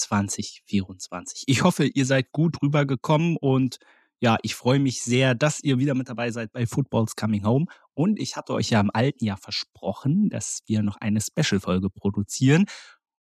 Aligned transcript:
2024. 0.00 1.44
Ich 1.46 1.62
hoffe, 1.62 1.86
ihr 1.86 2.06
seid 2.06 2.32
gut 2.32 2.56
rübergekommen 2.62 3.36
und 3.36 3.78
ja, 4.22 4.36
ich 4.42 4.54
freue 4.54 4.78
mich 4.78 5.02
sehr, 5.02 5.34
dass 5.34 5.60
ihr 5.62 5.78
wieder 5.78 5.94
mit 5.94 6.10
dabei 6.10 6.30
seid 6.30 6.52
bei 6.52 6.66
Football's 6.66 7.16
Coming 7.16 7.44
Home. 7.44 7.66
Und 7.94 8.20
ich 8.20 8.36
hatte 8.36 8.52
euch 8.52 8.68
ja 8.68 8.80
im 8.80 8.90
alten 8.92 9.24
Jahr 9.24 9.38
versprochen, 9.38 10.28
dass 10.28 10.60
wir 10.66 10.82
noch 10.82 10.96
eine 10.96 11.20
Special-Folge 11.20 11.88
produzieren. 11.88 12.66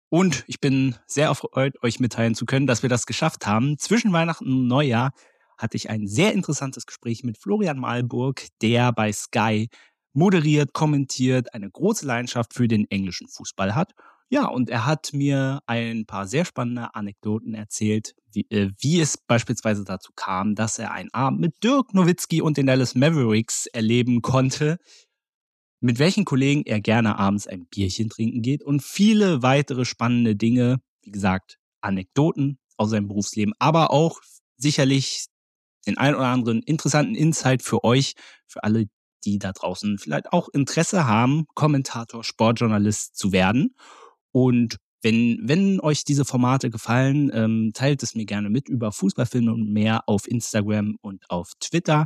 Und 0.10 0.44
ich 0.48 0.60
bin 0.60 0.96
sehr 1.06 1.28
erfreut, 1.28 1.82
euch 1.84 2.00
mitteilen 2.00 2.36
zu 2.36 2.46
können, 2.46 2.68
dass 2.68 2.82
wir 2.82 2.90
das 2.90 3.06
geschafft 3.06 3.46
haben. 3.46 3.78
Zwischen 3.78 4.12
Weihnachten 4.12 4.46
und 4.46 4.68
Neujahr 4.68 5.12
hatte 5.58 5.78
ich 5.78 5.90
ein 5.90 6.08
sehr 6.08 6.34
interessantes 6.34 6.88
Gespräch 6.88 7.24
mit 7.24 7.38
Florian 7.38 7.78
Malburg, 7.78 8.48
der 8.62 8.92
bei 8.92 9.14
Sky 9.14 9.70
moderiert, 10.14 10.74
kommentiert, 10.74 11.54
eine 11.54 11.70
große 11.70 12.06
Leidenschaft 12.06 12.54
für 12.54 12.68
den 12.68 12.90
englischen 12.90 13.28
Fußball 13.28 13.76
hat. 13.76 13.94
Ja, 14.34 14.46
und 14.48 14.70
er 14.70 14.86
hat 14.86 15.12
mir 15.12 15.62
ein 15.66 16.06
paar 16.06 16.26
sehr 16.26 16.46
spannende 16.46 16.96
Anekdoten 16.96 17.54
erzählt, 17.54 18.14
wie, 18.32 18.46
äh, 18.50 18.72
wie 18.80 19.02
es 19.02 19.18
beispielsweise 19.18 19.84
dazu 19.84 20.14
kam, 20.16 20.56
dass 20.56 20.80
er 20.80 20.94
einen 20.94 21.14
Abend 21.14 21.42
mit 21.42 21.62
Dirk 21.66 21.94
Nowitzki 21.94 22.42
und 22.42 22.56
den 22.56 22.66
Dallas 22.66 22.96
Mavericks 22.96 23.66
erleben 23.68 24.22
konnte, 24.22 24.78
mit 25.82 26.00
welchen 26.00 26.26
Kollegen 26.26 26.64
er 26.66 26.80
gerne 26.80 27.18
abends 27.18 27.48
ein 27.48 27.66
Bierchen 27.68 28.10
trinken 28.10 28.42
geht 28.42 28.64
und 28.64 28.84
viele 28.84 29.42
weitere 29.42 29.86
spannende 29.86 30.36
Dinge, 30.36 30.80
wie 31.02 31.12
gesagt, 31.12 31.58
Anekdoten 31.82 32.60
aus 32.78 32.92
seinem 32.92 33.08
Berufsleben, 33.08 33.54
aber 33.60 33.92
auch 33.92 34.22
sicherlich 34.58 35.26
den 35.88 35.98
ein 35.98 36.16
oder 36.16 36.28
anderen 36.28 36.62
interessanten 36.62 37.16
Insight 37.16 37.64
für 37.64 37.84
euch, 37.84 38.14
für 38.48 38.64
alle, 38.64 38.86
die 39.26 39.40
da 39.40 39.52
draußen 39.52 39.98
vielleicht 39.98 40.32
auch 40.32 40.50
Interesse 40.54 41.08
haben, 41.08 41.46
Kommentator, 41.56 42.24
Sportjournalist 42.24 43.18
zu 43.18 43.32
werden. 43.32 43.76
Und 44.32 44.78
wenn, 45.02 45.40
wenn 45.44 45.80
euch 45.80 46.04
diese 46.04 46.26
Formate 46.26 46.70
gefallen, 46.70 47.32
ähm, 47.34 47.72
teilt 47.74 48.04
es 48.04 48.16
mir 48.16 48.26
gerne 48.26 48.50
mit 48.50 48.70
über 48.70 48.92
Fußballfilme 48.92 49.52
und 49.52 49.72
mehr 49.72 50.08
auf 50.08 50.28
Instagram 50.28 50.98
und 51.02 51.30
auf 51.30 51.54
Twitter. 51.60 52.06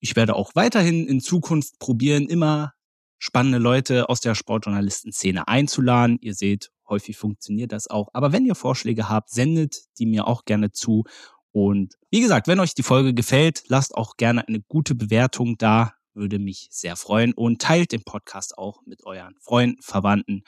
Ich 0.00 0.16
werde 0.16 0.34
auch 0.34 0.50
weiterhin 0.54 1.06
in 1.06 1.20
Zukunft 1.20 1.78
probieren, 1.78 2.26
immer 2.26 2.72
spannende 3.18 3.58
Leute 3.58 4.08
aus 4.08 4.20
der 4.20 4.34
Sportjournalistenszene 4.34 5.48
einzuladen. 5.48 6.18
Ihr 6.20 6.34
seht, 6.34 6.70
häufig 6.88 7.16
funktioniert 7.16 7.72
das 7.72 7.88
auch. 7.88 8.08
Aber 8.12 8.32
wenn 8.32 8.44
ihr 8.44 8.54
Vorschläge 8.54 9.08
habt, 9.08 9.30
sendet 9.30 9.84
die 9.98 10.06
mir 10.06 10.26
auch 10.26 10.44
gerne 10.44 10.72
zu. 10.72 11.04
Und 11.52 11.94
wie 12.10 12.20
gesagt, 12.20 12.48
wenn 12.48 12.60
euch 12.60 12.74
die 12.74 12.82
Folge 12.82 13.14
gefällt, 13.14 13.64
lasst 13.68 13.94
auch 13.94 14.16
gerne 14.16 14.46
eine 14.46 14.60
gute 14.60 14.94
Bewertung 14.94 15.56
da. 15.58 15.94
Würde 16.12 16.38
mich 16.38 16.68
sehr 16.70 16.96
freuen. 16.96 17.32
Und 17.32 17.62
teilt 17.62 17.92
den 17.92 18.02
Podcast 18.02 18.58
auch 18.58 18.82
mit 18.84 19.04
euren 19.04 19.34
Freunden, 19.40 19.80
Verwandten, 19.82 20.42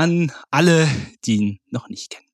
an 0.00 0.32
alle, 0.50 0.88
die 1.26 1.36
ihn 1.36 1.58
noch 1.68 1.90
nicht 1.90 2.08
kennen. 2.08 2.24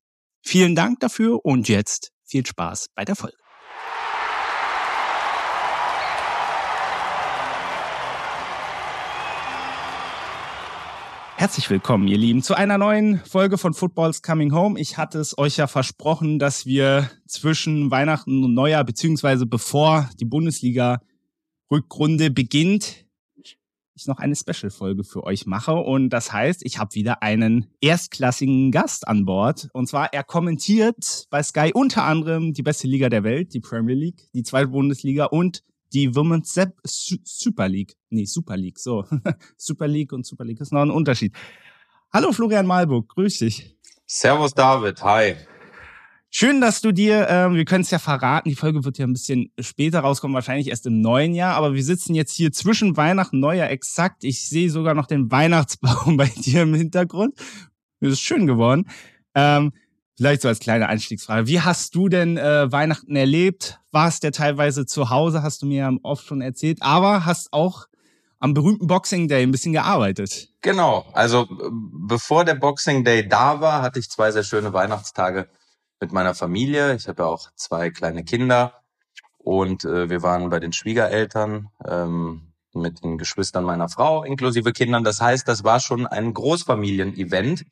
Vielen 0.41 0.73
Dank 0.73 1.01
dafür 1.01 1.43
und 1.43 1.67
jetzt 1.67 2.13
viel 2.23 2.45
Spaß 2.45 2.91
bei 2.95 3.03
der 3.03 3.17
Folge. 3.17 3.35
Herzlich 11.35 11.69
willkommen, 11.69 12.07
ihr 12.07 12.17
Lieben, 12.17 12.41
zu 12.41 12.55
einer 12.55 12.77
neuen 12.77 13.19
Folge 13.25 13.57
von 13.57 13.73
Football's 13.73 14.21
Coming 14.21 14.53
Home. 14.53 14.79
Ich 14.79 14.97
hatte 14.97 15.19
es 15.19 15.37
euch 15.37 15.57
ja 15.57 15.67
versprochen, 15.67 16.39
dass 16.39 16.65
wir 16.65 17.11
zwischen 17.27 17.91
Weihnachten 17.91 18.45
und 18.45 18.53
Neujahr, 18.53 18.85
beziehungsweise 18.85 19.45
bevor 19.45 20.09
die 20.21 20.25
Bundesliga-Rückrunde 20.25 22.31
beginnt, 22.31 23.06
ich 23.97 24.07
noch 24.07 24.19
eine 24.19 24.35
Special-Folge 24.35 25.03
für 25.03 25.23
euch 25.23 25.45
mache. 25.45 25.73
Und 25.73 26.09
das 26.09 26.31
heißt, 26.31 26.61
ich 26.63 26.77
habe 26.77 26.95
wieder 26.95 27.21
einen 27.23 27.67
erstklassigen 27.81 28.71
Gast 28.71 29.07
an 29.07 29.25
Bord. 29.25 29.69
Und 29.73 29.87
zwar, 29.87 30.13
er 30.13 30.23
kommentiert 30.23 31.25
bei 31.29 31.43
Sky 31.43 31.71
unter 31.73 32.03
anderem 32.03 32.53
die 32.53 32.63
beste 32.63 32.87
Liga 32.87 33.09
der 33.09 33.23
Welt, 33.23 33.53
die 33.53 33.59
Premier 33.59 33.95
League, 33.95 34.29
die 34.33 34.43
zweite 34.43 34.67
Bundesliga 34.67 35.25
und 35.25 35.63
die 35.93 36.15
Women's 36.15 36.59
Super 36.83 37.67
League. 37.67 37.95
Nee, 38.09 38.25
Super 38.25 38.57
League, 38.57 38.79
so. 38.79 39.05
Super 39.57 39.87
League 39.87 40.13
und 40.13 40.25
Super 40.25 40.45
League 40.45 40.61
ist 40.61 40.73
noch 40.73 40.81
ein 40.81 40.91
Unterschied. 40.91 41.35
Hallo 42.13 42.31
Florian 42.31 42.65
Malburg, 42.65 43.09
grüß 43.09 43.39
dich. 43.39 43.75
Servus 44.05 44.53
David, 44.53 45.03
hi. 45.03 45.35
Schön, 46.39 46.61
dass 46.61 46.81
du 46.81 46.91
dir, 46.91 47.27
äh, 47.27 47.51
wir 47.51 47.65
können 47.65 47.81
es 47.81 47.89
ja 47.89 47.97
verraten, 47.97 48.47
die 48.47 48.53
Folge 48.53 48.85
wird 48.85 48.99
ja 48.99 49.07
ein 49.07 49.13
bisschen 49.13 49.51
später 49.59 50.01
rauskommen, 50.01 50.35
wahrscheinlich 50.35 50.67
erst 50.67 50.85
im 50.85 51.01
neuen 51.01 51.33
Jahr, 51.33 51.55
aber 51.55 51.73
wir 51.73 51.83
sitzen 51.83 52.13
jetzt 52.13 52.31
hier 52.31 52.51
zwischen 52.51 52.95
Weihnachten 52.95 53.39
Neujahr 53.39 53.71
exakt. 53.71 54.23
Ich 54.23 54.47
sehe 54.47 54.69
sogar 54.69 54.93
noch 54.93 55.07
den 55.07 55.31
Weihnachtsbaum 55.31 56.15
bei 56.17 56.27
dir 56.27 56.61
im 56.61 56.75
Hintergrund. 56.75 57.33
Das 58.01 58.11
ist 58.11 58.21
schön 58.21 58.45
geworden. 58.45 58.87
Ähm, 59.33 59.73
Vielleicht 60.15 60.43
so 60.43 60.47
als 60.47 60.59
kleine 60.59 60.87
Einstiegsfrage. 60.87 61.47
Wie 61.47 61.61
hast 61.61 61.95
du 61.95 62.07
denn 62.07 62.37
äh, 62.37 62.71
Weihnachten 62.71 63.15
erlebt? 63.15 63.79
Warst 63.91 64.21
der 64.21 64.31
teilweise 64.31 64.85
zu 64.85 65.09
Hause, 65.09 65.41
hast 65.41 65.63
du 65.63 65.65
mir 65.65 65.77
ja 65.77 65.91
oft 66.03 66.27
schon 66.27 66.41
erzählt, 66.41 66.83
aber 66.83 67.25
hast 67.25 67.51
auch 67.51 67.87
am 68.37 68.53
berühmten 68.53 68.85
Boxing 68.85 69.27
Day 69.27 69.41
ein 69.41 69.51
bisschen 69.51 69.73
gearbeitet. 69.73 70.49
Genau. 70.61 71.07
Also 71.13 71.47
bevor 72.07 72.45
der 72.45 72.53
Boxing 72.53 73.03
Day 73.03 73.27
da 73.27 73.59
war, 73.59 73.81
hatte 73.81 73.97
ich 73.97 74.11
zwei 74.11 74.31
sehr 74.31 74.43
schöne 74.43 74.71
Weihnachtstage 74.71 75.49
mit 75.99 76.11
meiner 76.11 76.35
Familie. 76.35 76.95
Ich 76.95 77.07
habe 77.07 77.23
ja 77.23 77.29
auch 77.29 77.49
zwei 77.55 77.89
kleine 77.89 78.23
Kinder 78.23 78.73
und 79.37 79.85
äh, 79.85 80.09
wir 80.09 80.23
waren 80.23 80.49
bei 80.49 80.59
den 80.59 80.73
Schwiegereltern 80.73 81.69
ähm, 81.87 82.53
mit 82.73 83.03
den 83.03 83.17
Geschwistern 83.17 83.63
meiner 83.63 83.89
Frau 83.89 84.23
inklusive 84.23 84.71
Kindern. 84.73 85.03
Das 85.03 85.21
heißt, 85.21 85.47
das 85.47 85.63
war 85.63 85.79
schon 85.79 86.05
ein 86.05 86.33
Großfamilien-Event 86.33 87.65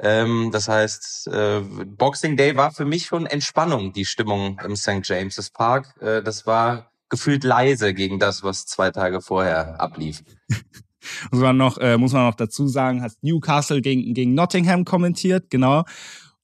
ähm, 0.00 0.50
das 0.52 0.68
heißt, 0.68 1.28
äh, 1.28 1.60
Boxing 1.60 2.36
Day 2.36 2.56
war 2.56 2.72
für 2.72 2.84
mich 2.84 3.06
schon 3.06 3.26
Entspannung, 3.26 3.92
die 3.92 4.04
Stimmung 4.04 4.60
im 4.64 4.74
St. 4.76 5.00
James's 5.04 5.50
Park. 5.50 5.94
Äh, 6.00 6.22
das 6.22 6.46
war 6.46 6.90
gefühlt 7.08 7.44
leise 7.44 7.92
gegen 7.92 8.18
das, 8.18 8.42
was 8.42 8.64
zwei 8.66 8.90
Tage 8.90 9.20
vorher 9.20 9.80
ablief. 9.80 10.22
muss 11.30 11.40
man 11.40 11.56
noch, 11.56 11.78
äh, 11.78 11.98
muss 11.98 12.12
man 12.12 12.26
noch 12.26 12.34
dazu 12.34 12.68
sagen, 12.68 13.02
hast 13.02 13.22
Newcastle 13.22 13.82
gegen, 13.82 14.14
gegen 14.14 14.34
Nottingham 14.34 14.84
kommentiert, 14.84 15.50
genau. 15.50 15.84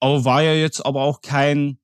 Aber 0.00 0.24
war 0.24 0.42
ja 0.42 0.54
jetzt 0.54 0.84
aber 0.84 1.02
auch 1.02 1.20
kein 1.20 1.78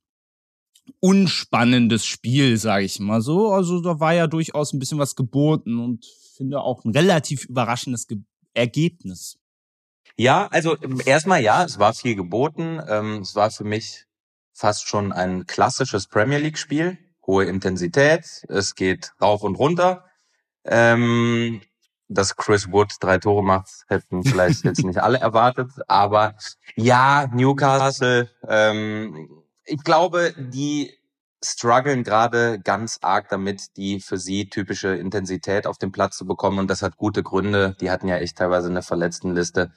unspannendes 1.01 2.07
Spiel, 2.07 2.57
sage 2.57 2.85
ich 2.85 3.01
mal 3.01 3.21
so. 3.21 3.51
Also 3.51 3.81
da 3.81 4.01
war 4.01 4.15
ja 4.15 4.27
durchaus 4.27 4.73
ein 4.73 4.79
bisschen 4.79 4.99
was 4.99 5.17
geboten 5.17 5.79
und 5.79 6.07
finde 6.37 6.61
auch 6.61 6.85
ein 6.85 6.93
relativ 6.93 7.45
überraschendes 7.45 8.07
Ge 8.07 8.19
Ergebnis. 8.57 9.41
Ja, 10.17 10.47
also 10.47 10.77
erstmal 11.05 11.43
ja, 11.43 11.65
es 11.65 11.81
war 11.81 11.93
viel 11.93 12.15
geboten. 12.15 12.81
Ähm, 12.87 13.23
es 13.23 13.35
war 13.35 13.51
für 13.51 13.65
mich 13.65 14.07
fast 14.53 14.87
schon 14.87 15.11
ein 15.13 15.47
klassisches 15.47 16.07
Premier 16.07 16.39
League-Spiel. 16.39 16.97
Hohe 17.27 17.47
Intensität, 17.47 18.45
es 18.49 18.77
geht 18.77 19.13
rauf 19.21 19.43
und 19.43 19.57
runter. 19.57 20.05
Ähm, 20.65 21.63
dass 22.09 22.37
Chris 22.37 22.70
Wood 22.70 22.92
drei 23.00 23.19
Tore 23.19 23.42
macht, 23.42 23.69
hätten 23.88 24.25
vielleicht 24.25 24.65
jetzt 24.65 24.84
nicht 24.84 24.98
alle 24.98 25.19
erwartet. 25.19 25.70
Aber 25.88 26.34
ja, 26.76 27.28
Newcastle, 27.32 28.31
ähm, 28.47 29.28
ich 29.65 29.82
glaube, 29.82 30.34
die 30.37 30.92
strugglen 31.42 32.04
gerade 32.04 32.59
ganz 32.60 32.98
arg 33.03 33.28
damit, 33.28 33.76
die 33.76 34.00
für 34.00 34.16
sie 34.16 34.48
typische 34.48 34.94
Intensität 34.94 35.66
auf 35.66 35.76
den 35.78 35.92
Platz 35.92 36.16
zu 36.16 36.26
bekommen. 36.26 36.59
Und 36.59 36.71
das 36.71 36.83
hat 36.83 36.97
gute 36.97 37.22
Gründe. 37.22 37.77
Die 37.80 37.91
hatten 37.91 38.09
ja 38.09 38.16
echt 38.16 38.39
teilweise 38.39 38.68
eine 38.68 38.83
Verletztenliste 38.83 39.72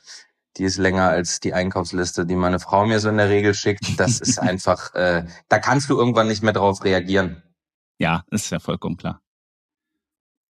die 0.58 0.64
ist 0.64 0.78
länger 0.78 1.10
als 1.10 1.40
die 1.40 1.54
Einkaufsliste, 1.54 2.26
die 2.26 2.36
meine 2.36 2.60
Frau 2.60 2.86
mir 2.86 3.00
so 3.00 3.10
in 3.10 3.18
der 3.18 3.30
Regel 3.30 3.54
schickt. 3.54 4.00
Das 4.00 4.20
ist 4.20 4.40
einfach, 4.42 4.94
äh, 4.96 5.26
da 5.50 5.60
kannst 5.60 5.90
du 5.90 5.98
irgendwann 5.98 6.28
nicht 6.28 6.44
mehr 6.44 6.54
drauf 6.54 6.84
reagieren. 6.84 7.44
Ja, 8.00 8.24
ist 8.32 8.50
ja 8.52 8.60
vollkommen 8.60 8.98
klar. 8.98 9.22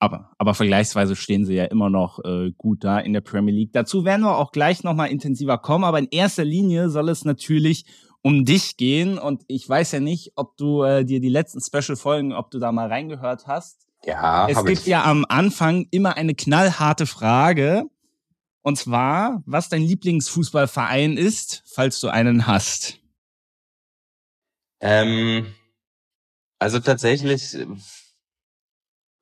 Aber, 0.07 0.31
aber 0.39 0.55
vergleichsweise 0.55 1.17
stehen 1.17 1.45
sie 1.45 1.55
ja 1.55 1.65
immer 1.65 1.91
noch 1.91 2.25
äh, 2.25 2.53
gut 2.57 2.85
da 2.85 3.01
in 3.01 3.13
der 3.13 3.23
Premier 3.23 3.53
League. 3.53 3.73
Dazu 3.73 4.05
werden 4.05 4.23
wir 4.23 4.39
auch 4.39 4.53
gleich 4.53 4.85
nochmal 4.85 5.11
intensiver 5.11 5.59
kommen, 5.59 5.83
aber 5.83 5.99
in 5.99 6.07
erster 6.13 6.45
Linie 6.45 6.91
soll 6.91 7.09
es 7.09 7.25
natürlich 7.25 7.87
um 8.23 8.45
dich 8.45 8.77
gehen. 8.77 9.19
Und 9.19 9.43
ich 9.49 9.69
weiß 9.69 9.91
ja 9.91 9.99
nicht, 9.99 10.31
ob 10.37 10.57
du 10.57 10.85
äh, 10.85 11.05
dir 11.05 11.21
die 11.21 11.29
letzten 11.29 11.61
Special-Folgen, 11.61 12.33
ob 12.33 12.53
du 12.53 12.61
da 12.61 12.71
mal 12.71 12.87
reingehört 12.87 13.49
hast. 13.49 13.89
Ja, 14.05 14.47
es 14.49 14.65
gibt 14.65 14.83
ich. 14.83 14.87
ja 14.87 15.03
am 15.05 15.27
Anfang 15.29 15.89
immer 15.91 16.17
eine 16.17 16.37
knallharte 16.37 17.07
Frage. 17.07 17.87
Und 18.63 18.79
zwar, 18.79 19.43
was 19.45 19.69
dein 19.69 19.83
Lieblingsfußballverein 19.83 21.17
ist, 21.17 21.65
falls 21.67 21.99
du 21.99 22.09
einen 22.09 22.47
hast. 22.47 23.01
Ähm, 24.81 25.47
also 26.61 26.79
tatsächlich 26.79 27.57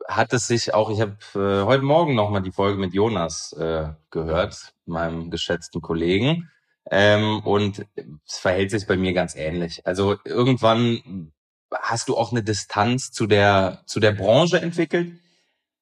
hat 0.07 0.33
es 0.33 0.47
sich 0.47 0.75
auch, 0.75 0.91
ich 0.91 1.01
habe 1.01 1.17
äh, 1.35 1.65
heute 1.65 1.83
Morgen 1.83 2.15
nochmal 2.15 2.43
die 2.43 2.53
Folge 2.53 2.79
mit 2.79 2.95
Jonas 2.95 3.53
äh, 3.55 3.89
gehört, 4.11 4.75
meinem 4.87 5.31
geschätzten 5.31 5.81
Kollegen. 5.81 6.51
Ähm, 6.91 7.41
und 7.41 7.87
es 8.27 8.39
verhält 8.39 8.71
sich 8.71 8.87
bei 8.87 8.97
mir 8.97 9.15
ganz 9.15 9.35
ähnlich. 9.35 9.87
Also 9.87 10.17
irgendwann 10.25 11.33
hast 11.73 12.09
du 12.09 12.17
auch 12.17 12.31
eine 12.31 12.43
Distanz 12.43 13.11
zu 13.11 13.27
der, 13.27 13.83
zu 13.87 14.01
der 14.01 14.13
Branche 14.13 14.61
entwickelt, 14.61 15.13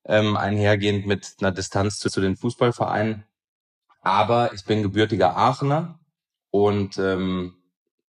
ähm, 0.04 0.36
einhergehend 0.36 1.06
mit 1.06 1.36
einer 1.40 1.52
Distanz 1.52 1.98
zu, 1.98 2.08
zu 2.08 2.20
den 2.20 2.36
Fußballvereinen. 2.36 3.24
aber 4.00 4.52
ich 4.54 4.64
bin 4.64 4.82
gebürtiger 4.82 5.36
Aachener 5.36 6.00
und 6.50 6.98
ähm, 6.98 7.56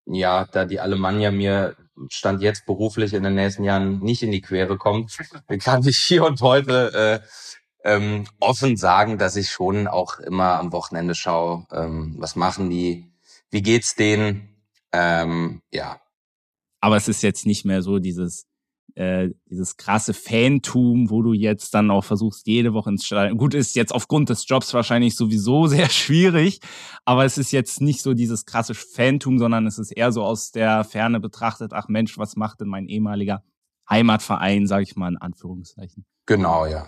ja, 0.06 0.46
da 0.46 0.66
die 0.66 0.80
Alemannia 0.80 1.32
mir 1.32 1.76
Stand 2.10 2.42
jetzt 2.42 2.66
beruflich 2.66 3.14
in 3.14 3.24
den 3.24 3.36
nächsten 3.36 3.64
Jahren 3.64 4.00
nicht 4.00 4.24
in 4.24 4.32
die 4.32 4.42
Quere 4.42 4.78
kommt, 4.78 5.18
kann 5.60 5.88
ich 5.88 5.98
hier 5.98 6.26
und 6.26 6.42
heute 6.42 7.22
äh, 7.24 7.28
ähm, 7.84 8.26
offen 8.40 8.78
sagen, 8.78 9.18
dass 9.18 9.36
ich 9.36 9.50
schon 9.50 9.88
auch 9.88 10.20
immer 10.20 10.60
am 10.60 10.72
Wochenende 10.72 11.16
schaue, 11.16 11.66
ähm, 11.72 12.16
was 12.18 12.36
machen 12.36 12.70
die, 12.70 13.12
wie 13.52 13.62
geht's 13.62 13.96
denen, 13.96 14.56
ähm, 14.92 15.62
ja. 15.72 16.00
Aber 16.80 16.98
es 16.98 17.08
ist 17.08 17.24
jetzt 17.24 17.46
nicht 17.46 17.66
mehr 17.66 17.82
so 17.82 18.00
dieses 18.00 18.46
äh, 18.96 19.30
dieses 19.50 19.78
krasse 19.78 20.14
Fantum, 20.14 21.10
wo 21.10 21.22
du 21.22 21.34
jetzt 21.34 21.74
dann 21.74 21.90
auch 21.90 22.04
versuchst, 22.04 22.46
jede 22.48 22.74
Woche 22.74 22.92
ins 22.92 23.06
Stadion. 23.06 23.38
Gut, 23.38 23.54
ist 23.54 23.76
jetzt 23.76 23.94
aufgrund 23.94 24.30
des 24.30 24.48
Jobs 24.48 24.74
wahrscheinlich 24.74 25.16
sowieso 25.16 25.68
sehr 25.68 25.90
schwierig, 25.90 26.60
aber 27.06 27.26
es 27.26 27.38
ist 27.38 27.52
jetzt 27.52 27.82
nicht 27.82 28.02
so 28.02 28.14
dieses 28.14 28.46
krasse 28.46 28.74
Fantum, 28.74 29.40
sondern 29.40 29.66
es 29.68 29.80
ist 29.80 29.92
eher 29.92 30.12
so 30.12 30.24
aus 30.24 30.52
der 30.52 30.84
Ferne 30.84 31.20
betrachtet, 31.20 31.74
ach 31.74 31.88
Mensch, 31.88 32.18
was 32.18 32.36
macht 32.36 32.62
denn 32.62 32.68
mein 32.68 32.88
ehemaliger 32.88 33.44
Heimatverein, 33.90 34.68
sage 34.68 34.84
ich 34.84 34.96
mal 34.96 35.10
in 35.10 35.18
Anführungszeichen. 35.18 36.06
Genau, 36.26 36.66
ja. 36.66 36.88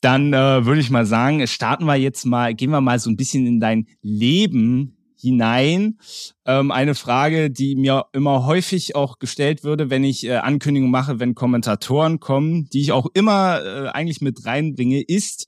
Dann 0.00 0.32
äh, 0.32 0.64
würde 0.64 0.80
ich 0.80 0.90
mal 0.90 1.06
sagen, 1.06 1.44
starten 1.46 1.84
wir 1.84 1.96
jetzt 1.96 2.24
mal, 2.24 2.54
gehen 2.54 2.70
wir 2.70 2.80
mal 2.80 2.98
so 2.98 3.10
ein 3.10 3.16
bisschen 3.16 3.46
in 3.46 3.60
dein 3.60 3.86
Leben 4.00 4.97
hinein. 5.20 5.98
Ähm, 6.46 6.70
eine 6.70 6.94
Frage, 6.94 7.50
die 7.50 7.76
mir 7.76 8.06
immer 8.12 8.46
häufig 8.46 8.94
auch 8.94 9.18
gestellt 9.18 9.64
würde, 9.64 9.90
wenn 9.90 10.04
ich 10.04 10.24
äh, 10.24 10.36
Ankündigungen 10.36 10.90
mache, 10.90 11.20
wenn 11.20 11.34
Kommentatoren 11.34 12.20
kommen, 12.20 12.68
die 12.70 12.80
ich 12.80 12.92
auch 12.92 13.06
immer 13.14 13.60
äh, 13.64 13.88
eigentlich 13.88 14.20
mit 14.20 14.44
reinbringe, 14.44 15.02
ist, 15.02 15.46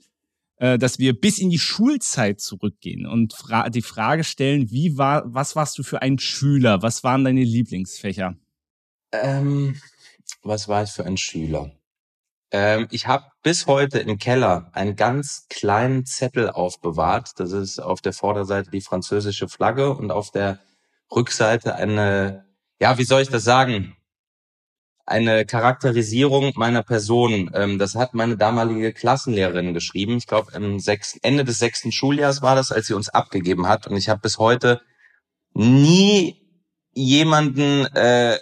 äh, 0.57 0.79
dass 0.79 0.99
wir 0.99 1.19
bis 1.19 1.39
in 1.39 1.51
die 1.51 1.59
Schulzeit 1.59 2.41
zurückgehen 2.41 3.07
und 3.07 3.33
fra 3.33 3.71
die 3.71 3.83
Frage 3.83 4.25
stellen, 4.25 4.71
wie 4.71 4.99
war, 4.99 5.23
was 5.27 5.57
warst 5.57 5.79
du 5.79 5.83
für 5.83 6.03
ein 6.03 6.19
Schüler? 6.19 6.83
Was 6.83 7.03
waren 7.03 7.25
deine 7.25 7.45
Lieblingsfächer? 7.45 8.37
Ähm, 9.13 9.77
was 10.43 10.69
war 10.69 10.83
ich 10.83 10.91
für 10.91 11.05
ein 11.05 11.17
Schüler? 11.17 11.73
Ähm, 12.53 12.89
ich 12.91 13.07
habe 13.07 13.27
bis 13.43 13.67
heute 13.67 14.01
im 14.01 14.19
Keller 14.19 14.71
einen 14.73 14.97
ganz 14.97 15.47
kleinen 15.49 16.05
Zettel 16.05 16.51
aufbewahrt. 16.51 17.39
Das 17.39 17.53
ist 17.53 17.79
auf 17.79 18.01
der 18.01 18.13
Vorderseite 18.13 18.71
die 18.71 18.81
französische 18.81 19.49
Flagge 19.49 19.95
und 19.95 20.11
auf 20.11 20.31
der 20.31 20.59
Rückseite 21.15 21.75
eine, 21.75 22.45
ja, 22.81 22.99
wie 22.99 23.05
soll 23.05 23.23
ich 23.23 23.29
das 23.29 23.45
sagen? 23.45 23.97
Eine 25.07 25.45
Charakterisierung 25.45 26.53
meiner 26.57 26.83
Person. 26.83 27.51
Ähm, 27.55 27.79
das 27.79 27.95
hat 27.95 28.15
meine 28.15 28.37
damalige 28.37 28.93
Klassenlehrerin 28.93 29.75
geschrieben. 29.75 30.17
Ich 30.17 30.27
glaube, 30.27 30.53
Ende 30.53 31.45
des 31.45 31.59
sechsten 31.59 31.93
Schuljahres 31.93 32.43
war 32.43 32.55
das, 32.55 32.73
als 32.73 32.87
sie 32.87 32.95
uns 32.95 33.09
abgegeben 33.09 33.69
hat. 33.69 33.87
Und 33.87 33.97
ich 33.97 34.09
habe 34.09 34.21
bis 34.21 34.39
heute 34.39 34.81
nie 35.53 36.41
jemanden 36.93 37.87
äh, 37.95 38.39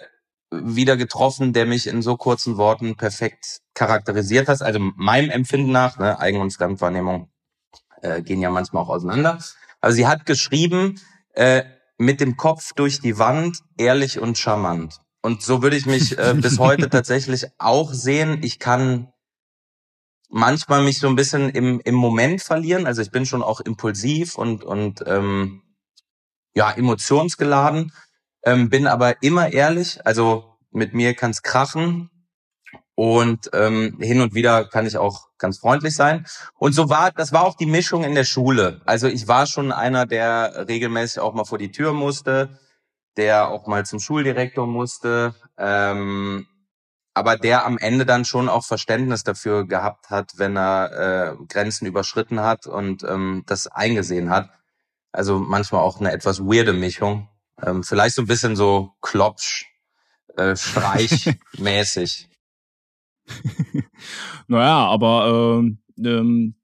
wieder 0.51 0.97
getroffen, 0.97 1.53
der 1.53 1.65
mich 1.65 1.87
in 1.87 2.01
so 2.01 2.17
kurzen 2.17 2.57
Worten 2.57 2.95
perfekt 2.95 3.61
charakterisiert 3.73 4.47
hat. 4.47 4.61
Also 4.61 4.79
meinem 4.79 5.29
Empfinden 5.29 5.71
nach, 5.71 5.99
ne, 5.99 6.19
Eigen- 6.19 6.41
und 6.41 6.51
Fremdwahrnehmung 6.51 7.29
äh, 8.01 8.21
gehen 8.21 8.41
ja 8.41 8.49
manchmal 8.49 8.83
auch 8.83 8.89
auseinander. 8.89 9.39
Also 9.81 9.95
sie 9.95 10.07
hat 10.07 10.25
geschrieben, 10.25 10.99
äh, 11.33 11.63
mit 11.97 12.21
dem 12.21 12.37
Kopf 12.37 12.73
durch 12.73 13.01
die 13.01 13.17
Wand, 13.17 13.59
ehrlich 13.77 14.19
und 14.19 14.37
charmant. 14.37 15.01
Und 15.21 15.41
so 15.41 15.61
würde 15.61 15.75
ich 15.75 15.85
mich 15.85 16.17
äh, 16.17 16.33
bis 16.33 16.57
heute 16.57 16.89
tatsächlich 16.89 17.47
auch 17.57 17.93
sehen. 17.93 18.41
Ich 18.41 18.57
kann 18.57 19.11
manchmal 20.29 20.83
mich 20.83 20.99
so 20.99 21.07
ein 21.07 21.15
bisschen 21.15 21.49
im, 21.49 21.81
im 21.81 21.95
Moment 21.95 22.41
verlieren. 22.41 22.87
Also 22.87 23.01
ich 23.01 23.11
bin 23.11 23.25
schon 23.25 23.43
auch 23.43 23.59
impulsiv 23.59 24.35
und, 24.35 24.63
und 24.63 25.03
ähm, 25.05 25.61
ja, 26.55 26.71
emotionsgeladen 26.71 27.91
ähm, 28.43 28.69
bin 28.69 28.87
aber 28.87 29.21
immer 29.21 29.51
ehrlich. 29.51 30.05
Also 30.05 30.57
mit 30.71 30.93
mir 30.93 31.13
kann's 31.13 31.41
krachen 31.41 32.09
und 32.95 33.49
ähm, 33.53 33.97
hin 34.01 34.21
und 34.21 34.33
wieder 34.33 34.65
kann 34.65 34.85
ich 34.85 34.97
auch 34.97 35.29
ganz 35.37 35.59
freundlich 35.59 35.95
sein. 35.95 36.25
Und 36.55 36.73
so 36.73 36.89
war, 36.89 37.11
das 37.11 37.31
war 37.31 37.45
auch 37.45 37.55
die 37.55 37.65
Mischung 37.65 38.03
in 38.03 38.13
der 38.13 38.25
Schule. 38.25 38.81
Also 38.85 39.07
ich 39.07 39.27
war 39.27 39.45
schon 39.45 39.71
einer, 39.71 40.05
der 40.05 40.67
regelmäßig 40.67 41.19
auch 41.21 41.33
mal 41.33 41.45
vor 41.45 41.57
die 41.57 41.71
Tür 41.71 41.93
musste, 41.93 42.59
der 43.15 43.49
auch 43.49 43.67
mal 43.67 43.85
zum 43.85 43.99
Schuldirektor 43.99 44.67
musste, 44.67 45.33
ähm, 45.57 46.45
aber 47.13 47.37
der 47.37 47.65
am 47.65 47.77
Ende 47.77 48.05
dann 48.05 48.25
schon 48.25 48.49
auch 48.49 48.65
Verständnis 48.65 49.23
dafür 49.23 49.65
gehabt 49.65 50.09
hat, 50.09 50.33
wenn 50.37 50.57
er 50.57 51.37
äh, 51.39 51.45
Grenzen 51.47 51.85
überschritten 51.85 52.41
hat 52.41 52.67
und 52.67 53.03
ähm, 53.03 53.43
das 53.45 53.67
eingesehen 53.67 54.29
hat. 54.29 54.49
Also 55.11 55.39
manchmal 55.39 55.81
auch 55.81 55.99
eine 55.99 56.11
etwas 56.11 56.41
weirde 56.41 56.73
Mischung. 56.73 57.29
Ähm, 57.65 57.83
vielleicht 57.83 58.15
so 58.15 58.21
ein 58.21 58.27
bisschen 58.27 58.55
so 58.55 58.91
Klopsch, 59.01 59.65
äh, 60.37 60.55
Streichmäßig. 60.55 62.29
naja, 64.47 64.87
aber 64.87 65.59
ähm, 65.59 65.79
ähm, 66.03 66.55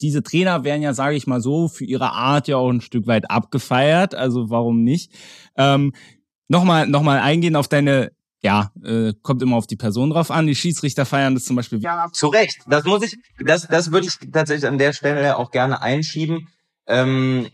diese 0.00 0.22
Trainer 0.22 0.64
werden 0.64 0.82
ja, 0.82 0.94
sage 0.94 1.16
ich 1.16 1.26
mal 1.26 1.40
so, 1.40 1.68
für 1.68 1.84
ihre 1.84 2.12
Art 2.12 2.48
ja 2.48 2.56
auch 2.56 2.70
ein 2.70 2.80
Stück 2.80 3.06
weit 3.06 3.30
abgefeiert. 3.30 4.14
Also 4.14 4.50
warum 4.50 4.82
nicht? 4.82 5.12
Ähm, 5.56 5.92
nochmal, 6.48 6.86
nochmal 6.86 7.20
eingehen 7.20 7.56
auf 7.56 7.68
deine 7.68 8.12
ja, 8.42 8.72
äh, 8.82 9.12
kommt 9.22 9.42
immer 9.42 9.56
auf 9.56 9.66
die 9.66 9.76
Person 9.76 10.10
drauf 10.10 10.30
an. 10.30 10.46
Die 10.46 10.54
Schiedsrichter 10.54 11.04
feiern 11.04 11.34
das 11.34 11.44
zum 11.44 11.56
Beispiel. 11.56 11.78
Ja, 11.80 12.08
zu 12.10 12.28
Recht. 12.28 12.60
Das 12.66 12.84
muss 12.84 13.02
ich, 13.02 13.18
das, 13.38 13.68
das 13.68 13.92
würde 13.92 14.06
ich 14.06 14.16
tatsächlich 14.32 14.66
an 14.66 14.78
der 14.78 14.94
Stelle 14.94 15.36
auch 15.36 15.50
gerne 15.50 15.82
einschieben. 15.82 16.48
Ähm, 16.86 17.48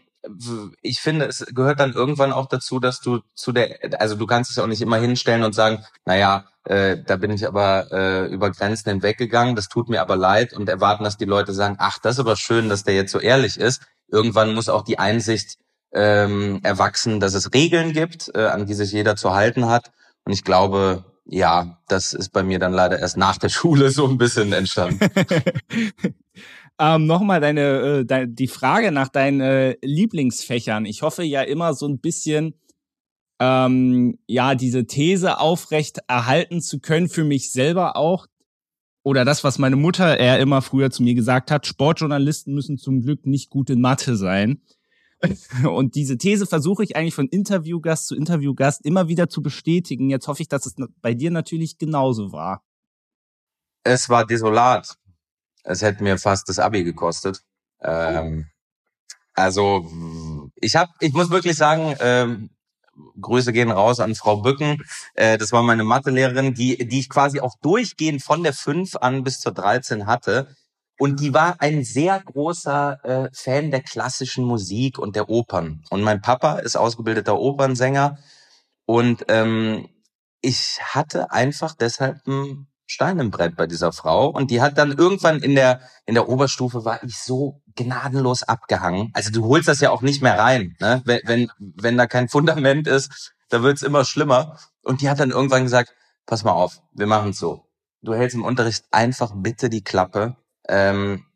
ich 0.83 1.01
finde, 1.01 1.27
es 1.27 1.45
gehört 1.55 1.81
dann 1.81 1.93
irgendwann 1.93 2.33
auch 2.33 2.47
dazu, 2.47 2.81
dass 2.81 3.01
du 3.01 3.21
zu 3.35 3.53
der, 3.53 3.79
also 4.01 4.17
du 4.17 4.27
kannst 4.27 4.51
es 4.51 4.59
auch 4.59 4.67
nicht 4.67 4.83
immer 4.83 4.99
hinstellen 4.99 5.45
und 5.45 5.55
sagen, 5.55 5.85
naja, 6.05 6.47
äh, 6.65 6.99
da 7.05 7.17
bin 7.17 7.31
ich 7.31 7.47
aber 7.47 7.93
äh, 7.93 8.27
über 8.27 8.51
Grenzen 8.51 8.91
hinweggegangen, 8.91 9.55
das 9.55 9.69
tut 9.69 9.89
mir 9.89 10.01
aber 10.01 10.17
leid 10.17 10.53
und 10.53 10.69
erwarten, 10.69 11.05
dass 11.05 11.17
die 11.17 11.25
Leute 11.25 11.53
sagen, 11.53 11.77
ach, 11.79 11.99
das 11.99 12.15
ist 12.15 12.21
aber 12.21 12.37
schön, 12.37 12.69
dass 12.69 12.85
der 12.85 12.95
jetzt 12.95 13.13
so 13.13 13.21
ehrlich 13.21 13.59
ist. 13.59 13.83
Irgendwann 14.09 14.55
muss 14.55 14.69
auch 14.69 14.83
die 14.83 14.99
Einsicht 14.99 15.59
ähm, 15.93 16.61
erwachsen, 16.63 17.21
dass 17.21 17.35
es 17.35 17.53
Regeln 17.55 17.93
gibt, 17.93 18.31
äh, 18.35 18.47
an 18.47 18.67
die 18.67 18.75
sich 18.75 18.93
jeder 18.93 19.17
zu 19.17 19.35
halten 19.35 19.69
hat. 19.69 19.93
Und 20.25 20.33
ich 20.33 20.45
glaube, 20.45 21.05
ja, 21.25 21.79
das 21.89 22.13
ist 22.13 22.33
bei 22.33 22.43
mir 22.43 22.59
dann 22.59 22.73
leider 22.73 22.99
erst 22.99 23.17
nach 23.17 23.39
der 23.39 23.49
Schule 23.51 23.91
so 23.91 24.07
ein 24.07 24.19
bisschen 24.19 24.53
entstanden. 24.53 25.09
Ähm, 26.79 27.07
Nochmal 27.07 27.41
deine, 27.41 27.61
äh, 27.61 28.05
deine, 28.05 28.29
die 28.29 28.49
Frage 28.49 28.93
nach 28.93 29.09
deinen 29.09 29.41
äh, 29.41 29.77
Lieblingsfächern. 29.83 30.85
Ich 30.85 31.03
hoffe 31.03 31.23
ja 31.23 31.43
immer 31.43 31.73
so 31.75 31.87
ein 31.87 31.99
bisschen, 32.01 32.55
ähm, 33.41 34.19
ja, 34.27 34.55
diese 34.55 34.87
These 34.87 35.39
aufrecht 35.39 36.01
erhalten 36.09 36.61
zu 36.61 36.81
können 36.81 37.09
für 37.09 37.25
mich 37.25 37.51
selber 37.51 37.97
auch. 37.97 38.27
Oder 39.03 39.25
das, 39.25 39.45
was 39.45 39.59
meine 39.59 39.77
Mutter 39.77 40.19
eher 40.19 40.41
immer 40.41 40.63
früher 40.63 40.91
zu 40.91 41.03
mir 41.03 41.15
gesagt 41.15 41.51
hat, 41.51 41.67
Sportjournalisten 41.67 42.55
müssen 42.55 42.77
zum 42.77 43.03
Glück 43.03 43.25
nicht 43.25 43.51
gut 43.51 43.71
in 43.71 43.81
Mathe 43.81 44.17
sein. 44.17 44.61
Und 45.65 45.95
diese 45.95 46.19
These 46.19 46.47
versuche 46.47 46.83
ich 46.83 46.97
eigentlich 46.97 47.15
von 47.15 47.29
Interviewgast 47.29 48.09
zu 48.09 48.17
Interviewgast 48.17 48.85
immer 48.85 49.09
wieder 49.09 49.29
zu 49.29 49.43
bestätigen. 49.43 50.11
Jetzt 50.11 50.29
hoffe 50.29 50.43
ich, 50.43 50.49
dass 50.49 50.67
es 50.67 50.75
bei 51.01 51.15
dir 51.15 51.31
natürlich 51.31 51.79
genauso 51.79 52.33
war. 52.33 52.63
Es 53.85 54.09
war 54.09 54.27
desolat. 54.27 54.99
Es 55.67 55.83
hätte 55.83 56.03
mir 56.03 56.17
fast 56.17 56.49
das 56.49 56.59
Abi 56.59 56.85
gekostet. 56.85 57.43
Ähm, 57.81 58.47
also 59.35 59.91
ich 60.55 60.77
habe, 60.77 60.91
ich 61.01 61.13
muss 61.13 61.31
wirklich 61.31 61.57
sagen, 61.57 61.97
ähm, 62.01 62.51
Grüße 63.21 63.53
gehen 63.53 63.71
raus 63.71 64.01
an 64.01 64.15
Frau 64.15 64.39
Bücken. 64.39 64.83
Äh, 65.15 65.39
das 65.39 65.53
war 65.53 65.63
meine 65.63 65.85
Mathelehrerin, 65.85 66.55
die, 66.55 66.89
die 66.89 67.01
ich 67.01 67.09
quasi 67.09 67.41
auch 67.41 67.55
durchgehend 67.61 68.23
von 68.23 68.43
der 68.43 68.55
5 68.55 68.97
an 68.97 69.25
bis 69.25 69.41
zur 69.41 69.53
13 69.53 70.07
hatte. 70.07 70.55
Und 70.99 71.21
die 71.21 71.35
war 71.35 71.61
ein 71.61 71.85
sehr 71.85 72.21
großer 72.21 73.05
äh, 73.05 73.29
Fan 73.35 73.71
der 73.71 73.83
klassischen 73.83 74.45
Musik 74.45 74.99
und 74.99 75.15
der 75.15 75.29
Opern. 75.29 75.83
Und 75.91 76.03
mein 76.03 76.23
Papa 76.23 76.59
ist 76.59 76.77
ausgebildeter 76.77 77.39
Opernsänger. 77.39 78.19
Und 78.87 79.25
ähm, 79.29 79.89
ich 80.41 80.79
hatte 80.81 81.33
einfach 81.33 81.75
deshalb 81.75 82.27
ein 82.27 82.69
Stein 82.87 83.19
im 83.19 83.31
Brett 83.31 83.57
bei 83.57 83.67
dieser 83.67 83.93
Frau. 83.93 84.29
Und 84.29 84.51
die 84.51 84.61
hat 84.61 84.79
dann 84.79 84.93
irgendwann 84.93 85.41
in 85.41 85.55
der, 85.55 85.81
in 86.07 86.15
der 86.15 86.29
Oberstufe 86.29 86.85
war 86.85 87.03
ich 87.03 87.19
so 87.19 87.63
gnadenlos 87.75 88.43
abgehangen. 88.43 89.11
Also 89.13 89.31
du 89.31 89.45
holst 89.45 89.69
das 89.69 89.81
ja 89.81 89.91
auch 89.91 90.03
nicht 90.03 90.23
mehr 90.23 90.39
rein, 90.39 90.77
ne? 90.81 91.03
Wenn, 91.05 91.21
wenn, 91.25 91.51
wenn 91.59 91.97
da 91.97 92.07
kein 92.07 92.29
Fundament 92.29 92.87
ist, 92.87 93.35
da 93.49 93.63
wird's 93.63 93.83
immer 93.83 94.05
schlimmer. 94.05 94.59
Und 94.83 95.01
die 95.01 95.11
hat 95.11 95.21
dann 95.21 95.31
irgendwann 95.31 95.65
gesagt, 95.65 95.93
pass 96.27 96.45
mal 96.45 96.53
auf, 96.53 96.81
wir 96.93 97.07
machen 97.07 97.33
so. 97.33 97.65
Du 98.03 98.15
hältst 98.15 98.37
im 98.37 98.45
Unterricht 98.45 98.85
einfach 98.93 99.33
bitte 99.35 99.69
die 99.69 99.83
Klappe, 99.83 100.37
ähm, 100.69 101.27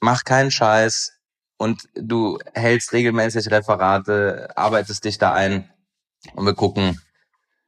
mach 0.00 0.24
keinen 0.24 0.50
Scheiß 0.50 1.12
und 1.58 1.82
du 1.94 2.38
hältst 2.54 2.92
regelmäßig 2.92 3.50
Referate, 3.50 4.48
arbeitest 4.56 5.04
dich 5.04 5.18
da 5.18 5.32
ein 5.32 5.70
und 6.34 6.46
wir 6.46 6.54
gucken, 6.54 7.00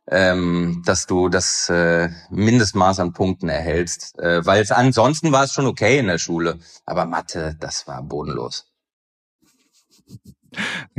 ähm, 0.08 0.82
dass 0.84 1.06
du 1.06 1.28
das 1.28 1.68
äh, 1.68 2.08
Mindestmaß 2.30 3.00
an 3.00 3.12
Punkten 3.12 3.48
erhältst. 3.48 4.18
Äh, 4.18 4.44
Weil 4.44 4.62
es 4.62 4.70
ansonsten 4.70 5.32
war 5.32 5.44
es 5.44 5.52
schon 5.52 5.66
okay 5.66 5.98
in 5.98 6.06
der 6.06 6.18
Schule, 6.18 6.58
aber 6.84 7.06
Mathe, 7.06 7.56
das 7.60 7.86
war 7.86 8.02
bodenlos. 8.02 8.72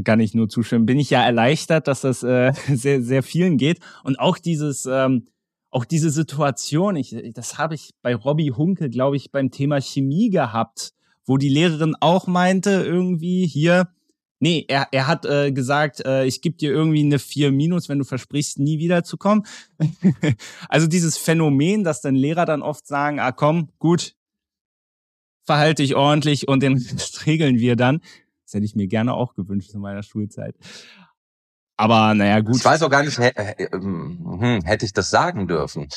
Kann 0.03 0.19
ich 0.19 0.33
nur 0.33 0.49
zustimmen. 0.49 0.85
Bin 0.85 0.99
ich 0.99 1.09
ja 1.09 1.23
erleichtert, 1.23 1.87
dass 1.87 2.01
das 2.01 2.23
äh, 2.23 2.53
sehr, 2.67 3.01
sehr 3.01 3.23
vielen 3.23 3.57
geht. 3.57 3.79
Und 4.03 4.19
auch 4.19 4.37
dieses, 4.37 4.85
ähm, 4.85 5.27
auch 5.69 5.85
diese 5.85 6.09
Situation, 6.09 6.95
ich, 6.95 7.15
das 7.33 7.57
habe 7.57 7.75
ich 7.75 7.91
bei 8.01 8.15
Robbie 8.15 8.51
Hunke, 8.51 8.89
glaube 8.89 9.15
ich, 9.15 9.31
beim 9.31 9.51
Thema 9.51 9.81
Chemie 9.81 10.29
gehabt, 10.29 10.93
wo 11.25 11.37
die 11.37 11.49
Lehrerin 11.49 11.95
auch 11.99 12.27
meinte, 12.27 12.69
irgendwie 12.85 13.47
hier, 13.47 13.89
nee, 14.39 14.65
er, 14.67 14.87
er 14.91 15.07
hat 15.07 15.25
äh, 15.25 15.51
gesagt, 15.51 16.05
äh, 16.05 16.25
ich 16.25 16.41
gebe 16.41 16.57
dir 16.57 16.71
irgendwie 16.71 17.03
eine 17.03 17.19
4 17.19 17.51
minus, 17.51 17.89
wenn 17.89 17.99
du 17.99 18.05
versprichst, 18.05 18.59
nie 18.59 18.79
wiederzukommen. 18.79 19.45
also 20.69 20.87
dieses 20.87 21.17
Phänomen, 21.17 21.83
dass 21.83 22.01
dann 22.01 22.15
Lehrer 22.15 22.45
dann 22.45 22.61
oft 22.61 22.87
sagen, 22.87 23.19
ah 23.19 23.31
komm, 23.31 23.69
gut, 23.79 24.15
verhalte 25.43 25.81
dich 25.81 25.95
ordentlich 25.95 26.47
und 26.47 26.61
den 26.61 26.77
regeln 27.25 27.59
wir 27.59 27.75
dann. 27.75 28.01
Das 28.45 28.53
hätte 28.53 28.65
ich 28.65 28.75
mir 28.75 28.87
gerne 28.87 29.13
auch 29.13 29.33
gewünscht 29.33 29.73
in 29.73 29.81
meiner 29.81 30.03
Schulzeit. 30.03 30.55
Aber 31.77 32.13
naja, 32.15 32.39
gut. 32.39 32.57
Ich 32.57 32.65
weiß 32.65 32.81
auch 32.81 32.89
gar 32.89 33.03
nicht, 33.03 33.17
hm, 33.17 34.61
hätte 34.63 34.85
ich 34.85 34.93
das 34.93 35.09
sagen 35.09 35.47
dürfen. 35.47 35.87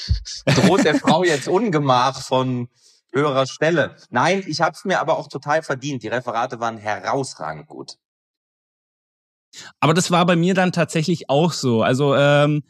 Droht 0.45 0.85
der 0.85 0.97
Frau 0.97 1.25
jetzt 1.25 1.49
Ungemach 1.49 2.21
von 2.21 2.69
höherer 3.13 3.47
Stelle? 3.47 3.97
Nein, 4.11 4.45
ich 4.47 4.61
habe 4.61 4.73
es 4.73 4.85
mir 4.85 5.01
aber 5.01 5.19
auch 5.19 5.29
total 5.29 5.63
verdient. 5.63 6.03
Die 6.03 6.09
Referate 6.09 6.61
waren 6.61 6.77
herausragend 6.77 7.67
gut. 7.67 7.97
Aber 9.81 9.95
das 9.95 10.11
war 10.11 10.25
bei 10.27 10.37
mir 10.37 10.55
dann 10.55 10.73
tatsächlich 10.73 11.29
auch 11.29 11.53
so. 11.53 11.83
Also 11.83 12.15
ähm, 12.15 12.63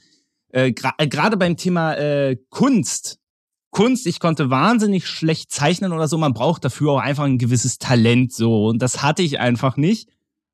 äh, 0.48 0.72
gerade 0.72 1.08
gra 1.08 1.28
beim 1.30 1.56
Thema 1.56 1.94
äh, 1.94 2.36
Kunst. 2.50 3.18
Kunst, 3.70 4.06
ich 4.06 4.18
konnte 4.18 4.50
wahnsinnig 4.50 5.06
schlecht 5.06 5.52
zeichnen 5.52 5.92
oder 5.92 6.08
so. 6.08 6.18
Man 6.18 6.34
braucht 6.34 6.64
dafür 6.64 6.92
auch 6.92 7.00
einfach 7.00 7.24
ein 7.24 7.38
gewisses 7.38 7.78
Talent 7.78 8.32
so. 8.32 8.66
Und 8.66 8.82
das 8.82 9.02
hatte 9.02 9.22
ich 9.22 9.38
einfach 9.38 9.76
nicht. 9.76 10.08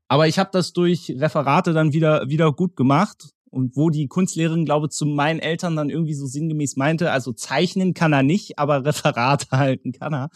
Aber 0.09 0.29
ich 0.29 0.39
habe 0.39 0.51
das 0.53 0.73
durch 0.73 1.15
Referate 1.17 1.73
dann 1.73 1.93
wieder, 1.93 2.29
wieder 2.29 2.53
gut 2.53 2.77
gemacht. 2.77 3.31
Und 3.49 3.75
wo 3.75 3.89
die 3.89 4.07
Kunstlehrerin, 4.07 4.67
glaube 4.67 4.87
ich, 4.87 4.93
zu 4.93 5.07
meinen 5.07 5.41
Eltern 5.41 5.77
dann 5.77 5.89
irgendwie 5.89 6.15
so 6.15 6.27
sinngemäß 6.27 6.77
meinte, 6.77 7.11
also 7.11 7.33
zeichnen 7.33 7.95
kann 7.95 8.13
er 8.13 8.23
nicht, 8.23 8.59
aber 8.59 8.85
Referate 8.85 9.47
halten 9.51 9.93
kann 9.93 10.13
er. 10.13 10.31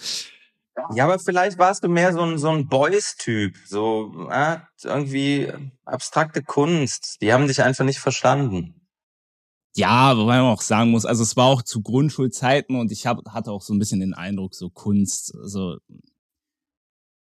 Ja, 0.95 1.05
aber 1.05 1.19
vielleicht 1.19 1.59
warst 1.59 1.85
du 1.85 1.89
mehr 1.89 2.13
so 2.13 2.23
ein, 2.23 2.39
so 2.39 2.51
ein 2.51 2.69
Boys-Typ, 2.69 3.57
so 3.67 4.29
äh, 4.31 4.59
irgendwie 4.83 5.53
abstrakte 5.85 6.43
Kunst. 6.43 7.19
Die 7.21 7.33
haben 7.33 7.47
dich 7.47 7.63
einfach 7.63 7.85
nicht 7.85 7.99
verstanden. 7.99 8.75
Ja, 9.77 10.17
wobei 10.17 10.39
man 10.39 10.53
auch 10.53 10.63
sagen 10.63 10.91
muss, 10.91 11.07
also 11.07 11.23
es 11.23 11.37
war 11.37 11.47
auch 11.47 11.63
zu 11.63 11.81
Grundschulzeiten 11.83 12.77
und 12.77 12.91
ich 12.91 13.07
hab, 13.07 13.25
hatte 13.29 13.53
auch 13.53 13.63
so 13.63 13.73
ein 13.73 13.79
bisschen 13.79 14.01
den 14.01 14.15
Eindruck, 14.15 14.55
so 14.55 14.69
Kunst, 14.69 15.35
also 15.41 15.77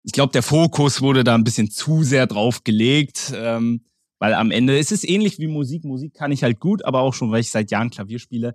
ich 0.03 0.13
glaube, 0.13 0.33
der 0.33 0.43
Fokus 0.43 1.03
wurde 1.03 1.23
da 1.23 1.35
ein 1.35 1.45
bisschen 1.45 1.71
zu 1.71 2.03
sehr 2.03 2.27
drauf 2.27 2.65
gelegt, 2.65 3.33
ähm, 3.37 3.85
weil 4.19 4.33
am 4.33 4.51
Ende 4.51 4.79
es 4.79 4.91
ist 4.91 5.07
ähnlich 5.07 5.39
wie 5.39 5.49
Musik. 5.49 5.85
Musik 5.85 6.15
kann 6.15 6.33
ich 6.33 6.43
halt 6.43 6.61
gut, 6.61 6.85
aber 6.85 7.01
auch 7.01 7.13
schon, 7.13 7.31
weil 7.31 7.41
ich 7.41 7.51
seit 7.51 7.71
Jahren 7.71 7.91
Klavier 7.91 8.19
spiele. 8.19 8.55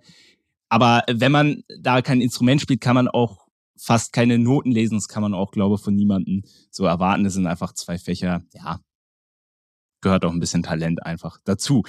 Aber 0.70 1.04
wenn 1.08 1.32
man 1.32 1.64
da 1.80 2.02
kein 2.02 2.22
Instrument 2.22 2.60
spielt, 2.60 2.82
kann 2.82 2.96
man 2.96 3.08
auch 3.08 3.43
fast 3.84 4.14
keine 4.14 4.40
Noten 4.40 4.72
lesen. 4.72 4.96
Das 4.96 5.10
kann 5.10 5.24
man 5.24 5.34
auch, 5.34 5.52
glaube 5.52 5.76
ich, 5.76 5.82
von 5.82 5.94
niemandem 5.94 6.44
so 6.72 6.86
erwarten. 6.86 7.24
Das 7.24 7.34
sind 7.34 7.48
einfach 7.48 7.74
zwei 7.74 7.98
Fächer. 7.98 8.42
Ja, 8.54 8.80
gehört 10.02 10.24
auch 10.24 10.32
ein 10.32 10.40
bisschen 10.40 10.64
Talent 10.64 11.06
einfach 11.06 11.40
dazu. 11.44 11.84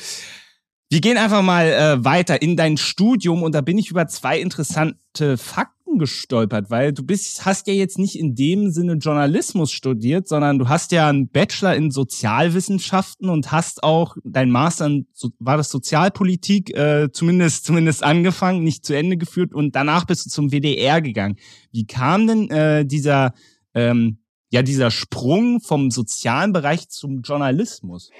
Wir 0.90 1.00
gehen 1.00 1.18
einfach 1.18 1.42
mal 1.42 1.66
äh, 1.66 2.04
weiter 2.04 2.42
in 2.42 2.56
dein 2.56 2.76
Studium 2.76 3.42
und 3.42 3.54
da 3.54 3.60
bin 3.60 3.78
ich 3.78 3.90
über 3.90 4.06
zwei 4.06 4.40
interessante 4.40 5.38
Fakten 5.38 5.73
gestolpert, 5.98 6.70
weil 6.70 6.92
du 6.92 7.02
bist, 7.02 7.44
hast 7.44 7.66
ja 7.66 7.74
jetzt 7.74 7.98
nicht 7.98 8.18
in 8.18 8.34
dem 8.34 8.70
Sinne 8.70 8.94
Journalismus 8.94 9.72
studiert, 9.72 10.28
sondern 10.28 10.58
du 10.58 10.68
hast 10.68 10.92
ja 10.92 11.08
einen 11.08 11.28
Bachelor 11.28 11.74
in 11.74 11.90
Sozialwissenschaften 11.90 13.28
und 13.28 13.52
hast 13.52 13.82
auch 13.82 14.16
dein 14.24 14.50
Master 14.50 14.86
in, 14.86 15.06
war 15.38 15.56
das 15.56 15.70
Sozialpolitik, 15.70 16.76
äh, 16.76 17.10
zumindest, 17.12 17.64
zumindest 17.64 18.02
angefangen, 18.02 18.64
nicht 18.64 18.84
zu 18.84 18.94
Ende 18.94 19.16
geführt 19.16 19.54
und 19.54 19.76
danach 19.76 20.04
bist 20.04 20.26
du 20.26 20.30
zum 20.30 20.50
WDR 20.50 21.00
gegangen. 21.02 21.36
Wie 21.72 21.86
kam 21.86 22.26
denn 22.26 22.50
äh, 22.50 22.86
dieser, 22.86 23.34
ähm, 23.74 24.18
ja, 24.50 24.62
dieser 24.62 24.90
Sprung 24.90 25.60
vom 25.60 25.90
sozialen 25.90 26.52
Bereich 26.52 26.88
zum 26.88 27.22
Journalismus? 27.22 28.10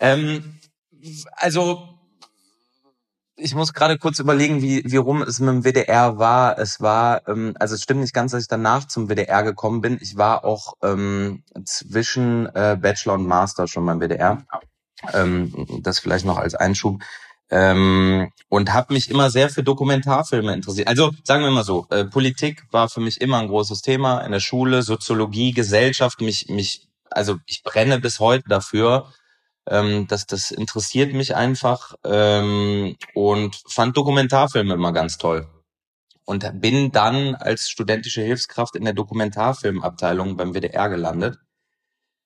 Ähm 0.00 0.58
also 1.36 1.97
ich 3.38 3.54
muss 3.54 3.72
gerade 3.72 3.98
kurz 3.98 4.18
überlegen, 4.18 4.60
wie, 4.62 4.82
wie 4.84 4.96
rum 4.96 5.22
es 5.22 5.38
mit 5.38 5.48
dem 5.48 5.64
WDR 5.64 6.18
war. 6.18 6.58
Es 6.58 6.80
war, 6.80 7.26
ähm, 7.28 7.54
also 7.58 7.74
es 7.74 7.82
stimmt 7.82 8.00
nicht 8.00 8.12
ganz, 8.12 8.32
dass 8.32 8.42
ich 8.42 8.48
danach 8.48 8.86
zum 8.86 9.08
WDR 9.08 9.42
gekommen 9.42 9.80
bin. 9.80 9.98
Ich 10.00 10.16
war 10.16 10.44
auch 10.44 10.74
ähm, 10.82 11.44
zwischen 11.64 12.46
äh, 12.54 12.76
Bachelor 12.80 13.14
und 13.14 13.26
Master 13.26 13.68
schon 13.68 13.86
beim 13.86 14.00
WDR. 14.00 14.44
Ähm, 15.12 15.80
das 15.82 16.00
vielleicht 16.00 16.24
noch 16.24 16.38
als 16.38 16.54
Einschub. 16.54 17.00
Ähm, 17.50 18.30
und 18.48 18.74
habe 18.74 18.92
mich 18.92 19.10
immer 19.10 19.30
sehr 19.30 19.48
für 19.48 19.62
Dokumentarfilme 19.62 20.52
interessiert. 20.52 20.88
Also 20.88 21.12
sagen 21.24 21.44
wir 21.44 21.50
mal 21.50 21.64
so, 21.64 21.86
äh, 21.90 22.04
Politik 22.04 22.64
war 22.72 22.88
für 22.88 23.00
mich 23.00 23.20
immer 23.20 23.38
ein 23.38 23.48
großes 23.48 23.80
Thema 23.80 24.20
in 24.20 24.32
der 24.32 24.40
Schule, 24.40 24.82
Soziologie, 24.82 25.52
Gesellschaft. 25.52 26.20
Mich, 26.20 26.48
mich, 26.48 26.88
also 27.10 27.36
ich 27.46 27.62
brenne 27.62 28.00
bis 28.00 28.20
heute 28.20 28.44
dafür 28.48 29.10
ähm, 29.70 30.06
das, 30.08 30.26
das 30.26 30.50
interessiert 30.50 31.12
mich 31.12 31.36
einfach 31.36 31.94
ähm, 32.04 32.96
und 33.14 33.62
fand 33.68 33.96
Dokumentarfilme 33.96 34.74
immer 34.74 34.92
ganz 34.92 35.18
toll. 35.18 35.48
Und 36.24 36.60
bin 36.60 36.92
dann 36.92 37.34
als 37.34 37.70
studentische 37.70 38.22
Hilfskraft 38.22 38.76
in 38.76 38.84
der 38.84 38.92
Dokumentarfilmabteilung 38.92 40.36
beim 40.36 40.52
WDR 40.54 40.88
gelandet. 40.88 41.38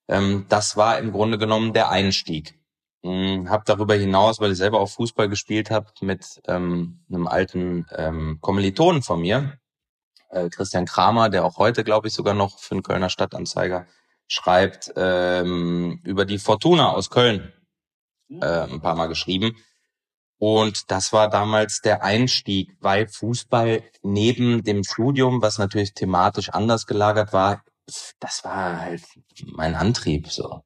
Ähm, 0.08 0.46
das 0.48 0.76
war 0.76 0.98
im 0.98 1.12
Grunde 1.12 1.38
genommen 1.38 1.72
der 1.72 1.90
Einstieg. 1.90 2.58
Hm, 3.04 3.50
hab 3.50 3.64
darüber 3.64 3.94
hinaus, 3.94 4.40
weil 4.40 4.52
ich 4.52 4.58
selber 4.58 4.80
auch 4.80 4.88
Fußball 4.88 5.28
gespielt 5.28 5.70
habe, 5.70 5.88
mit 6.00 6.40
ähm, 6.46 7.04
einem 7.08 7.26
alten 7.26 7.86
ähm, 7.96 8.38
Kommilitonen 8.40 9.02
von 9.02 9.20
mir, 9.20 9.58
äh, 10.30 10.48
Christian 10.48 10.86
Kramer, 10.86 11.28
der 11.28 11.44
auch 11.44 11.58
heute, 11.58 11.84
glaube 11.84 12.08
ich, 12.08 12.14
sogar 12.14 12.34
noch 12.34 12.58
für 12.58 12.74
den 12.76 12.82
Kölner 12.82 13.10
Stadtanzeiger 13.10 13.86
schreibt, 14.32 14.90
ähm, 14.96 16.00
über 16.04 16.24
die 16.24 16.38
Fortuna 16.38 16.92
aus 16.92 17.10
Köln 17.10 17.52
äh, 18.30 18.62
ein 18.62 18.80
paar 18.80 18.94
Mal 18.94 19.08
geschrieben. 19.08 19.56
Und 20.38 20.90
das 20.90 21.12
war 21.12 21.28
damals 21.28 21.82
der 21.82 22.02
Einstieg, 22.02 22.74
weil 22.80 23.08
Fußball 23.08 23.82
neben 24.02 24.64
dem 24.64 24.84
Studium, 24.84 25.42
was 25.42 25.58
natürlich 25.58 25.92
thematisch 25.92 26.48
anders 26.48 26.86
gelagert 26.86 27.34
war, 27.34 27.62
das 28.20 28.42
war 28.42 28.80
halt 28.80 29.02
mein 29.44 29.74
Antrieb 29.74 30.28
so. 30.28 30.62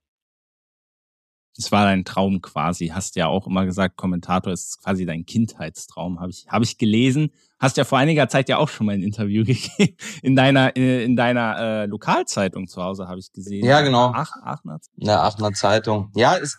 Das 1.57 1.73
war 1.73 1.85
dein 1.85 2.05
Traum 2.05 2.43
quasi. 2.43 2.89
Hast 2.89 3.17
ja 3.17 3.27
auch 3.27 3.47
immer 3.47 3.65
gesagt, 3.65 3.97
Kommentator 3.97 4.53
ist 4.53 4.83
quasi 4.83 5.07
dein 5.07 5.25
Kindheitstraum, 5.25 6.21
habe 6.21 6.31
ich, 6.31 6.47
hab 6.49 6.63
ich 6.63 6.77
gelesen. 6.79 7.31
Hast 7.59 7.79
ja 7.79 7.85
vor 7.85 7.99
einiger 7.99 8.29
Zeit 8.29 8.49
ja 8.49 8.59
auch 8.59 8.69
schon 8.69 8.87
mal 8.87 8.93
ein 8.93 9.03
Interview 9.03 9.45
gegeben 9.47 9.97
in 10.23 10.37
deiner 10.37 10.77
äh, 10.77 11.05
in 11.05 11.17
deiner 11.17 11.59
äh, 11.59 11.87
Lokalzeitung 11.87 12.69
zu 12.69 12.83
Hause, 12.83 13.09
habe 13.09 13.19
ich 13.19 13.33
gesehen. 13.33 13.65
Ja, 13.65 13.81
genau. 13.81 14.13
Ach, 14.15 14.33
Aachener. 14.43 14.79
Ja, 14.97 15.23
Aachener 15.23 15.53
Zeitung. 15.53 16.11
Ja, 16.15 16.37
es, 16.37 16.59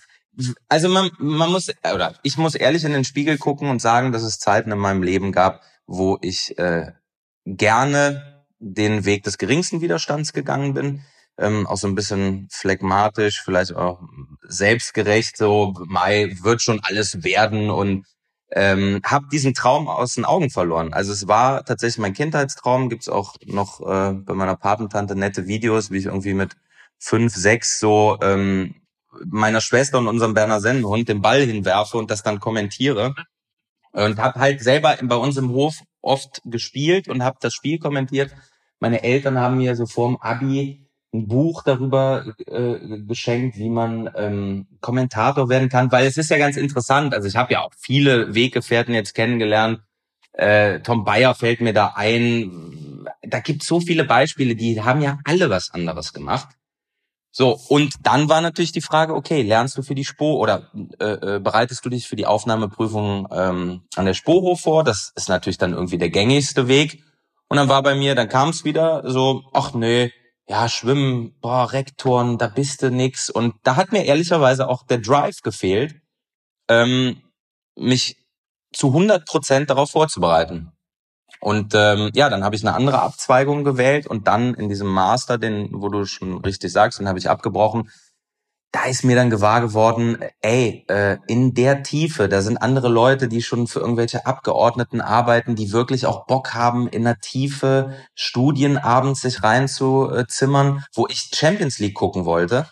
also 0.67 0.89
man, 0.89 1.11
man 1.19 1.51
muss 1.51 1.69
oder 1.93 2.15
ich 2.23 2.37
muss 2.37 2.55
ehrlich 2.55 2.83
in 2.83 2.93
den 2.93 3.03
Spiegel 3.03 3.37
gucken 3.37 3.69
und 3.69 3.81
sagen, 3.81 4.11
dass 4.11 4.23
es 4.23 4.39
Zeiten 4.39 4.71
in 4.71 4.79
meinem 4.79 5.03
Leben 5.03 5.31
gab, 5.31 5.61
wo 5.85 6.17
ich 6.21 6.57
äh, 6.57 6.91
gerne 7.45 8.43
den 8.59 9.05
Weg 9.05 9.23
des 9.23 9.37
geringsten 9.37 9.81
Widerstands 9.81 10.33
gegangen 10.33 10.73
bin 10.73 11.03
ähm, 11.37 11.67
auch 11.67 11.77
so 11.77 11.87
ein 11.87 11.95
bisschen 11.95 12.47
phlegmatisch, 12.51 13.41
vielleicht 13.43 13.75
auch 13.75 14.01
selbstgerecht, 14.41 15.37
so 15.37 15.73
Mai 15.85 16.35
wird 16.41 16.61
schon 16.61 16.79
alles 16.83 17.23
werden 17.23 17.69
und 17.69 18.05
ähm, 18.51 19.01
habe 19.03 19.27
diesen 19.31 19.53
Traum 19.53 19.87
aus 19.87 20.15
den 20.15 20.25
Augen 20.25 20.49
verloren. 20.49 20.93
Also 20.93 21.11
es 21.11 21.27
war 21.27 21.65
tatsächlich 21.65 21.99
mein 21.99 22.13
Kindheitstraum. 22.13 22.89
Gibt's 22.89 23.09
auch 23.09 23.35
noch 23.45 23.81
äh, 23.81 24.13
bei 24.13 24.33
meiner 24.33 24.55
Patentante 24.55 25.15
nette 25.15 25.47
Videos, 25.47 25.91
wie 25.91 25.97
ich 25.97 26.05
irgendwie 26.05 26.33
mit 26.33 26.55
fünf, 26.97 27.35
sechs 27.35 27.79
so 27.79 28.17
ähm, 28.21 28.75
meiner 29.25 29.61
Schwester 29.61 29.97
und 29.97 30.07
unserem 30.07 30.33
Berner 30.33 30.61
Sennenhund 30.61 31.09
den 31.09 31.21
Ball 31.21 31.41
hinwerfe 31.41 31.97
und 31.97 32.09
das 32.09 32.23
dann 32.23 32.39
kommentiere. 32.39 33.15
Und 33.91 34.19
habe 34.19 34.39
halt 34.39 34.61
selber 34.61 34.97
bei 35.01 35.15
uns 35.15 35.37
im 35.37 35.49
Hof 35.49 35.81
oft 36.01 36.41
gespielt 36.45 37.07
und 37.07 37.23
habe 37.23 37.37
das 37.41 37.53
Spiel 37.53 37.79
kommentiert. 37.79 38.31
Meine 38.79 39.03
Eltern 39.03 39.39
haben 39.39 39.57
mir 39.57 39.75
so 39.75 39.87
vorm 39.87 40.17
Abi 40.17 40.86
ein 41.13 41.27
Buch 41.27 41.63
darüber 41.63 42.25
äh, 42.47 42.99
geschenkt, 42.99 43.57
wie 43.57 43.69
man 43.69 44.09
ähm, 44.15 44.67
Kommentator 44.81 45.49
werden 45.49 45.69
kann, 45.69 45.91
weil 45.91 46.05
es 46.05 46.17
ist 46.17 46.29
ja 46.29 46.37
ganz 46.37 46.57
interessant. 46.57 47.13
Also 47.13 47.27
ich 47.27 47.35
habe 47.35 47.53
ja 47.53 47.61
auch 47.61 47.71
viele 47.77 48.35
Weggefährten 48.35 48.93
jetzt 48.93 49.13
kennengelernt. 49.13 49.79
Äh, 50.33 50.81
Tom 50.81 51.05
Bayer 51.05 51.33
fällt 51.33 51.61
mir 51.61 51.73
da 51.73 51.93
ein. 51.95 53.07
Da 53.23 53.39
gibt 53.39 53.63
so 53.63 53.79
viele 53.79 54.03
Beispiele, 54.03 54.55
die 54.55 54.81
haben 54.81 55.01
ja 55.01 55.17
alle 55.23 55.49
was 55.49 55.71
anderes 55.71 56.13
gemacht. 56.13 56.49
So, 57.31 57.59
und 57.69 57.93
dann 58.01 58.29
war 58.29 58.41
natürlich 58.41 58.71
die 58.71 58.81
Frage, 58.81 59.13
okay, 59.13 59.43
lernst 59.43 59.77
du 59.77 59.83
für 59.83 59.95
die 59.95 60.05
Spo 60.05 60.37
oder 60.37 60.71
äh, 60.99 61.35
äh, 61.35 61.39
bereitest 61.39 61.85
du 61.85 61.89
dich 61.89 62.07
für 62.07 62.15
die 62.15 62.25
Aufnahmeprüfung 62.25 63.27
ähm, 63.31 63.83
an 63.95 64.05
der 64.05 64.15
Spohof 64.15 64.61
vor? 64.61 64.83
Das 64.83 65.13
ist 65.15 65.29
natürlich 65.29 65.59
dann 65.59 65.73
irgendwie 65.73 65.99
der 65.99 66.09
gängigste 66.09 66.67
Weg. 66.67 67.03
Und 67.47 67.57
dann 67.57 67.69
war 67.69 67.83
bei 67.83 67.95
mir, 67.95 68.15
dann 68.15 68.27
kam 68.27 68.49
es 68.49 68.65
wieder 68.65 69.03
so, 69.05 69.43
ach 69.53 69.73
nee, 69.73 70.11
ja, 70.47 70.69
Schwimmen, 70.69 71.37
boah, 71.41 71.71
Rektoren, 71.73 72.37
da 72.37 72.47
bist 72.47 72.81
du 72.81 72.89
nix. 72.89 73.29
Und 73.29 73.55
da 73.63 73.75
hat 73.75 73.91
mir 73.91 74.05
ehrlicherweise 74.05 74.69
auch 74.69 74.83
der 74.83 74.99
Drive 74.99 75.41
gefehlt, 75.41 75.95
ähm, 76.69 77.21
mich 77.75 78.17
zu 78.73 78.87
100 78.87 79.25
Prozent 79.25 79.69
darauf 79.69 79.91
vorzubereiten. 79.91 80.71
Und 81.39 81.73
ähm, 81.75 82.11
ja, 82.13 82.29
dann 82.29 82.43
habe 82.43 82.55
ich 82.55 82.65
eine 82.65 82.75
andere 82.75 83.01
Abzweigung 83.01 83.63
gewählt 83.63 84.07
und 84.07 84.27
dann 84.27 84.53
in 84.55 84.69
diesem 84.69 84.87
Master, 84.87 85.37
den, 85.37 85.69
wo 85.71 85.89
du 85.89 86.05
schon 86.05 86.39
richtig 86.39 86.71
sagst, 86.71 86.99
den 86.99 87.07
habe 87.07 87.19
ich 87.19 87.29
abgebrochen, 87.29 87.91
da 88.77 88.85
ist 88.85 89.03
mir 89.03 89.15
dann 89.15 89.31
gewahr 89.31 89.61
geworden, 89.61 90.19
ey, 90.41 90.85
äh, 90.87 91.17
in 91.25 91.55
der 91.55 91.81
Tiefe, 91.81 92.29
da 92.29 92.43
sind 92.43 92.57
andere 92.57 92.89
Leute, 92.89 93.27
die 93.27 93.41
schon 93.41 93.65
für 93.65 93.79
irgendwelche 93.79 94.27
Abgeordneten 94.27 95.01
arbeiten, 95.01 95.55
die 95.55 95.71
wirklich 95.71 96.05
auch 96.05 96.27
Bock 96.27 96.53
haben, 96.53 96.87
in 96.87 97.03
der 97.03 97.17
Tiefe 97.17 97.95
Studien 98.13 98.77
abends 98.77 99.21
sich 99.21 99.41
reinzuzimmern, 99.41 100.83
wo 100.93 101.07
ich 101.07 101.31
Champions 101.33 101.79
League 101.79 101.95
gucken 101.95 102.25
wollte. 102.25 102.67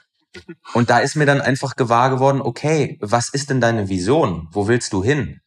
Und 0.73 0.91
da 0.91 0.99
ist 0.99 1.15
mir 1.15 1.25
dann 1.25 1.41
einfach 1.41 1.75
gewahr 1.75 2.11
geworden, 2.11 2.41
okay, 2.41 2.99
was 3.01 3.29
ist 3.29 3.49
denn 3.49 3.59
deine 3.59 3.89
Vision? 3.89 4.47
Wo 4.51 4.67
willst 4.67 4.93
du 4.93 5.03
hin? 5.03 5.39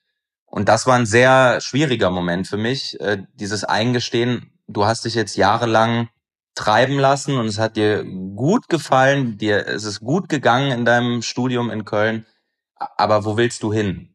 Und 0.45 0.69
das 0.69 0.89
war 0.89 0.97
ein 0.97 1.07
sehr 1.07 1.61
schwieriger 1.61 2.11
Moment 2.11 2.49
für 2.49 2.57
mich, 2.57 2.99
äh, 3.01 3.19
dieses 3.35 3.63
Eingestehen, 3.63 4.59
du 4.67 4.87
hast 4.87 5.05
dich 5.05 5.15
jetzt 5.15 5.37
jahrelang 5.37 6.09
treiben 6.59 6.99
lassen 6.99 7.39
und 7.39 7.47
es 7.47 7.59
hat 7.59 7.77
dir 7.77 8.05
gut 8.05 8.69
gefallen, 8.69 9.39
dir 9.39 9.67
es 9.69 9.85
ist 9.85 10.01
gut 10.01 10.29
gegangen 10.29 10.73
in 10.73 10.85
deinem 10.85 11.23
Studium 11.23 11.71
in 11.71 11.85
Köln, 11.85 12.27
aber 12.75 13.25
wo 13.25 13.37
willst 13.37 13.63
du 13.63 13.73
hin? 13.73 14.09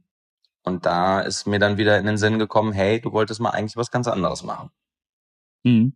Und 0.63 0.85
da 0.85 1.21
ist 1.21 1.47
mir 1.47 1.59
dann 1.59 1.77
wieder 1.77 1.97
in 1.97 2.05
den 2.05 2.17
Sinn 2.17 2.39
gekommen, 2.39 2.73
hey, 2.73 2.99
du 2.99 3.13
wolltest 3.13 3.39
mal 3.39 3.51
eigentlich 3.51 3.77
was 3.77 3.91
ganz 3.91 4.09
anderes 4.09 4.43
machen. 4.43 4.71
Mhm. 5.63 5.93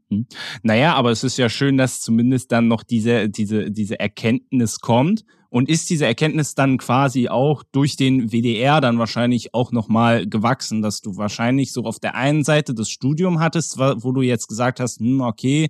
Naja, 0.64 0.96
aber 0.96 1.12
es 1.12 1.26
ist 1.26 1.38
ja 1.38 1.50
schön, 1.50 1.78
dass 1.78 2.00
zumindest 2.00 2.54
dann 2.54 2.70
noch 2.70 2.84
diese, 2.84 3.28
diese, 3.30 3.70
diese 3.70 4.00
Erkenntnis 4.00 4.80
kommt. 4.80 5.26
Und 5.50 5.70
ist 5.70 5.90
diese 5.90 6.06
Erkenntnis 6.06 6.56
dann 6.56 6.78
quasi 6.78 7.30
auch 7.30 7.64
durch 7.72 7.96
den 7.96 8.32
WDR 8.32 8.82
dann 8.82 9.00
wahrscheinlich 9.00 9.54
auch 9.54 9.72
nochmal 9.72 10.28
gewachsen, 10.28 10.82
dass 10.82 11.00
du 11.00 11.16
wahrscheinlich 11.16 11.72
so 11.72 11.84
auf 11.84 12.00
der 12.00 12.16
einen 12.16 12.44
Seite 12.44 12.74
das 12.74 12.90
Studium 12.90 13.40
hattest, 13.40 13.78
wo 13.80 14.12
du 14.12 14.22
jetzt 14.22 14.48
gesagt 14.48 14.82
hast, 14.82 15.00
hm, 15.00 15.22
okay, 15.22 15.70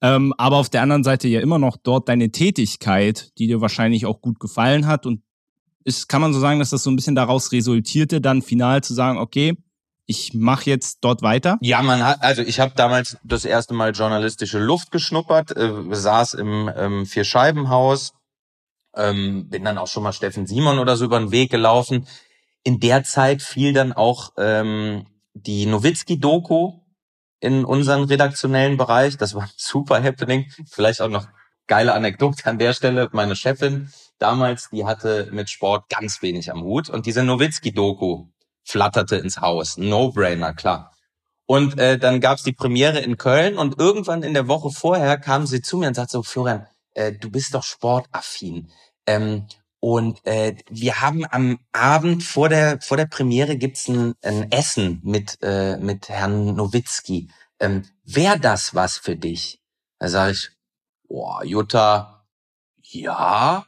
ähm, 0.00 0.32
aber 0.38 0.56
auf 0.56 0.68
der 0.68 0.82
anderen 0.82 1.04
Seite 1.04 1.28
ja 1.28 1.40
immer 1.40 1.58
noch 1.58 1.76
dort 1.76 2.08
deine 2.08 2.30
Tätigkeit, 2.30 3.32
die 3.38 3.46
dir 3.46 3.60
wahrscheinlich 3.60 4.06
auch 4.06 4.20
gut 4.20 4.38
gefallen 4.38 4.86
hat. 4.86 5.06
Und 5.06 5.22
ist, 5.84 6.08
kann 6.08 6.20
man 6.20 6.32
so 6.32 6.40
sagen, 6.40 6.58
dass 6.58 6.70
das 6.70 6.82
so 6.82 6.90
ein 6.90 6.96
bisschen 6.96 7.14
daraus 7.14 7.52
resultierte, 7.52 8.20
dann 8.20 8.42
final 8.42 8.82
zu 8.82 8.94
sagen, 8.94 9.18
okay, 9.18 9.56
ich 10.06 10.32
mache 10.34 10.70
jetzt 10.70 10.98
dort 11.02 11.22
weiter? 11.22 11.58
Ja, 11.60 11.82
man 11.82 12.02
hat, 12.02 12.22
also 12.22 12.42
ich 12.42 12.60
habe 12.60 12.72
damals 12.74 13.18
das 13.24 13.44
erste 13.44 13.74
Mal 13.74 13.90
journalistische 13.90 14.58
Luft 14.58 14.90
geschnuppert, 14.90 15.54
äh, 15.56 15.70
saß 15.90 16.34
im 16.34 16.70
ähm, 16.74 17.04
Vierscheibenhaus, 17.04 18.14
ähm, 18.96 19.48
bin 19.50 19.64
dann 19.64 19.78
auch 19.78 19.86
schon 19.86 20.02
mal 20.02 20.12
Steffen 20.12 20.46
Simon 20.46 20.78
oder 20.78 20.96
so 20.96 21.04
über 21.04 21.18
den 21.18 21.30
Weg 21.30 21.50
gelaufen. 21.50 22.06
In 22.64 22.80
der 22.80 23.04
Zeit 23.04 23.42
fiel 23.42 23.72
dann 23.72 23.92
auch 23.92 24.32
ähm, 24.38 25.06
die 25.34 25.66
Nowitzki-Doku 25.66 26.80
in 27.40 27.64
unseren 27.64 28.04
redaktionellen 28.04 28.76
Bereich. 28.76 29.16
Das 29.16 29.34
war 29.34 29.48
super 29.56 30.02
Happening. 30.02 30.46
Vielleicht 30.70 31.00
auch 31.00 31.08
noch 31.08 31.26
geile 31.66 31.94
Anekdote 31.94 32.46
an 32.46 32.58
der 32.58 32.72
Stelle. 32.72 33.08
Meine 33.12 33.36
Chefin 33.36 33.90
damals, 34.18 34.70
die 34.70 34.84
hatte 34.84 35.28
mit 35.32 35.50
Sport 35.50 35.88
ganz 35.88 36.22
wenig 36.22 36.50
am 36.50 36.62
Hut 36.62 36.90
und 36.90 37.06
diese 37.06 37.22
Nowitzki-Doku 37.22 38.26
flatterte 38.64 39.16
ins 39.16 39.40
Haus. 39.40 39.76
No-brainer, 39.78 40.54
klar. 40.54 40.92
Und 41.46 41.78
äh, 41.78 41.98
dann 41.98 42.20
gab's 42.20 42.42
die 42.42 42.52
Premiere 42.52 42.98
in 42.98 43.16
Köln 43.16 43.56
und 43.56 43.78
irgendwann 43.78 44.22
in 44.22 44.34
der 44.34 44.48
Woche 44.48 44.70
vorher 44.70 45.16
kam 45.18 45.46
sie 45.46 45.62
zu 45.62 45.78
mir 45.78 45.88
und 45.88 45.94
sagte 45.94 46.12
so, 46.12 46.22
Florian, 46.22 46.66
äh, 46.94 47.12
du 47.12 47.30
bist 47.30 47.54
doch 47.54 47.62
sportaffin. 47.62 48.70
Ähm, 49.06 49.46
und 49.80 50.24
äh, 50.26 50.56
wir 50.68 51.00
haben 51.00 51.24
am 51.30 51.60
Abend 51.72 52.24
vor 52.24 52.48
der 52.48 52.80
vor 52.80 52.96
der 52.96 53.06
Premiere 53.06 53.56
gibt's 53.56 53.88
ein, 53.88 54.14
ein 54.22 54.50
Essen 54.50 55.00
mit 55.04 55.38
äh, 55.42 55.76
mit 55.78 56.08
Herrn 56.08 56.54
Nowitzki. 56.56 57.30
Ähm, 57.60 57.84
Wäre 58.04 58.40
das 58.40 58.74
was 58.74 58.98
für 58.98 59.16
dich? 59.16 59.60
Da 59.98 60.08
sage 60.08 60.32
ich, 60.32 60.50
boah, 61.08 61.44
Jutta, 61.44 62.26
ja, 62.82 63.66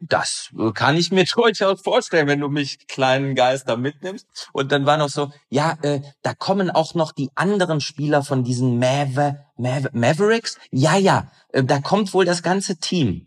das 0.00 0.50
kann 0.74 0.96
ich 0.96 1.10
mir 1.12 1.24
durchaus 1.34 1.80
vorstellen, 1.80 2.26
wenn 2.26 2.40
du 2.40 2.48
mich 2.48 2.86
kleinen 2.86 3.34
Geister 3.34 3.76
mitnimmst. 3.76 4.26
Und 4.52 4.72
dann 4.72 4.86
war 4.86 4.96
noch 4.96 5.08
so, 5.08 5.30
ja, 5.48 5.76
äh, 5.82 6.00
da 6.22 6.34
kommen 6.34 6.70
auch 6.70 6.94
noch 6.94 7.12
die 7.12 7.30
anderen 7.34 7.80
Spieler 7.80 8.22
von 8.22 8.44
diesen 8.44 8.78
Maver 8.78 9.46
Maver 9.56 9.90
Mavericks. 9.92 10.58
Ja, 10.70 10.96
ja, 10.96 11.30
äh, 11.52 11.64
da 11.64 11.80
kommt 11.80 12.12
wohl 12.14 12.24
das 12.24 12.42
ganze 12.42 12.78
Team. 12.78 13.26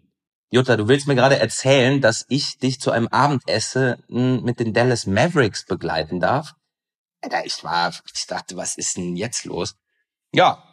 Jutta, 0.51 0.77
du 0.77 0.87
willst 0.87 1.07
mir 1.07 1.15
gerade 1.15 1.37
erzählen, 1.37 2.01
dass 2.01 2.25
ich 2.27 2.57
dich 2.57 2.81
zu 2.81 2.89
einem 2.89 3.07
Abendessen 3.09 4.03
mit 4.07 4.59
den 4.59 4.73
Dallas 4.73 5.05
Mavericks 5.05 5.65
begleiten 5.65 6.19
darf? 6.19 6.55
Alter, 7.21 7.45
ich 7.45 7.63
war, 7.63 7.93
ich 8.13 8.25
dachte, 8.25 8.57
was 8.57 8.75
ist 8.75 8.97
denn 8.97 9.15
jetzt 9.15 9.45
los? 9.45 9.75
Ja, 10.33 10.63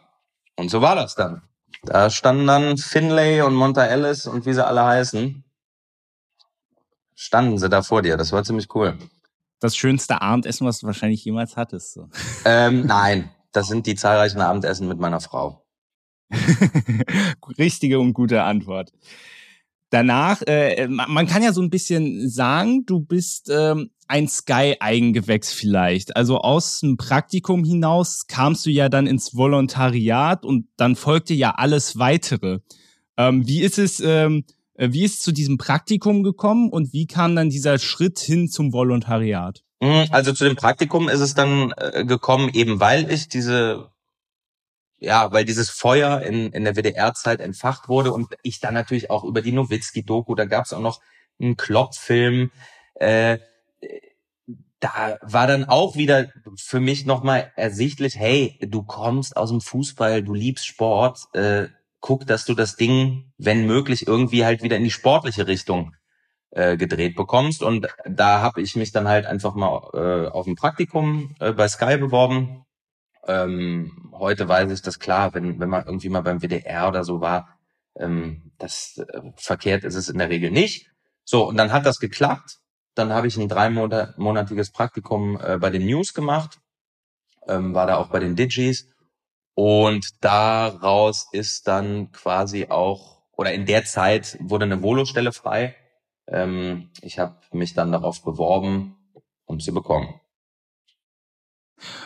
und 0.56 0.70
so 0.70 0.80
war 0.80 0.94
das 0.94 1.14
dann. 1.14 1.42
Da 1.82 2.08
standen 2.08 2.46
dann 2.46 2.78
Finlay 2.78 3.42
und 3.42 3.54
Monta 3.54 3.84
Ellis 3.84 4.26
und 4.26 4.46
wie 4.46 4.54
sie 4.54 4.66
alle 4.66 4.84
heißen, 4.84 5.44
standen 7.14 7.58
sie 7.58 7.68
da 7.68 7.82
vor 7.82 8.00
dir. 8.00 8.16
Das 8.16 8.32
war 8.32 8.44
ziemlich 8.44 8.74
cool. 8.74 8.98
Das 9.60 9.76
schönste 9.76 10.22
Abendessen, 10.22 10.66
was 10.66 10.78
du 10.78 10.86
wahrscheinlich 10.86 11.22
jemals 11.22 11.56
hattest. 11.56 11.92
So. 11.92 12.08
Ähm, 12.46 12.86
nein, 12.86 13.30
das 13.52 13.68
sind 13.68 13.86
die 13.86 13.94
zahlreichen 13.94 14.40
Abendessen 14.40 14.88
mit 14.88 14.98
meiner 14.98 15.20
Frau. 15.20 15.66
Richtige 17.58 18.00
und 18.00 18.14
gute 18.14 18.42
Antwort 18.42 18.92
danach, 19.90 20.42
äh, 20.42 20.88
man 20.88 21.26
kann 21.26 21.42
ja 21.42 21.52
so 21.52 21.62
ein 21.62 21.70
bisschen 21.70 22.28
sagen, 22.28 22.84
du 22.86 23.00
bist 23.00 23.50
ähm, 23.50 23.90
ein 24.08 24.28
Sky-Eigengewächs 24.28 25.52
vielleicht. 25.52 26.16
Also 26.16 26.38
aus 26.38 26.80
dem 26.80 26.96
Praktikum 26.96 27.64
hinaus 27.64 28.26
kamst 28.26 28.66
du 28.66 28.70
ja 28.70 28.88
dann 28.88 29.06
ins 29.06 29.34
Volontariat 29.34 30.44
und 30.44 30.66
dann 30.76 30.96
folgte 30.96 31.34
ja 31.34 31.52
alles 31.52 31.98
weitere. 31.98 32.60
Ähm, 33.16 33.46
wie 33.46 33.62
ist 33.62 33.78
es, 33.78 34.00
ähm, 34.00 34.44
äh, 34.74 34.88
wie 34.92 35.04
ist 35.04 35.14
es 35.14 35.20
zu 35.22 35.32
diesem 35.32 35.58
Praktikum 35.58 36.22
gekommen 36.22 36.70
und 36.70 36.92
wie 36.92 37.06
kam 37.06 37.34
dann 37.34 37.50
dieser 37.50 37.78
Schritt 37.78 38.18
hin 38.18 38.48
zum 38.48 38.72
Volontariat? 38.72 39.62
Mhm, 39.80 40.06
also 40.10 40.32
zu 40.32 40.44
dem 40.44 40.56
Praktikum 40.56 41.08
ist 41.08 41.20
es 41.20 41.34
dann 41.34 41.72
äh, 41.76 42.04
gekommen, 42.04 42.50
eben 42.52 42.80
weil 42.80 43.10
ich 43.10 43.28
diese 43.28 43.90
ja, 44.98 45.32
weil 45.32 45.44
dieses 45.44 45.70
Feuer 45.70 46.22
in, 46.22 46.52
in 46.52 46.64
der 46.64 46.74
WDR-Zeit 46.74 47.40
entfacht 47.40 47.88
wurde 47.88 48.12
und 48.12 48.34
ich 48.42 48.60
dann 48.60 48.74
natürlich 48.74 49.10
auch 49.10 49.24
über 49.24 49.42
die 49.42 49.52
Nowitzki-Doku, 49.52 50.34
da 50.34 50.46
gab 50.46 50.64
es 50.64 50.72
auch 50.72 50.80
noch 50.80 51.00
einen 51.40 51.56
Klopp-Film, 51.56 52.50
äh, 52.94 53.38
da 54.80 55.18
war 55.22 55.46
dann 55.46 55.64
auch 55.64 55.96
wieder 55.96 56.28
für 56.56 56.80
mich 56.80 57.06
nochmal 57.06 57.52
ersichtlich, 57.56 58.16
hey, 58.16 58.58
du 58.60 58.82
kommst 58.82 59.36
aus 59.36 59.50
dem 59.50 59.60
Fußball, 59.60 60.22
du 60.22 60.34
liebst 60.34 60.66
Sport, 60.66 61.24
äh, 61.32 61.68
guck, 62.00 62.26
dass 62.26 62.44
du 62.44 62.54
das 62.54 62.76
Ding, 62.76 63.32
wenn 63.38 63.66
möglich, 63.66 64.06
irgendwie 64.06 64.44
halt 64.44 64.62
wieder 64.62 64.76
in 64.76 64.84
die 64.84 64.90
sportliche 64.90 65.46
Richtung 65.46 65.94
äh, 66.50 66.76
gedreht 66.76 67.16
bekommst. 67.16 67.62
Und 67.62 67.88
da 68.06 68.42
habe 68.42 68.60
ich 68.60 68.76
mich 68.76 68.92
dann 68.92 69.08
halt 69.08 69.26
einfach 69.26 69.54
mal 69.54 69.90
äh, 69.94 70.28
auf 70.28 70.46
ein 70.46 70.56
Praktikum 70.56 71.34
äh, 71.40 71.52
bei 71.52 71.68
Sky 71.68 71.96
beworben 71.96 72.65
ähm, 73.26 74.10
heute 74.12 74.48
weiß 74.48 74.70
ich 74.70 74.82
das 74.82 74.98
klar, 74.98 75.34
wenn, 75.34 75.60
wenn 75.60 75.68
man 75.68 75.86
irgendwie 75.86 76.08
mal 76.08 76.22
beim 76.22 76.40
WDR 76.40 76.88
oder 76.88 77.04
so 77.04 77.20
war, 77.20 77.58
ähm, 77.96 78.52
das 78.58 78.98
äh, 78.98 79.20
verkehrt 79.36 79.84
ist 79.84 79.94
es 79.94 80.08
in 80.08 80.18
der 80.18 80.30
Regel 80.30 80.50
nicht. 80.50 80.90
So, 81.24 81.46
und 81.46 81.56
dann 81.56 81.72
hat 81.72 81.86
das 81.86 81.98
geklappt. 81.98 82.58
Dann 82.94 83.12
habe 83.12 83.26
ich 83.26 83.36
ein 83.36 83.48
dreimonatiges 83.48 84.70
Praktikum 84.70 85.38
äh, 85.42 85.58
bei 85.58 85.70
den 85.70 85.84
News 85.84 86.14
gemacht, 86.14 86.60
ähm, 87.46 87.74
war 87.74 87.86
da 87.86 87.96
auch 87.96 88.08
bei 88.08 88.20
den 88.20 88.36
Digis. 88.36 88.88
Und 89.54 90.24
daraus 90.24 91.28
ist 91.32 91.66
dann 91.68 92.12
quasi 92.12 92.66
auch, 92.68 93.22
oder 93.32 93.52
in 93.52 93.66
der 93.66 93.84
Zeit 93.84 94.38
wurde 94.40 94.64
eine 94.64 94.82
Volostelle 94.82 95.32
frei. 95.32 95.74
Ähm, 96.26 96.90
ich 97.02 97.18
habe 97.18 97.36
mich 97.52 97.74
dann 97.74 97.92
darauf 97.92 98.22
beworben 98.22 98.96
und 99.44 99.62
sie 99.62 99.72
bekommen. 99.72 100.20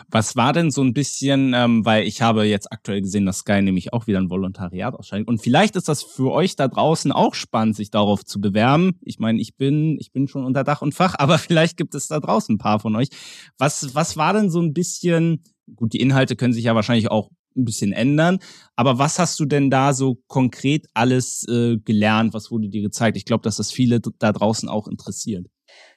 Was 0.09 0.35
war 0.35 0.53
denn 0.53 0.71
so 0.71 0.81
ein 0.81 0.93
bisschen, 0.93 1.53
ähm, 1.53 1.85
weil 1.85 2.05
ich 2.05 2.21
habe 2.21 2.43
jetzt 2.45 2.71
aktuell 2.71 3.01
gesehen, 3.01 3.25
dass 3.25 3.39
Sky 3.39 3.61
nämlich 3.61 3.93
auch 3.93 4.07
wieder 4.07 4.19
ein 4.19 4.29
Volontariat 4.29 4.93
ausschreibt. 4.93 5.27
Und 5.27 5.41
vielleicht 5.41 5.75
ist 5.75 5.87
das 5.87 6.03
für 6.03 6.31
euch 6.31 6.55
da 6.55 6.67
draußen 6.67 7.11
auch 7.11 7.33
spannend, 7.33 7.75
sich 7.75 7.91
darauf 7.91 8.25
zu 8.25 8.41
bewerben. 8.41 8.99
Ich 9.01 9.19
meine, 9.19 9.39
ich 9.39 9.55
bin, 9.55 9.97
ich 9.99 10.11
bin 10.11 10.27
schon 10.27 10.45
unter 10.45 10.63
Dach 10.63 10.81
und 10.81 10.93
Fach, 10.93 11.15
aber 11.19 11.37
vielleicht 11.37 11.77
gibt 11.77 11.95
es 11.95 12.07
da 12.07 12.19
draußen 12.19 12.55
ein 12.55 12.59
paar 12.59 12.79
von 12.79 12.95
euch. 12.95 13.09
Was, 13.57 13.95
was 13.95 14.17
war 14.17 14.33
denn 14.33 14.49
so 14.49 14.61
ein 14.61 14.73
bisschen, 14.73 15.43
gut, 15.75 15.93
die 15.93 16.01
Inhalte 16.01 16.35
können 16.35 16.53
sich 16.53 16.65
ja 16.65 16.75
wahrscheinlich 16.75 17.09
auch 17.09 17.29
ein 17.55 17.65
bisschen 17.65 17.91
ändern. 17.91 18.39
Aber 18.75 18.97
was 18.97 19.19
hast 19.19 19.39
du 19.39 19.45
denn 19.45 19.69
da 19.69 19.93
so 19.93 20.19
konkret 20.27 20.87
alles 20.93 21.45
äh, 21.47 21.77
gelernt? 21.77 22.33
Was 22.33 22.51
wurde 22.51 22.69
dir 22.69 22.81
gezeigt? 22.81 23.17
Ich 23.17 23.25
glaube, 23.25 23.43
dass 23.43 23.57
das 23.57 23.71
viele 23.71 23.99
da 23.99 24.31
draußen 24.31 24.69
auch 24.69 24.87
interessiert. 24.87 25.47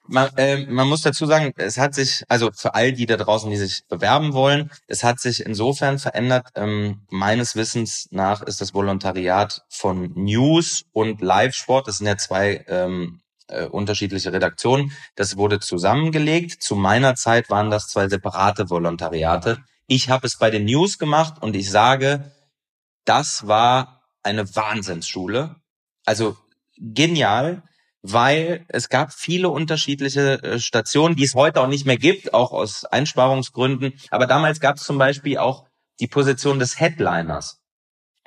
Man, 0.07 0.29
äh, 0.37 0.67
man 0.67 0.87
muss 0.89 1.01
dazu 1.01 1.25
sagen, 1.25 1.53
es 1.57 1.79
hat 1.79 1.95
sich, 1.95 2.25
also 2.29 2.51
für 2.53 2.75
all 2.75 2.93
die 2.93 3.07
da 3.07 3.17
draußen, 3.17 3.51
die 3.51 3.57
sich 3.57 3.87
bewerben 3.89 4.35
wollen, 4.35 4.71
es 4.87 5.03
hat 5.03 5.19
sich 5.19 5.45
insofern 5.45 5.99
verändert. 5.99 6.49
Ähm, 6.55 7.07
meines 7.09 7.57
Wissens 7.57 8.09
nach 8.11 8.43
ist 8.43 8.61
das 8.61 8.75
Volontariat 8.75 9.63
von 9.71 10.13
News 10.15 10.85
und 10.93 11.23
Live-Sport, 11.23 11.89
das 11.89 11.99
sind 11.99 12.07
ja 12.07 12.19
zwei 12.19 12.65
ähm, 12.69 13.23
äh, 13.49 13.65
unterschiedliche 13.65 14.33
Redaktionen, 14.33 14.93
das 15.17 15.39
wurde 15.39 15.59
zusammengelegt. 15.61 16.63
Zu 16.63 16.77
meiner 16.77 17.15
Zeit 17.15 17.49
waren 17.49 17.71
das 17.71 17.89
zwei 17.89 18.09
separate 18.09 18.69
Volontariate. 18.69 19.65
Ich 19.87 20.11
habe 20.11 20.27
es 20.27 20.37
bei 20.37 20.51
den 20.51 20.67
News 20.67 20.99
gemacht 20.99 21.43
und 21.43 21.57
ich 21.57 21.71
sage, 21.71 22.31
das 23.07 23.47
war 23.47 24.03
eine 24.23 24.55
Wahnsinnsschule. 24.55 25.57
Also 26.05 26.37
genial 26.77 27.63
weil 28.07 28.67
es 28.69 28.91
gab 28.91 29.15
viele 29.15 29.49
unterschiedliche 29.49 30.43
äh, 30.43 30.59
Stationen, 30.59 31.17
die 31.17 31.25
es 31.25 31.35
heute 31.35 31.63
auch 31.63 31.69
nicht 31.69 31.87
mehr 31.87 31.97
gibt, 31.97 32.35
auch 32.35 32.53
aus 32.53 32.85
Einsparungsgründen. 32.85 33.95
Aber 34.11 34.27
damals 34.27 34.61
gab 34.61 34.77
es 34.77 34.85
zum 34.85 34.99
Beispiel 34.99 35.39
auch 35.39 35.65
die 36.01 36.07
Position 36.07 36.59
des 36.59 36.79
Headliners. 36.79 37.63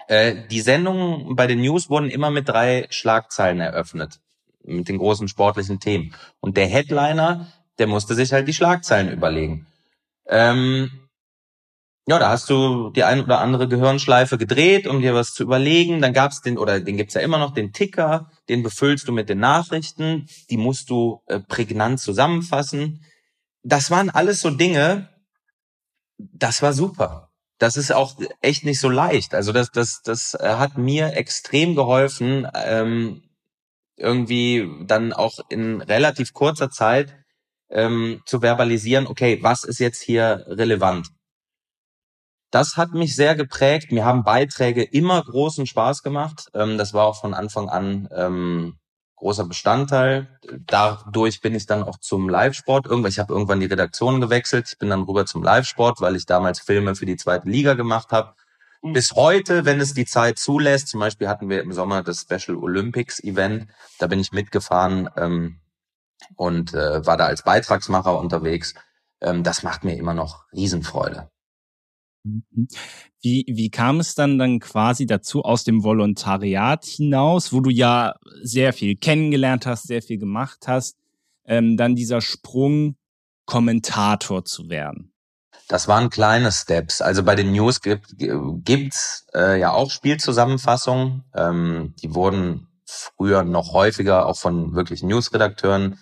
Äh, 0.08 0.48
die 0.50 0.62
Sendungen 0.62 1.36
bei 1.36 1.46
den 1.46 1.62
News 1.62 1.92
wurden 1.92 2.10
immer 2.10 2.32
mit 2.32 2.50
drei 2.50 2.88
Schlagzeilen 2.90 3.60
eröffnet, 3.60 4.20
mit 4.64 4.90
den 4.90 4.98
großen 4.98 5.28
sportlichen 5.28 5.80
Themen. 5.80 6.16
Und 6.40 6.58
der 6.58 6.66
Headliner, 6.66 7.46
der 7.78 7.86
musste 7.86 8.16
sich 8.16 8.34
halt 8.34 8.48
die 8.48 8.56
Schlagzeilen 8.56 9.12
überlegen. 9.12 9.68
Ähm, 10.26 11.07
ja, 12.10 12.20
da 12.20 12.30
hast 12.30 12.50
du 12.50 12.90
die 12.92 13.04
ein 13.04 13.22
oder 13.22 13.42
andere 13.42 13.68
Gehirnschleife 13.68 14.38
gedreht, 14.38 14.88
um 14.88 15.02
dir 15.02 15.14
was 15.14 15.34
zu 15.34 15.44
überlegen. 15.44 16.02
Dann 16.02 16.14
gab's 16.14 16.42
den, 16.42 16.58
oder 16.58 16.80
den 16.80 16.96
gibt's 16.96 17.16
ja 17.16 17.22
immer 17.22 17.38
noch, 17.38 17.54
den 17.54 17.74
Ticker, 17.74 18.32
den 18.48 18.64
befüllst 18.64 19.10
du 19.10 19.12
mit 19.12 19.28
den 19.28 19.40
Nachrichten, 19.40 20.28
die 20.50 20.56
musst 20.56 20.90
du 20.90 21.22
äh, 21.28 21.42
prägnant 21.42 22.00
zusammenfassen. 22.00 23.04
Das 23.62 23.92
waren 23.92 24.10
alles 24.10 24.40
so 24.40 24.50
Dinge, 24.50 25.10
das 26.18 26.62
war 26.62 26.72
super. 26.72 27.30
Das 27.60 27.76
ist 27.76 27.92
auch 27.92 28.16
echt 28.42 28.64
nicht 28.64 28.80
so 28.80 28.88
leicht. 28.88 29.36
Also 29.36 29.52
das, 29.52 29.72
das, 29.72 30.02
das 30.02 30.38
hat 30.40 30.78
mir 30.78 31.14
extrem 31.18 31.76
geholfen, 31.76 32.48
ähm, 32.54 33.24
irgendwie 33.98 34.70
dann 34.86 35.12
auch 35.12 35.40
in 35.50 35.82
relativ 35.82 36.32
kurzer 36.34 36.70
Zeit 36.70 37.14
ähm, 37.70 38.22
zu 38.26 38.40
verbalisieren, 38.40 39.08
okay, 39.08 39.40
was 39.42 39.66
ist 39.66 39.80
jetzt 39.80 40.02
hier 40.02 40.46
relevant? 40.48 41.10
Das 42.52 42.78
hat 42.78 42.94
mich 42.94 43.16
sehr 43.16 43.36
geprägt. 43.36 43.92
Mir 43.92 44.06
haben 44.06 44.24
Beiträge 44.24 44.84
immer 44.84 45.22
großen 45.22 45.66
Spaß 45.66 46.04
gemacht. 46.04 46.50
Ähm, 46.54 46.78
das 46.78 46.94
war 46.94 47.06
auch 47.06 47.20
von 47.20 47.34
Anfang 47.34 47.70
an 47.70 48.08
ähm, 48.12 48.78
großer 49.18 49.46
Bestandteil. 49.46 50.40
Dadurch 50.66 51.42
bin 51.42 51.56
ich 51.56 51.66
dann 51.66 51.84
auch 51.84 52.00
zum 52.00 52.30
Live-Sport. 52.30 52.86
Irgendwann, 52.86 53.12
ich 53.12 53.20
habe 53.20 53.34
irgendwann 53.34 53.60
die 53.60 53.66
Redaktion 53.66 54.22
gewechselt. 54.22 54.70
Ich 54.70 54.78
bin 54.78 54.90
dann 54.90 55.04
rüber 55.04 55.26
zum 55.26 55.44
Live-Sport, 55.44 56.00
weil 56.02 56.16
ich 56.16 56.26
damals 56.26 56.60
Filme 56.60 56.96
für 56.96 57.06
die 57.06 57.18
zweite 57.18 57.50
Liga 57.50 57.74
gemacht 57.74 58.12
habe. 58.12 58.34
Mhm. 58.82 58.94
Bis 58.94 59.12
heute, 59.14 59.66
wenn 59.66 59.82
es 59.82 59.94
die 59.94 60.06
Zeit 60.06 60.40
zulässt, 60.40 60.88
zum 60.88 61.00
Beispiel 61.00 61.28
hatten 61.28 61.50
wir 61.50 61.62
im 61.62 61.74
Sommer 61.74 62.04
das 62.04 62.22
Special 62.22 62.58
Olympics 62.58 63.22
Event, 63.24 63.68
da 64.00 64.08
bin 64.08 64.20
ich 64.20 64.32
mitgefahren 64.32 65.10
ähm, 65.18 65.60
und 66.36 66.74
äh, 66.74 67.06
war 67.06 67.18
da 67.18 67.26
als 67.26 67.44
Beitragsmacher 67.44 68.18
unterwegs. 68.18 68.74
Ähm, 69.20 69.44
das 69.44 69.64
macht 69.64 69.84
mir 69.84 69.98
immer 69.98 70.14
noch 70.14 70.46
Riesenfreude. 70.54 71.30
Mhm. 72.28 72.68
Wie, 73.22 73.46
wie 73.48 73.70
kam 73.70 74.00
es 74.00 74.16
dann 74.16 74.38
dann 74.38 74.60
quasi 74.60 75.06
dazu 75.06 75.44
aus 75.44 75.64
dem 75.64 75.84
Volontariat 75.84 76.86
hinaus, 76.86 77.54
wo 77.54 77.62
du 77.62 77.70
ja 77.70 78.16
sehr 78.42 78.74
viel 78.74 78.96
kennengelernt 78.96 79.66
hast, 79.66 79.88
sehr 79.88 80.02
viel 80.02 80.18
gemacht 80.18 80.68
hast, 80.68 80.98
ähm, 81.46 81.78
dann 81.78 81.96
dieser 81.96 82.22
Sprung 82.22 82.96
Kommentator 83.46 84.46
zu 84.46 84.70
werden? 84.70 85.14
Das 85.68 85.88
waren 85.88 86.10
kleine 86.10 86.52
Steps. 86.52 87.02
Also 87.02 87.24
bei 87.24 87.36
den 87.36 87.52
News 87.52 87.82
gibt 87.82 88.16
gibt's 88.18 89.26
äh, 89.34 89.60
ja 89.60 89.72
auch 89.72 89.92
Spielzusammenfassungen. 89.92 91.24
Ähm, 91.36 91.94
die 92.02 92.14
wurden 92.14 92.68
früher 92.86 93.44
noch 93.44 93.74
häufiger 93.74 94.26
auch 94.28 94.38
von 94.38 94.76
wirklich 94.76 95.04
Newsredakteuren 95.04 96.00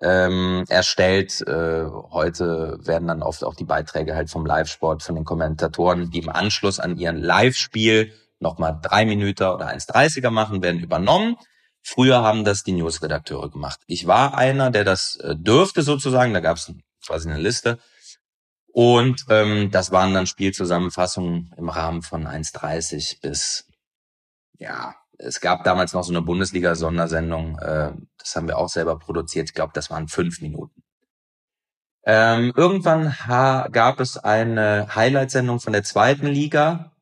ähm, 0.00 0.64
erstellt. 0.68 1.40
Äh, 1.46 1.86
heute 2.10 2.78
werden 2.82 3.08
dann 3.08 3.22
oft 3.22 3.44
auch 3.44 3.54
die 3.54 3.64
Beiträge 3.64 4.14
halt 4.14 4.30
vom 4.30 4.46
Live-Sport, 4.46 5.02
von 5.02 5.14
den 5.14 5.24
Kommentatoren, 5.24 6.10
die 6.10 6.20
im 6.20 6.28
Anschluss 6.28 6.80
an 6.80 6.98
ihren 6.98 7.18
Live-Spiel 7.18 8.12
nochmal 8.38 8.78
drei 8.82 9.06
Minuten 9.06 9.44
oder 9.44 9.68
1,30er 9.68 10.30
machen, 10.30 10.62
werden 10.62 10.80
übernommen. 10.80 11.36
Früher 11.82 12.22
haben 12.22 12.44
das 12.44 12.64
die 12.64 12.72
News-Redakteure 12.72 13.50
gemacht. 13.50 13.80
Ich 13.86 14.06
war 14.06 14.36
einer, 14.36 14.70
der 14.70 14.84
das 14.84 15.16
äh, 15.16 15.36
dürfte 15.36 15.82
sozusagen. 15.82 16.34
Da 16.34 16.40
gab 16.40 16.56
es 16.56 16.72
quasi 17.06 17.30
eine 17.30 17.38
Liste. 17.38 17.78
Und 18.72 19.24
ähm, 19.30 19.70
das 19.70 19.90
waren 19.90 20.12
dann 20.12 20.26
Spielzusammenfassungen 20.26 21.54
im 21.56 21.68
Rahmen 21.68 22.02
von 22.02 22.26
1,30 22.26 23.22
bis 23.22 23.66
ja 24.58 24.94
es 25.18 25.40
gab 25.40 25.64
damals 25.64 25.92
noch 25.92 26.04
so 26.04 26.12
eine 26.12 26.22
Bundesliga-Sondersendung, 26.22 27.58
äh, 27.58 27.92
das 28.18 28.36
haben 28.36 28.48
wir 28.48 28.58
auch 28.58 28.68
selber 28.68 28.98
produziert. 28.98 29.48
Ich 29.48 29.54
glaube, 29.54 29.72
das 29.74 29.90
waren 29.90 30.08
fünf 30.08 30.40
Minuten. 30.40 30.82
Ähm, 32.04 32.52
irgendwann 32.54 33.14
gab 33.26 33.98
es 33.98 34.16
eine 34.16 34.94
Highlight-Sendung 34.94 35.58
von 35.58 35.72
der 35.72 35.82
zweiten 35.82 36.26
Liga, 36.26 36.92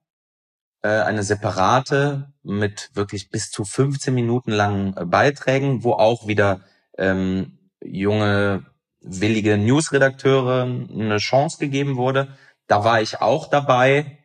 äh, 0.82 0.88
eine 0.88 1.22
separate 1.22 2.32
mit 2.42 2.90
wirklich 2.94 3.30
bis 3.30 3.50
zu 3.50 3.64
15 3.64 4.14
Minuten 4.14 4.50
langen 4.50 4.96
äh, 4.96 5.04
Beiträgen, 5.04 5.84
wo 5.84 5.92
auch 5.92 6.26
wieder 6.26 6.60
ähm, 6.96 7.58
junge, 7.82 8.64
willige 9.00 9.58
Newsredakteure 9.58 10.62
eine 10.62 11.18
Chance 11.18 11.58
gegeben 11.58 11.96
wurde. 11.96 12.36
Da 12.66 12.84
war 12.84 13.02
ich 13.02 13.20
auch 13.20 13.48
dabei 13.48 14.18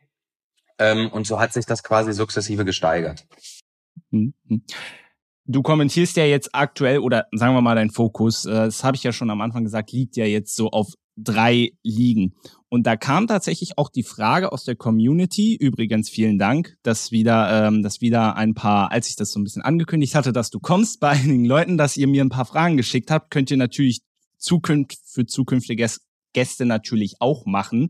ähm, 0.77 1.09
und 1.09 1.27
so 1.27 1.39
hat 1.39 1.51
sich 1.51 1.65
das 1.65 1.83
quasi 1.83 2.13
sukzessive 2.13 2.63
gesteigert. 2.63 3.25
Mhm. 4.11 4.33
Du 5.45 5.63
kommentierst 5.63 6.15
ja 6.15 6.25
jetzt 6.25 6.53
aktuell, 6.53 6.99
oder 6.99 7.25
sagen 7.31 7.55
wir 7.55 7.61
mal 7.61 7.75
dein 7.75 7.89
Fokus, 7.89 8.45
äh, 8.45 8.51
das 8.51 8.83
habe 8.83 8.95
ich 8.95 9.03
ja 9.03 9.11
schon 9.11 9.29
am 9.29 9.41
Anfang 9.41 9.63
gesagt, 9.63 9.91
liegt 9.91 10.15
ja 10.15 10.25
jetzt 10.25 10.55
so 10.55 10.69
auf 10.69 10.93
drei 11.23 11.71
Ligen. 11.83 12.35
Und 12.69 12.85
da 12.85 12.95
kam 12.95 13.27
tatsächlich 13.27 13.77
auch 13.77 13.89
die 13.89 14.03
Frage 14.03 14.51
aus 14.51 14.63
der 14.63 14.75
Community, 14.75 15.55
übrigens 15.55 16.09
vielen 16.09 16.37
Dank, 16.37 16.77
dass 16.83 17.11
wieder, 17.11 17.67
ähm, 17.67 17.81
dass 17.83 17.99
wieder 17.99 18.35
ein 18.35 18.53
paar, 18.53 18.91
als 18.91 19.09
ich 19.09 19.15
das 19.15 19.31
so 19.31 19.39
ein 19.39 19.43
bisschen 19.43 19.61
angekündigt 19.61 20.15
hatte, 20.15 20.31
dass 20.31 20.49
du 20.49 20.59
kommst 20.59 20.99
bei 20.99 21.09
einigen 21.09 21.45
Leuten, 21.45 21.77
dass 21.77 21.97
ihr 21.97 22.07
mir 22.07 22.23
ein 22.23 22.29
paar 22.29 22.45
Fragen 22.45 22.77
geschickt 22.77 23.11
habt, 23.11 23.31
könnt 23.31 23.51
ihr 23.51 23.57
natürlich 23.57 24.01
zukünft, 24.37 24.99
für 25.05 25.25
zukünftige 25.25 25.89
Gäste 26.33 26.65
natürlich 26.65 27.15
auch 27.19 27.45
machen. 27.45 27.89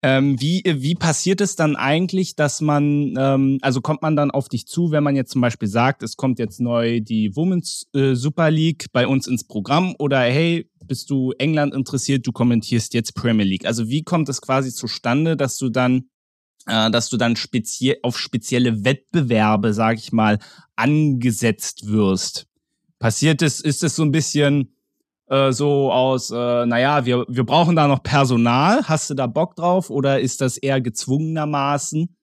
Ähm, 0.00 0.40
wie, 0.40 0.62
wie 0.64 0.94
passiert 0.94 1.40
es 1.40 1.56
dann 1.56 1.74
eigentlich, 1.74 2.36
dass 2.36 2.60
man, 2.60 3.14
ähm, 3.18 3.58
also 3.62 3.80
kommt 3.80 4.00
man 4.00 4.14
dann 4.14 4.30
auf 4.30 4.48
dich 4.48 4.66
zu, 4.66 4.92
wenn 4.92 5.02
man 5.02 5.16
jetzt 5.16 5.32
zum 5.32 5.40
Beispiel 5.40 5.66
sagt, 5.66 6.04
es 6.04 6.16
kommt 6.16 6.38
jetzt 6.38 6.60
neu 6.60 7.00
die 7.00 7.34
Women's 7.34 7.88
äh, 7.94 8.14
Super 8.14 8.50
League 8.52 8.86
bei 8.92 9.08
uns 9.08 9.26
ins 9.26 9.42
Programm 9.42 9.96
oder 9.98 10.20
hey, 10.20 10.70
bist 10.86 11.10
du 11.10 11.32
England 11.38 11.74
interessiert, 11.74 12.24
du 12.26 12.30
kommentierst 12.30 12.94
jetzt 12.94 13.14
Premier 13.16 13.44
League. 13.44 13.66
Also 13.66 13.88
wie 13.88 14.04
kommt 14.04 14.28
es 14.28 14.40
quasi 14.40 14.72
zustande, 14.72 15.36
dass 15.36 15.58
du 15.58 15.68
dann, 15.68 16.04
äh, 16.66 16.92
dass 16.92 17.08
du 17.08 17.16
dann 17.16 17.34
speziell 17.34 17.98
auf 18.02 18.20
spezielle 18.20 18.84
Wettbewerbe, 18.84 19.74
sag 19.74 19.98
ich 19.98 20.12
mal, 20.12 20.38
angesetzt 20.76 21.88
wirst? 21.88 22.46
Passiert 23.00 23.42
es, 23.42 23.60
ist 23.60 23.82
es 23.82 23.96
so 23.96 24.04
ein 24.04 24.12
bisschen, 24.12 24.76
äh, 25.28 25.52
so 25.52 25.92
aus, 25.92 26.30
äh, 26.30 26.66
naja, 26.66 27.04
wir, 27.04 27.24
wir 27.28 27.44
brauchen 27.44 27.76
da 27.76 27.86
noch 27.86 28.02
Personal. 28.02 28.82
Hast 28.84 29.10
du 29.10 29.14
da 29.14 29.26
Bock 29.26 29.56
drauf 29.56 29.90
oder 29.90 30.20
ist 30.20 30.40
das 30.40 30.56
eher 30.56 30.80
gezwungenermaßen? 30.80 32.16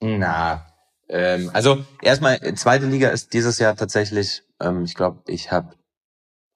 Na, 0.00 0.66
ähm, 1.08 1.50
also 1.52 1.84
erstmal, 2.02 2.38
zweite 2.54 2.86
Liga 2.86 3.08
ist 3.08 3.32
dieses 3.32 3.58
Jahr 3.58 3.76
tatsächlich, 3.76 4.42
ähm, 4.60 4.84
ich 4.84 4.94
glaube, 4.94 5.22
ich 5.26 5.50
habe, 5.50 5.74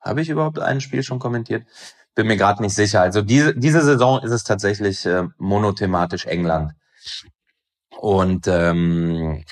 habe 0.01 0.21
ich 0.21 0.29
überhaupt 0.29 0.59
ein 0.59 0.81
Spiel 0.81 1.03
schon 1.03 1.19
kommentiert? 1.19 1.67
Bin 2.15 2.29
mir 2.29 2.37
gerade 2.37 2.63
nicht 2.63 2.75
sicher. 2.75 3.01
Also 3.01 3.23
diese, 3.23 3.55
diese 3.55 3.83
Saison 3.83 4.23
ist 4.23 4.31
es 4.31 4.45
tatsächlich 4.45 5.05
äh, 5.07 5.25
monothematisch 5.39 6.27
England. 6.27 6.73
Und 7.99 8.47
ähm, 8.47 9.45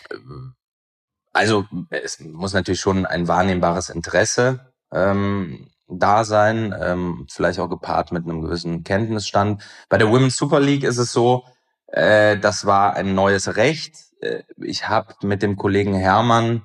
also 1.33 1.65
es 1.91 2.21
muss 2.21 2.53
natürlich 2.53 2.81
schon 2.81 3.07
ein 3.07 3.27
wahrnehmbares 3.27 3.88
Interesse 3.88 4.73
ähm, 4.93 5.71
da 5.98 6.24
sein, 6.24 6.74
ähm, 6.81 7.26
vielleicht 7.31 7.59
auch 7.59 7.68
gepaart 7.68 8.12
mit 8.12 8.24
einem 8.24 8.42
gewissen 8.42 8.85
Kenntnisstand. 8.85 9.62
Bei 9.88 9.98
der 9.98 10.11
Women's 10.11 10.37
Super 10.37 10.61
League 10.61 10.85
ist 10.85 10.98
es 10.98 11.12
so, 11.12 11.44
äh, 11.87 12.38
das 12.38 12.66
war 12.66 12.94
ein 12.94 13.14
neues 13.14 13.57
Recht. 13.57 13.96
Äh, 14.20 14.42
ich 14.57 14.88
habe 14.88 15.14
mit 15.22 15.42
dem 15.42 15.57
Kollegen 15.57 15.94
Hermann 15.94 16.62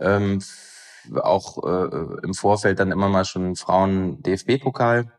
ähm, 0.00 0.42
auch 1.22 1.62
äh, 1.62 2.20
im 2.22 2.34
Vorfeld 2.34 2.78
dann 2.78 2.90
immer 2.90 3.08
mal 3.08 3.24
schon 3.24 3.56
Frauen-DFB-Pokal 3.56 5.12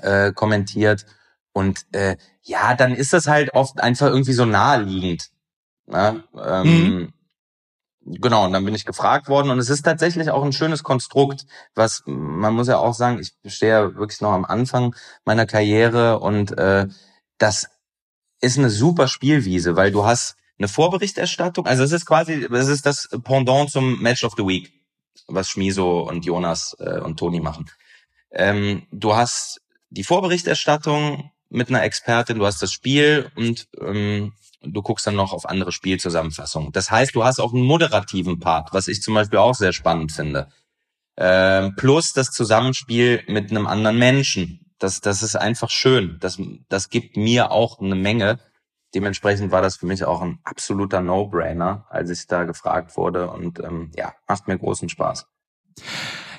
äh, 0.00 0.32
kommentiert. 0.32 1.06
Und 1.52 1.86
äh, 1.92 2.16
ja, 2.42 2.74
dann 2.74 2.94
ist 2.94 3.12
das 3.12 3.26
halt 3.26 3.54
oft 3.54 3.80
einfach 3.80 4.06
irgendwie 4.06 4.32
so 4.32 4.46
naheliegend. 4.46 5.30
Ne? 5.86 6.24
Ähm, 6.42 6.66
mhm. 6.66 7.12
Genau, 8.04 8.44
und 8.44 8.52
dann 8.52 8.64
bin 8.64 8.74
ich 8.74 8.84
gefragt 8.84 9.28
worden 9.28 9.50
und 9.50 9.58
es 9.58 9.70
ist 9.70 9.82
tatsächlich 9.82 10.30
auch 10.30 10.44
ein 10.44 10.52
schönes 10.52 10.82
Konstrukt, 10.82 11.46
was 11.74 12.02
man 12.06 12.54
muss 12.54 12.68
ja 12.68 12.78
auch 12.78 12.94
sagen, 12.94 13.20
ich 13.20 13.32
stehe 13.52 13.72
ja 13.72 13.94
wirklich 13.94 14.20
noch 14.20 14.32
am 14.32 14.44
Anfang 14.44 14.94
meiner 15.24 15.46
Karriere 15.46 16.20
und 16.20 16.56
äh, 16.58 16.86
das 17.38 17.68
ist 18.40 18.58
eine 18.58 18.70
super 18.70 19.08
Spielwiese, 19.08 19.76
weil 19.76 19.90
du 19.90 20.04
hast 20.04 20.36
eine 20.58 20.68
Vorberichterstattung, 20.68 21.66
also 21.66 21.82
es 21.82 21.92
ist 21.92 22.06
quasi, 22.06 22.46
es 22.52 22.68
ist 22.68 22.86
das 22.86 23.08
Pendant 23.24 23.70
zum 23.70 24.00
Match 24.00 24.22
of 24.24 24.34
the 24.36 24.46
Week, 24.46 24.72
was 25.26 25.48
Schmiso 25.48 26.08
und 26.08 26.24
Jonas 26.24 26.76
äh, 26.78 27.00
und 27.00 27.18
Toni 27.18 27.40
machen. 27.40 27.68
Ähm, 28.30 28.86
du 28.92 29.16
hast 29.16 29.60
die 29.90 30.04
Vorberichterstattung 30.04 31.31
mit 31.52 31.68
einer 31.68 31.82
Expertin, 31.82 32.38
du 32.38 32.46
hast 32.46 32.62
das 32.62 32.72
Spiel 32.72 33.30
und 33.36 33.68
ähm, 33.80 34.32
du 34.62 34.82
guckst 34.82 35.06
dann 35.06 35.16
noch 35.16 35.32
auf 35.32 35.48
andere 35.48 35.72
Spielzusammenfassungen. 35.72 36.72
Das 36.72 36.90
heißt, 36.90 37.14
du 37.14 37.24
hast 37.24 37.40
auch 37.40 37.52
einen 37.52 37.64
moderativen 37.64 38.40
Part, 38.40 38.72
was 38.72 38.88
ich 38.88 39.02
zum 39.02 39.14
Beispiel 39.14 39.38
auch 39.38 39.54
sehr 39.54 39.72
spannend 39.72 40.12
finde. 40.12 40.48
Ähm, 41.16 41.74
plus 41.76 42.12
das 42.12 42.30
Zusammenspiel 42.30 43.22
mit 43.28 43.50
einem 43.50 43.66
anderen 43.66 43.98
Menschen. 43.98 44.60
Das, 44.78 45.00
das 45.00 45.22
ist 45.22 45.36
einfach 45.36 45.70
schön. 45.70 46.16
Das, 46.20 46.40
das 46.68 46.88
gibt 46.88 47.16
mir 47.16 47.50
auch 47.50 47.80
eine 47.80 47.94
Menge. 47.94 48.38
Dementsprechend 48.94 49.52
war 49.52 49.62
das 49.62 49.76
für 49.76 49.86
mich 49.86 50.04
auch 50.04 50.22
ein 50.22 50.38
absoluter 50.44 51.00
No-Brainer, 51.00 51.86
als 51.90 52.10
ich 52.10 52.26
da 52.26 52.44
gefragt 52.44 52.96
wurde. 52.96 53.30
Und 53.30 53.60
ähm, 53.60 53.90
ja, 53.96 54.14
macht 54.26 54.48
mir 54.48 54.58
großen 54.58 54.88
Spaß. 54.88 55.26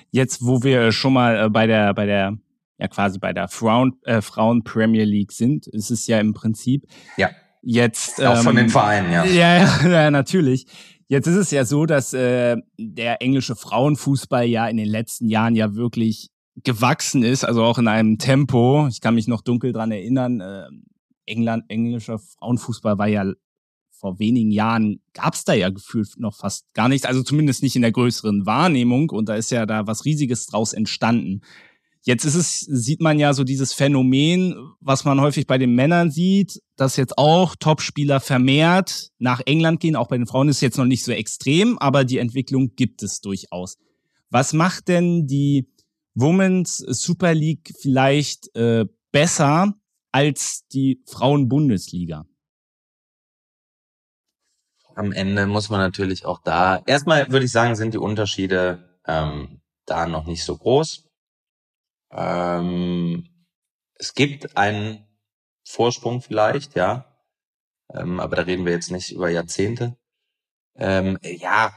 Jetzt, 0.09 0.43
wo 0.43 0.63
wir 0.63 0.91
schon 0.91 1.13
mal 1.13 1.45
äh, 1.45 1.49
bei 1.49 1.67
der, 1.67 1.93
bei 1.93 2.05
der, 2.05 2.37
ja 2.77 2.87
quasi 2.87 3.19
bei 3.19 3.33
der 3.33 3.47
Frauen, 3.47 3.93
äh, 4.03 4.21
Frauen 4.21 4.63
Premier 4.63 5.05
League 5.05 5.31
sind, 5.31 5.67
ist 5.67 5.91
es 5.91 6.07
ja 6.07 6.19
im 6.19 6.33
Prinzip 6.33 6.85
ja. 7.17 7.29
Jetzt, 7.65 8.21
auch 8.21 8.37
ähm, 8.37 8.43
von 8.43 8.55
den 8.57 8.69
Vereinen, 8.69 9.11
ja. 9.11 9.23
ja. 9.23 9.57
Ja, 9.57 9.89
ja, 10.03 10.11
natürlich. 10.11 10.67
Jetzt 11.07 11.27
ist 11.27 11.35
es 11.35 11.51
ja 11.51 11.63
so, 11.63 11.85
dass 11.85 12.13
äh, 12.13 12.57
der 12.77 13.21
englische 13.21 13.55
Frauenfußball 13.55 14.45
ja 14.45 14.67
in 14.67 14.77
den 14.77 14.87
letzten 14.87 15.29
Jahren 15.29 15.55
ja 15.55 15.73
wirklich 15.75 16.29
gewachsen 16.63 17.23
ist, 17.23 17.45
also 17.45 17.63
auch 17.63 17.77
in 17.77 17.87
einem 17.87 18.17
Tempo. 18.17 18.87
Ich 18.87 18.99
kann 18.99 19.15
mich 19.15 19.27
noch 19.27 19.41
dunkel 19.41 19.71
dran 19.71 19.91
erinnern. 19.91 20.41
Äh, 20.41 20.65
England, 21.25 21.65
englischer 21.69 22.19
Frauenfußball 22.19 22.97
war 22.97 23.07
ja 23.07 23.31
vor 23.91 24.19
wenigen 24.19 24.51
Jahren 24.51 24.99
gab's 25.13 25.45
da 25.45 25.53
ja 25.53 25.69
gefühlt 25.69 26.09
noch 26.17 26.35
fast 26.35 26.65
gar 26.73 26.89
nichts, 26.89 27.05
also 27.05 27.23
zumindest 27.23 27.63
nicht 27.63 27.77
in 27.77 27.81
der 27.81 27.93
größeren 27.93 28.45
Wahrnehmung. 28.45 29.09
Und 29.09 29.29
da 29.29 29.35
ist 29.35 29.49
ja 29.49 29.65
da 29.65 29.87
was 29.87 30.03
Riesiges 30.03 30.45
draus 30.47 30.73
entstanden. 30.73 31.39
Jetzt 32.05 32.25
ist 32.25 32.35
es, 32.35 32.59
sieht 32.59 32.99
man 32.99 33.17
ja 33.17 33.33
so 33.33 33.45
dieses 33.45 33.71
Phänomen, 33.71 34.55
was 34.81 35.05
man 35.05 35.21
häufig 35.21 35.47
bei 35.47 35.57
den 35.57 35.73
Männern 35.73 36.11
sieht, 36.11 36.61
dass 36.75 36.97
jetzt 36.97 37.17
auch 37.17 37.55
Topspieler 37.55 38.19
vermehrt 38.19 39.11
nach 39.19 39.41
England 39.45 39.79
gehen. 39.79 39.95
Auch 39.95 40.09
bei 40.09 40.17
den 40.17 40.27
Frauen 40.27 40.49
ist 40.49 40.57
es 40.57 40.61
jetzt 40.61 40.77
noch 40.77 40.85
nicht 40.85 41.05
so 41.05 41.13
extrem, 41.13 41.77
aber 41.79 42.03
die 42.03 42.17
Entwicklung 42.17 42.75
gibt 42.75 43.03
es 43.03 43.21
durchaus. 43.21 43.77
Was 44.29 44.51
macht 44.51 44.89
denn 44.89 45.27
die 45.27 45.69
Women's 46.13 46.77
Super 46.77 47.33
League 47.33 47.73
vielleicht 47.79 48.53
äh, 48.55 48.85
besser 49.13 49.73
als 50.11 50.67
die 50.73 51.01
Frauen-Bundesliga? 51.07 52.25
Am 54.95 55.13
Ende 55.13 55.47
muss 55.47 55.69
man 55.69 55.79
natürlich 55.79 56.25
auch 56.25 56.41
da, 56.43 56.83
erstmal 56.85 57.31
würde 57.31 57.45
ich 57.45 57.51
sagen, 57.51 57.75
sind 57.75 57.93
die 57.93 57.99
Unterschiede 57.99 58.99
ähm, 59.07 59.61
da 59.85 60.05
noch 60.05 60.25
nicht 60.25 60.43
so 60.43 60.57
groß. 60.57 61.02
Ähm, 62.13 63.27
es 63.95 64.13
gibt 64.13 64.57
einen 64.57 65.07
Vorsprung 65.67 66.21
vielleicht, 66.21 66.75
ja. 66.75 67.05
Ähm, 67.93 68.19
aber 68.19 68.35
da 68.35 68.43
reden 68.43 68.65
wir 68.65 68.73
jetzt 68.73 68.91
nicht 68.91 69.11
über 69.11 69.29
Jahrzehnte. 69.29 69.97
Ähm, 70.75 71.19
ja, 71.21 71.71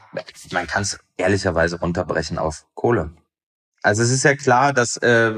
man 0.51 0.67
kann 0.67 0.81
es 0.81 0.99
ehrlicherweise 1.17 1.79
runterbrechen 1.79 2.37
auf 2.39 2.65
Kohle. 2.73 3.15
Also 3.83 4.01
es 4.03 4.09
ist 4.09 4.23
ja 4.23 4.35
klar, 4.35 4.73
dass, 4.73 4.97
äh, 4.97 5.33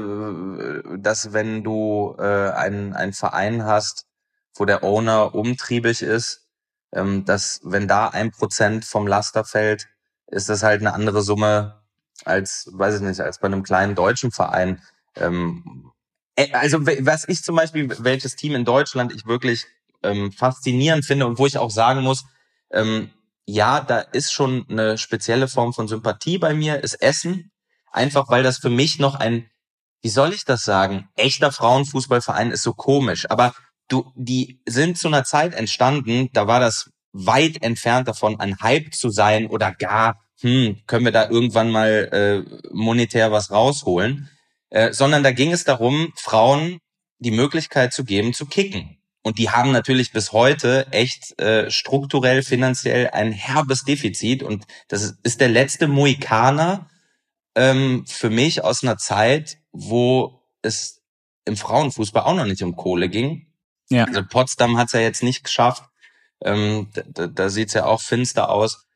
dass 0.98 1.32
wenn 1.32 1.62
du 1.62 2.16
äh, 2.18 2.50
einen, 2.50 2.94
einen 2.94 3.12
Verein 3.12 3.64
hast, 3.64 4.06
wo 4.54 4.64
der 4.64 4.82
Owner 4.82 5.34
umtriebig 5.34 6.02
ist, 6.02 6.48
ähm, 6.92 7.24
dass 7.24 7.60
wenn 7.62 7.86
da 7.86 8.08
ein 8.08 8.30
Prozent 8.30 8.84
vom 8.84 9.06
Laster 9.06 9.44
fällt, 9.44 9.88
ist 10.26 10.48
das 10.48 10.62
halt 10.62 10.80
eine 10.80 10.94
andere 10.94 11.22
Summe 11.22 11.79
als, 12.26 12.68
weiß 12.72 12.96
ich 12.96 13.00
nicht, 13.02 13.20
als 13.20 13.38
bei 13.38 13.46
einem 13.46 13.62
kleinen 13.62 13.94
deutschen 13.94 14.32
Verein. 14.32 14.82
Ähm, 15.16 15.90
äh, 16.36 16.52
also 16.52 16.86
was 16.86 17.28
ich 17.28 17.42
zum 17.42 17.56
Beispiel, 17.56 17.88
welches 18.00 18.36
Team 18.36 18.54
in 18.54 18.64
Deutschland 18.64 19.12
ich 19.12 19.26
wirklich 19.26 19.66
ähm, 20.02 20.32
faszinierend 20.32 21.04
finde 21.04 21.26
und 21.26 21.38
wo 21.38 21.46
ich 21.46 21.58
auch 21.58 21.70
sagen 21.70 22.02
muss, 22.02 22.24
ähm, 22.70 23.10
ja, 23.46 23.80
da 23.80 23.98
ist 24.00 24.32
schon 24.32 24.64
eine 24.68 24.96
spezielle 24.96 25.48
Form 25.48 25.72
von 25.72 25.88
Sympathie 25.88 26.38
bei 26.38 26.54
mir, 26.54 26.82
ist 26.82 26.94
Essen. 26.94 27.50
Einfach 27.92 28.28
weil 28.28 28.42
das 28.42 28.58
für 28.58 28.70
mich 28.70 29.00
noch 29.00 29.16
ein, 29.16 29.50
wie 30.02 30.08
soll 30.08 30.32
ich 30.32 30.44
das 30.44 30.64
sagen, 30.64 31.08
echter 31.16 31.50
Frauenfußballverein 31.50 32.52
ist 32.52 32.62
so 32.62 32.72
komisch. 32.72 33.28
Aber 33.28 33.52
du, 33.88 34.12
die 34.14 34.62
sind 34.66 34.96
zu 34.96 35.08
einer 35.08 35.24
Zeit 35.24 35.54
entstanden, 35.54 36.28
da 36.32 36.46
war 36.46 36.60
das 36.60 36.90
weit 37.12 37.62
entfernt 37.62 38.06
davon, 38.06 38.38
ein 38.38 38.60
Hype 38.60 38.94
zu 38.94 39.10
sein 39.10 39.48
oder 39.48 39.72
gar, 39.72 40.20
hm, 40.40 40.78
können 40.86 41.04
wir 41.04 41.12
da 41.12 41.28
irgendwann 41.28 41.70
mal 41.70 42.44
äh, 42.48 42.68
monetär 42.72 43.32
was 43.32 43.50
rausholen. 43.50 44.30
Äh, 44.70 44.92
sondern 44.92 45.22
da 45.22 45.32
ging 45.32 45.52
es 45.52 45.64
darum, 45.64 46.12
Frauen 46.16 46.78
die 47.18 47.32
Möglichkeit 47.32 47.92
zu 47.92 48.04
geben, 48.04 48.32
zu 48.32 48.46
kicken. 48.46 48.98
Und 49.22 49.38
die 49.38 49.50
haben 49.50 49.72
natürlich 49.72 50.12
bis 50.12 50.32
heute 50.32 50.86
echt 50.92 51.38
äh, 51.40 51.70
strukturell, 51.70 52.42
finanziell 52.42 53.10
ein 53.10 53.32
herbes 53.32 53.84
Defizit. 53.84 54.42
Und 54.42 54.64
das 54.88 55.18
ist 55.22 55.40
der 55.40 55.48
letzte 55.48 55.88
Mohikaner 55.88 56.88
ähm, 57.54 58.04
für 58.06 58.30
mich 58.30 58.64
aus 58.64 58.82
einer 58.82 58.96
Zeit, 58.96 59.58
wo 59.72 60.40
es 60.62 61.02
im 61.44 61.56
Frauenfußball 61.56 62.22
auch 62.22 62.34
noch 62.34 62.46
nicht 62.46 62.62
um 62.62 62.76
Kohle 62.76 63.08
ging. 63.08 63.46
Ja. 63.90 64.04
Also 64.04 64.22
Potsdam 64.24 64.78
hat's 64.78 64.92
ja 64.92 65.00
jetzt 65.00 65.22
nicht 65.22 65.44
geschafft. 65.44 65.82
Ähm, 66.42 66.88
da 66.94 67.26
da 67.26 67.50
sieht's 67.50 67.74
ja 67.74 67.84
auch 67.84 68.00
finster 68.00 68.48
aus. 68.48 68.86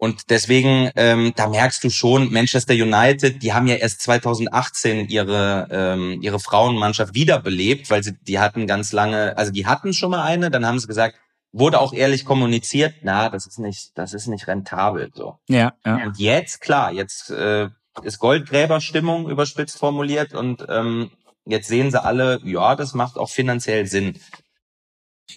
Und 0.00 0.30
deswegen, 0.30 0.90
ähm, 0.96 1.34
da 1.36 1.46
merkst 1.46 1.84
du 1.84 1.90
schon, 1.90 2.32
Manchester 2.32 2.72
United, 2.72 3.42
die 3.42 3.52
haben 3.52 3.66
ja 3.66 3.74
erst 3.74 4.00
2018 4.00 5.10
ihre 5.10 5.68
ähm, 5.70 6.22
ihre 6.22 6.40
Frauenmannschaft 6.40 7.12
wiederbelebt, 7.12 7.90
weil 7.90 8.02
sie 8.02 8.16
die 8.26 8.38
hatten 8.38 8.66
ganz 8.66 8.92
lange, 8.92 9.36
also 9.36 9.52
die 9.52 9.66
hatten 9.66 9.92
schon 9.92 10.12
mal 10.12 10.22
eine, 10.22 10.50
dann 10.50 10.64
haben 10.64 10.78
sie 10.78 10.86
gesagt, 10.86 11.16
wurde 11.52 11.78
auch 11.78 11.92
ehrlich 11.92 12.24
kommuniziert, 12.24 12.94
na, 13.02 13.28
das 13.28 13.46
ist 13.46 13.58
nicht, 13.58 13.90
das 13.94 14.14
ist 14.14 14.26
nicht 14.26 14.48
rentabel 14.48 15.10
so. 15.12 15.36
Ja. 15.50 15.74
ja. 15.84 16.02
Und 16.02 16.18
jetzt 16.18 16.62
klar, 16.62 16.92
jetzt 16.92 17.28
äh, 17.28 17.68
ist 18.02 18.20
Goldgräberstimmung 18.20 19.28
überspitzt 19.28 19.78
formuliert 19.78 20.32
und 20.32 20.64
ähm, 20.70 21.10
jetzt 21.44 21.68
sehen 21.68 21.90
sie 21.90 22.02
alle, 22.02 22.40
ja, 22.42 22.74
das 22.74 22.94
macht 22.94 23.18
auch 23.18 23.28
finanziell 23.28 23.84
Sinn. 23.84 24.18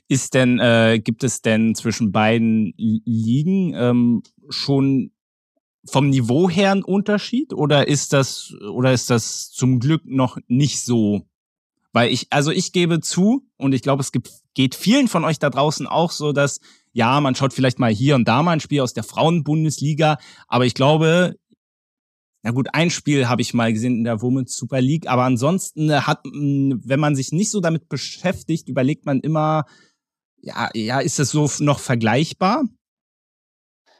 Ist 0.08 0.34
denn, 0.34 0.58
äh, 0.60 1.00
gibt 1.04 1.26
es 1.26 1.42
denn 1.42 1.76
zwischen 1.76 2.14
beiden 2.14 2.74
Ligen 2.78 3.74
ähm, 3.76 4.24
schon 4.50 5.12
vom 5.86 6.10
Niveau 6.10 6.50
her 6.50 6.72
ein 6.72 6.84
Unterschied 6.84 7.54
oder 7.54 7.88
ist 7.88 8.14
das, 8.14 8.54
oder 8.72 8.94
ist 8.94 9.10
das 9.10 9.52
zum 9.52 9.80
Glück 9.80 10.04
noch 10.06 10.38
nicht 10.48 10.82
so? 10.82 11.28
Weil 11.92 12.12
ich, 12.12 12.28
also 12.32 12.52
ich 12.52 12.72
gebe 12.72 13.02
zu 13.02 13.46
und 13.58 13.74
ich 13.74 13.82
glaube, 13.82 14.02
es 14.02 14.12
gibt, 14.12 14.32
geht 14.54 14.76
vielen 14.76 15.08
von 15.08 15.24
euch 15.24 15.40
da 15.40 15.50
draußen 15.50 15.86
auch 15.86 16.12
so, 16.12 16.32
dass 16.32 16.60
ja, 16.94 17.20
man 17.22 17.36
schaut 17.36 17.54
vielleicht 17.54 17.80
mal 17.80 17.92
hier 17.92 18.16
und 18.16 18.28
da 18.28 18.44
mal 18.44 18.52
ein 18.52 18.60
Spiel 18.60 18.82
aus 18.82 18.94
der 18.94 19.04
Frauenbundesliga, 19.04 20.18
aber 20.48 20.66
ich 20.66 20.76
glaube, 20.76 21.36
na 22.44 22.52
gut, 22.52 22.68
ein 22.74 22.90
Spiel 22.90 23.30
habe 23.30 23.42
ich 23.42 23.54
mal 23.54 23.72
gesehen 23.72 23.98
in 23.98 24.04
der 24.04 24.22
Women's 24.22 24.56
Super 24.56 24.82
League, 24.82 25.08
aber 25.08 25.24
ansonsten 25.24 26.06
hat, 26.06 26.24
wenn 26.26 27.00
man 27.00 27.16
sich 27.16 27.32
nicht 27.32 27.50
so 27.50 27.62
damit 27.62 27.90
beschäftigt, 27.90 28.68
überlegt 28.68 29.06
man 29.06 29.22
immer, 29.22 29.66
ja, 30.42 30.70
ja, 30.74 31.00
ist 31.00 31.20
das 31.20 31.30
so 31.30 31.50
noch 31.60 31.80
vergleichbar? 31.80 32.66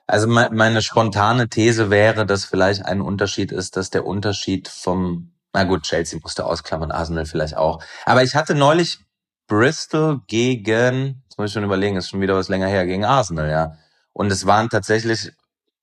Also 0.06 0.28
meine 0.28 0.82
spontane 0.82 1.48
These 1.48 1.90
wäre, 1.90 2.26
dass 2.26 2.46
vielleicht 2.46 2.86
ein 2.86 3.02
Unterschied 3.02 3.52
ist, 3.52 3.78
dass 3.78 3.90
der 3.90 4.06
Unterschied 4.06 4.68
vom, 4.68 5.34
na 5.54 5.64
gut, 5.64 5.84
Chelsea 5.84 6.20
musste 6.22 6.46
ausklammern, 6.46 6.92
Arsenal 6.92 7.26
vielleicht 7.26 7.56
auch. 7.56 7.82
Aber 8.06 8.24
ich 8.24 8.36
hatte 8.36 8.54
neulich 8.54 9.00
Bristol 9.48 10.22
gegen, 10.28 11.24
jetzt 11.24 11.38
muss 11.38 11.50
ich 11.50 11.54
schon 11.54 11.64
überlegen, 11.64 11.96
ist 11.96 12.10
schon 12.10 12.22
wieder 12.22 12.36
was 12.36 12.50
länger 12.50 12.68
her, 12.68 12.86
gegen 12.86 13.06
Arsenal, 13.06 13.50
ja. 13.50 13.78
Und 14.12 14.32
es 14.32 14.46
waren 14.46 14.70
tatsächlich 14.70 15.32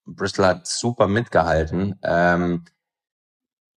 Bristol 0.07 0.47
hat 0.47 0.67
super 0.67 1.09
mitgehalten. 1.09 1.99
Ähm, 2.03 2.65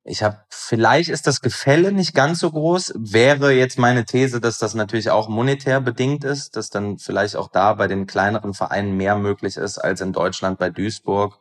ich 0.03 0.23
habe, 0.23 0.43
vielleicht 0.49 1.09
ist 1.09 1.27
das 1.27 1.41
Gefälle 1.41 1.91
nicht 1.91 2.15
ganz 2.15 2.39
so 2.39 2.51
groß. 2.51 2.93
Wäre 2.97 3.51
jetzt 3.53 3.77
meine 3.77 4.05
These, 4.05 4.41
dass 4.41 4.57
das 4.57 4.73
natürlich 4.73 5.11
auch 5.11 5.29
monetär 5.29 5.79
bedingt 5.79 6.23
ist, 6.23 6.55
dass 6.55 6.71
dann 6.71 6.97
vielleicht 6.97 7.35
auch 7.35 7.49
da 7.49 7.73
bei 7.75 7.87
den 7.87 8.07
kleineren 8.07 8.55
Vereinen 8.55 8.97
mehr 8.97 9.15
möglich 9.15 9.57
ist 9.57 9.77
als 9.77 10.01
in 10.01 10.11
Deutschland 10.11 10.57
bei 10.57 10.71
Duisburg, 10.71 11.39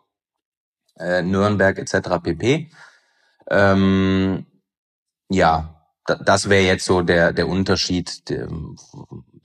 äh, 0.98 1.22
Nürnberg 1.22 1.78
etc. 1.78 2.22
pp. 2.22 2.70
Ähm, 3.48 4.46
ja, 5.30 5.86
das 6.04 6.48
wäre 6.50 6.64
jetzt 6.64 6.84
so 6.84 7.02
der 7.02 7.32
der 7.32 7.48
Unterschied, 7.48 8.28
den, 8.28 8.76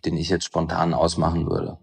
den 0.04 0.18
ich 0.18 0.30
jetzt 0.30 0.46
spontan 0.46 0.94
ausmachen 0.94 1.50
würde. 1.50 1.78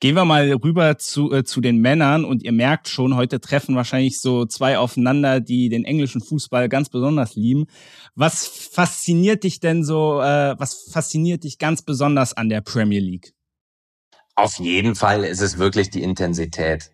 Gehen 0.00 0.16
wir 0.16 0.24
mal 0.24 0.52
rüber 0.52 0.98
zu, 0.98 1.32
äh, 1.32 1.44
zu 1.44 1.60
den 1.60 1.78
Männern 1.78 2.24
und 2.24 2.42
ihr 2.42 2.52
merkt 2.52 2.88
schon, 2.88 3.16
heute 3.16 3.40
treffen 3.40 3.76
wahrscheinlich 3.76 4.20
so 4.20 4.46
zwei 4.46 4.78
aufeinander, 4.78 5.40
die 5.40 5.68
den 5.68 5.84
englischen 5.84 6.20
Fußball 6.20 6.68
ganz 6.68 6.88
besonders 6.88 7.34
lieben. 7.34 7.66
Was 8.14 8.46
fasziniert 8.46 9.44
dich 9.44 9.60
denn 9.60 9.84
so, 9.84 10.20
äh, 10.20 10.54
was 10.58 10.90
fasziniert 10.90 11.44
dich 11.44 11.58
ganz 11.58 11.82
besonders 11.82 12.34
an 12.34 12.48
der 12.48 12.60
Premier 12.60 13.00
League? 13.00 13.34
Auf 14.34 14.58
jeden 14.58 14.94
Fall 14.94 15.24
ist 15.24 15.40
es 15.40 15.58
wirklich 15.58 15.90
die 15.90 16.02
Intensität. 16.02 16.90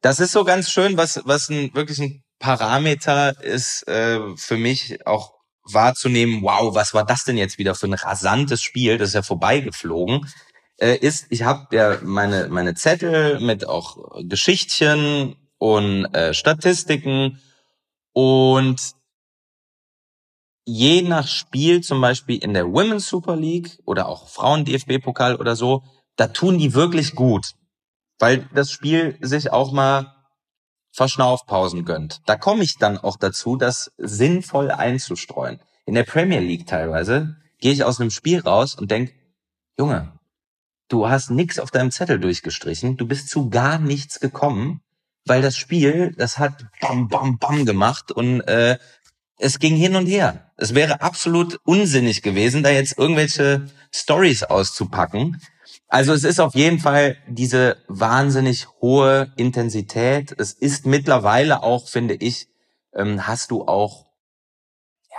Das 0.00 0.20
ist 0.20 0.32
so 0.32 0.44
ganz 0.44 0.70
schön, 0.70 0.96
was, 0.96 1.22
was 1.24 1.48
ein, 1.48 1.74
wirklich 1.74 1.98
ein 1.98 2.22
Parameter 2.38 3.42
ist 3.42 3.88
äh, 3.88 4.20
für 4.36 4.56
mich 4.56 5.06
auch 5.06 5.36
wahrzunehmen, 5.64 6.42
wow, 6.42 6.74
was 6.74 6.94
war 6.94 7.04
das 7.04 7.24
denn 7.24 7.36
jetzt 7.36 7.58
wieder 7.58 7.74
für 7.74 7.86
ein 7.86 7.94
rasantes 7.94 8.62
Spiel, 8.62 8.98
das 8.98 9.08
ist 9.08 9.14
ja 9.14 9.22
vorbeigeflogen 9.22 10.26
äh, 10.78 10.96
ist, 10.96 11.26
ich 11.30 11.42
habe 11.42 11.74
ja 11.74 11.98
meine, 12.02 12.48
meine 12.48 12.74
Zettel 12.74 13.40
mit 13.40 13.66
auch 13.66 13.96
Geschichtchen 14.22 15.36
und 15.58 16.06
äh, 16.14 16.34
Statistiken 16.34 17.40
und 18.12 18.94
je 20.64 21.02
nach 21.02 21.28
Spiel, 21.28 21.80
zum 21.80 22.00
Beispiel 22.00 22.42
in 22.42 22.52
der 22.52 22.66
Women's 22.66 23.08
Super 23.08 23.36
League 23.36 23.78
oder 23.84 24.08
auch 24.08 24.28
Frauen-DFB-Pokal 24.28 25.36
oder 25.36 25.56
so, 25.56 25.82
da 26.16 26.28
tun 26.28 26.58
die 26.58 26.74
wirklich 26.74 27.14
gut, 27.14 27.52
weil 28.18 28.48
das 28.52 28.70
Spiel 28.70 29.16
sich 29.20 29.52
auch 29.52 29.72
mal 29.72 30.12
Verschnaufpausen 30.92 31.84
gönnt. 31.84 32.20
Da 32.26 32.36
komme 32.36 32.64
ich 32.64 32.78
dann 32.78 32.96
auch 32.96 33.16
dazu, 33.18 33.56
das 33.56 33.92
sinnvoll 33.98 34.70
einzustreuen. 34.70 35.60
In 35.84 35.94
der 35.94 36.04
Premier 36.04 36.40
League 36.40 36.66
teilweise 36.66 37.36
gehe 37.58 37.72
ich 37.72 37.84
aus 37.84 38.00
einem 38.00 38.10
Spiel 38.10 38.40
raus 38.40 38.74
und 38.74 38.90
denk, 38.90 39.14
Junge, 39.78 40.15
Du 40.88 41.08
hast 41.08 41.30
nichts 41.30 41.58
auf 41.58 41.70
deinem 41.70 41.90
Zettel 41.90 42.20
durchgestrichen. 42.20 42.96
Du 42.96 43.06
bist 43.06 43.28
zu 43.28 43.50
gar 43.50 43.78
nichts 43.78 44.20
gekommen, 44.20 44.82
weil 45.24 45.42
das 45.42 45.56
Spiel, 45.56 46.14
das 46.16 46.38
hat 46.38 46.64
bam, 46.80 47.08
bam, 47.08 47.38
bam 47.38 47.66
gemacht 47.66 48.12
und 48.12 48.42
äh, 48.42 48.78
es 49.38 49.58
ging 49.58 49.76
hin 49.76 49.96
und 49.96 50.06
her. 50.06 50.52
Es 50.56 50.74
wäre 50.74 51.02
absolut 51.02 51.60
unsinnig 51.64 52.22
gewesen, 52.22 52.62
da 52.62 52.70
jetzt 52.70 52.98
irgendwelche 52.98 53.66
Stories 53.92 54.44
auszupacken. 54.44 55.40
Also 55.88 56.12
es 56.12 56.24
ist 56.24 56.40
auf 56.40 56.54
jeden 56.54 56.78
Fall 56.78 57.16
diese 57.28 57.76
wahnsinnig 57.88 58.68
hohe 58.80 59.32
Intensität. 59.36 60.34
Es 60.38 60.52
ist 60.52 60.86
mittlerweile 60.86 61.62
auch, 61.62 61.88
finde 61.88 62.14
ich, 62.14 62.48
ähm, 62.94 63.26
hast 63.26 63.50
du 63.50 63.66
auch, 63.66 64.06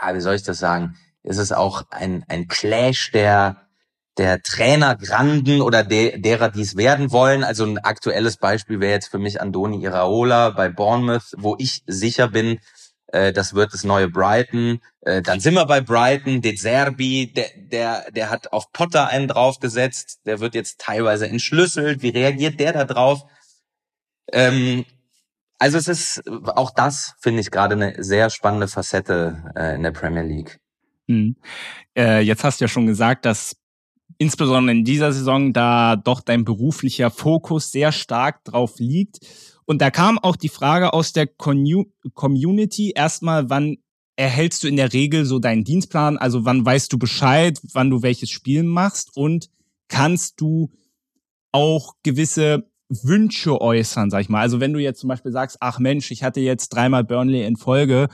ja, 0.02 0.16
wie 0.16 0.22
soll 0.22 0.36
ich 0.36 0.44
das 0.44 0.60
sagen? 0.60 0.98
Es 1.24 1.38
ist 1.38 1.52
auch 1.52 1.84
ein, 1.92 2.26
ein 2.28 2.48
Clash 2.48 3.12
der 3.12 3.67
der 4.18 4.42
Trainer 4.42 4.96
Granden 4.96 5.62
oder 5.62 5.84
de, 5.84 6.20
derer, 6.20 6.50
die 6.50 6.62
es 6.62 6.76
werden 6.76 7.12
wollen. 7.12 7.44
Also 7.44 7.66
ein 7.66 7.78
aktuelles 7.78 8.38
Beispiel 8.38 8.80
wäre 8.80 8.94
jetzt 8.94 9.10
für 9.10 9.20
mich 9.20 9.42
Andoni 9.42 9.84
Iraola 9.84 10.52
bei 10.52 10.70
Bournemouth, 10.70 11.34
wo 11.38 11.56
ich 11.60 11.84
sicher 11.86 12.28
bin, 12.28 12.60
äh, 13.08 13.32
das 13.32 13.54
wird 13.54 13.74
das 13.74 13.84
neue 13.84 14.10
Brighton. 14.10 14.80
Äh, 15.02 15.22
dann 15.22 15.40
sind 15.40 15.54
wir 15.54 15.66
bei 15.66 15.82
Brighton, 15.82 16.42
De 16.42 16.56
Zerbi, 16.56 17.32
der, 17.34 17.50
der, 17.56 18.12
der 18.12 18.30
hat 18.30 18.52
auf 18.52 18.72
Potter 18.72 19.08
einen 19.08 19.28
draufgesetzt, 19.28 20.22
der 20.26 20.40
wird 20.40 20.56
jetzt 20.56 20.80
teilweise 20.80 21.28
entschlüsselt. 21.28 22.02
Wie 22.02 22.10
reagiert 22.10 22.60
der 22.60 22.74
da 22.74 22.86
drauf? 22.86 23.24
Ähm, 24.32 24.86
also 25.60 25.78
es 25.78 25.88
ist 25.88 26.24
auch 26.28 26.72
das, 26.72 27.16
finde 27.20 27.42
ich, 27.42 27.50
gerade 27.50 27.76
eine 27.76 28.04
sehr 28.04 28.30
spannende 28.30 28.68
Facette 28.68 29.52
äh, 29.56 29.76
in 29.76 29.84
der 29.84 29.92
Premier 29.92 30.24
League. 30.24 30.60
Hm. 31.08 31.38
Äh, 31.98 32.22
jetzt 32.22 32.44
hast 32.44 32.60
du 32.60 32.66
ja 32.66 32.70
schon 32.70 32.86
gesagt, 32.86 33.26
dass 33.26 33.56
insbesondere 34.18 34.76
in 34.76 34.84
dieser 34.84 35.12
Saison, 35.12 35.54
da 35.54 35.96
doch 35.96 36.22
dein 36.22 36.46
beruflicher 36.46 37.12
Fokus 37.12 37.72
sehr 37.72 37.92
stark 37.92 38.44
drauf 38.44 38.80
liegt. 38.80 39.20
Und 39.66 39.82
da 39.82 39.92
kam 39.92 40.18
auch 40.18 40.36
die 40.36 40.50
Frage 40.50 40.94
aus 40.94 41.14
der 41.14 41.28
Community 41.28 42.92
erstmal, 42.96 43.50
wann 43.50 43.78
erhältst 44.16 44.64
du 44.64 44.68
in 44.68 44.78
der 44.78 44.94
Regel 44.94 45.26
so 45.26 45.40
deinen 45.40 45.64
Dienstplan? 45.64 46.18
Also 46.18 46.46
wann 46.46 46.66
weißt 46.66 46.92
du 46.92 46.98
Bescheid, 46.98 47.60
wann 47.74 47.90
du 47.90 48.02
welches 48.02 48.30
Spiel 48.30 48.64
machst 48.64 49.16
und 49.16 49.50
kannst 49.90 50.42
du 50.42 50.72
auch 51.52 51.94
gewisse 52.04 52.70
Wünsche 52.90 53.60
äußern, 53.60 54.10
sag 54.10 54.22
ich 54.22 54.30
mal. 54.30 54.42
Also 54.42 54.60
wenn 54.60 54.74
du 54.74 54.80
jetzt 54.80 55.02
zum 55.02 55.10
Beispiel 55.10 55.32
sagst, 55.32 55.58
ach 55.60 55.80
Mensch, 55.80 56.10
ich 56.12 56.24
hatte 56.24 56.40
jetzt 56.40 56.70
dreimal 56.70 57.04
Burnley 57.04 57.46
in 57.46 57.58
Folge, 57.58 58.08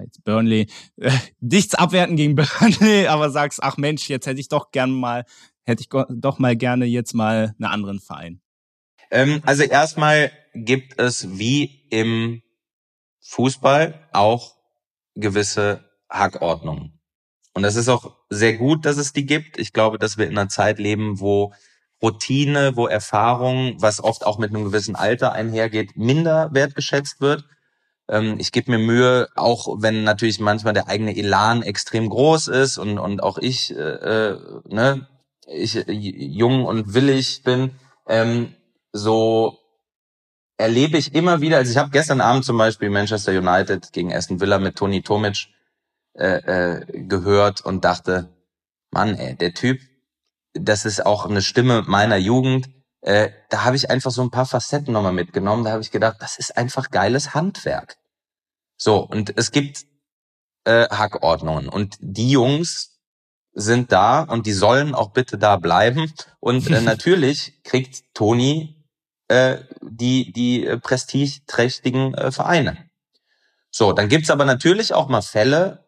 jetzt 0.00 0.24
Burnley, 0.24 0.68
äh, 0.96 1.10
nichts 1.40 1.74
abwerten 1.74 2.16
gegen 2.16 2.34
Burnley, 2.34 3.06
aber 3.08 3.30
sagst, 3.30 3.62
ach 3.62 3.76
Mensch, 3.76 4.08
jetzt 4.08 4.26
hätte 4.26 4.40
ich 4.40 4.48
doch 4.48 4.70
gern 4.70 4.90
mal, 4.90 5.24
hätte 5.64 5.82
ich 5.82 5.88
doch 5.88 6.38
mal 6.38 6.56
gerne 6.56 6.86
jetzt 6.86 7.14
mal 7.14 7.54
einen 7.58 7.70
anderen 7.70 8.00
Verein. 8.00 8.40
Ähm, 9.10 9.42
also 9.44 9.62
erstmal 9.62 10.32
gibt 10.54 10.98
es 10.98 11.38
wie 11.38 11.86
im 11.90 12.42
Fußball 13.20 14.08
auch 14.12 14.56
gewisse 15.14 15.84
Hackordnungen. 16.10 16.98
Und 17.54 17.62
das 17.62 17.76
ist 17.76 17.88
auch 17.88 18.16
sehr 18.30 18.54
gut, 18.56 18.86
dass 18.86 18.96
es 18.96 19.12
die 19.12 19.26
gibt. 19.26 19.58
Ich 19.58 19.72
glaube, 19.72 19.98
dass 19.98 20.16
wir 20.16 20.26
in 20.26 20.38
einer 20.38 20.48
Zeit 20.48 20.78
leben, 20.78 21.20
wo 21.20 21.52
Routine, 22.02 22.76
wo 22.76 22.86
Erfahrung, 22.86 23.76
was 23.78 24.02
oft 24.02 24.26
auch 24.26 24.38
mit 24.38 24.50
einem 24.50 24.64
gewissen 24.64 24.96
Alter 24.96 25.32
einhergeht, 25.32 25.96
minder 25.96 26.50
wertgeschätzt 26.52 27.20
wird. 27.20 27.44
Ähm, 28.08 28.36
ich 28.38 28.52
gebe 28.52 28.70
mir 28.70 28.78
Mühe, 28.78 29.28
auch 29.36 29.80
wenn 29.80 30.04
natürlich 30.04 30.40
manchmal 30.40 30.74
der 30.74 30.88
eigene 30.88 31.16
Elan 31.16 31.62
extrem 31.62 32.08
groß 32.08 32.48
ist 32.48 32.78
und, 32.78 32.98
und 32.98 33.22
auch 33.22 33.38
ich, 33.38 33.74
äh, 33.74 33.80
äh 33.80 34.38
ne, 34.68 35.06
ich 35.46 35.76
äh, 35.76 35.92
jung 35.92 36.64
und 36.64 36.94
willig 36.94 37.42
bin, 37.42 37.72
ähm, 38.06 38.54
so 38.92 39.58
erlebe 40.58 40.98
ich 40.98 41.14
immer 41.14 41.40
wieder, 41.40 41.56
also 41.56 41.70
ich 41.72 41.78
habe 41.78 41.90
gestern 41.90 42.20
Abend 42.20 42.44
zum 42.44 42.58
Beispiel 42.58 42.90
Manchester 42.90 43.32
United 43.32 43.92
gegen 43.92 44.14
Aston 44.14 44.40
Villa 44.40 44.58
mit 44.58 44.76
Toni 44.76 45.02
Tomic 45.02 45.48
äh, 46.14 46.36
äh, 46.36 47.02
gehört 47.06 47.62
und 47.62 47.84
dachte, 47.84 48.28
Mann, 48.90 49.14
ey, 49.16 49.34
der 49.34 49.54
Typ, 49.54 49.80
das 50.54 50.84
ist 50.84 51.04
auch 51.04 51.26
eine 51.26 51.42
Stimme 51.42 51.82
meiner 51.86 52.16
Jugend. 52.16 52.68
Äh, 53.02 53.30
da 53.50 53.64
habe 53.64 53.76
ich 53.76 53.90
einfach 53.90 54.10
so 54.10 54.22
ein 54.22 54.30
paar 54.30 54.46
Facetten 54.46 54.92
nochmal 54.92 55.12
mitgenommen. 55.12 55.64
Da 55.64 55.72
habe 55.72 55.82
ich 55.82 55.90
gedacht, 55.90 56.16
das 56.20 56.38
ist 56.38 56.56
einfach 56.56 56.90
geiles 56.90 57.34
Handwerk. 57.34 57.96
So, 58.76 58.98
und 58.98 59.36
es 59.36 59.50
gibt 59.50 59.84
äh, 60.64 60.88
Hackordnungen. 60.88 61.68
Und 61.68 61.96
die 62.00 62.30
Jungs 62.30 63.00
sind 63.54 63.92
da 63.92 64.22
und 64.22 64.46
die 64.46 64.52
sollen 64.52 64.94
auch 64.94 65.10
bitte 65.10 65.36
da 65.36 65.56
bleiben. 65.56 66.12
Und 66.40 66.70
äh, 66.70 66.80
natürlich 66.80 67.62
kriegt 67.64 68.14
Toni 68.14 68.82
äh, 69.28 69.58
die, 69.82 70.32
die 70.32 70.66
äh, 70.66 70.78
prestigeträchtigen 70.78 72.14
äh, 72.14 72.30
Vereine. 72.30 72.76
So, 73.70 73.92
dann 73.92 74.08
gibt's 74.08 74.30
aber 74.30 74.44
natürlich 74.44 74.94
auch 74.94 75.08
mal 75.08 75.22
Fälle, 75.22 75.84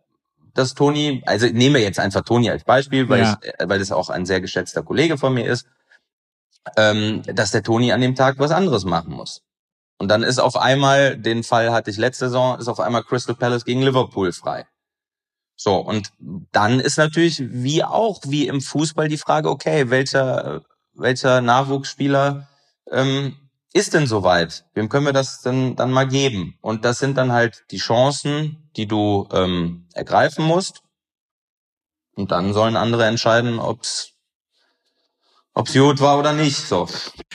dass 0.55 0.75
Toni, 0.75 1.23
also 1.27 1.47
nehmen 1.47 1.75
wir 1.75 1.83
jetzt 1.83 1.99
einfach 1.99 2.23
Toni 2.23 2.49
als 2.49 2.65
Beispiel, 2.65 3.09
weil, 3.09 3.23
ja. 3.23 3.39
ich, 3.43 3.61
äh, 3.61 3.69
weil 3.69 3.81
es 3.81 3.93
auch 3.93 4.09
ein 4.09 4.27
sehr 4.27 4.41
geschätzter 4.41 4.83
Kollege 4.83 5.19
von 5.19 5.35
mir 5.35 5.47
ist, 5.47 5.67
ähm, 6.77 7.23
dass 7.27 7.51
der 7.51 7.63
Toni 7.63 7.93
an 7.93 8.01
dem 8.01 8.15
Tag 8.15 8.39
was 8.39 8.51
anderes 8.51 8.85
machen 8.85 9.13
muss. 9.13 9.43
Und 9.99 10.09
dann 10.09 10.23
ist 10.23 10.39
auf 10.39 10.57
einmal, 10.57 11.17
den 11.17 11.45
Fall 11.45 11.73
hatte 11.73 11.91
ich 11.91 11.97
letzte 11.97 12.27
Saison, 12.27 12.59
ist 12.59 12.69
auf 12.69 12.81
einmal 12.81 13.05
Crystal 13.05 13.35
Palace 13.35 13.65
gegen 13.65 13.83
Liverpool 13.83 14.33
frei. 14.33 14.67
So, 15.57 15.77
und 15.77 16.11
dann 16.53 16.81
ist 16.81 16.99
natürlich 16.99 17.41
wie 17.41 17.85
auch, 17.85 18.21
wie 18.27 18.49
im 18.49 18.61
Fußball 18.61 19.09
die 19.09 19.19
Frage, 19.19 19.49
okay, 19.49 19.89
welcher, 19.89 20.63
welcher 20.95 21.41
Nachwuchsspieler 21.41 22.49
ähm, 22.91 23.37
ist 23.73 23.95
denn 23.95 24.07
soweit? 24.07 24.67
Wem 24.75 24.89
können 24.89 25.07
wir 25.07 25.13
das 25.13 25.43
denn 25.43 25.77
dann 25.77 25.93
mal 25.93 26.09
geben? 26.09 26.59
Und 26.61 26.85
das 26.85 26.99
sind 26.99 27.17
dann 27.17 27.33
halt 27.33 27.65
die 27.71 27.79
Chancen, 27.79 28.71
die 28.77 28.87
du 28.87 29.29
ähm, 29.33 29.89
ergreifen 29.95 30.45
musst. 30.45 30.83
Und 32.17 32.31
dann 32.31 32.53
sollen 32.53 32.77
andere 32.77 33.07
entscheiden, 33.07 33.59
ob's 33.59 34.14
Ob's 35.57 35.73
gut 35.73 36.01
war 36.01 36.19
oder 36.19 36.33
nicht, 36.33 36.57
so. 36.57 36.89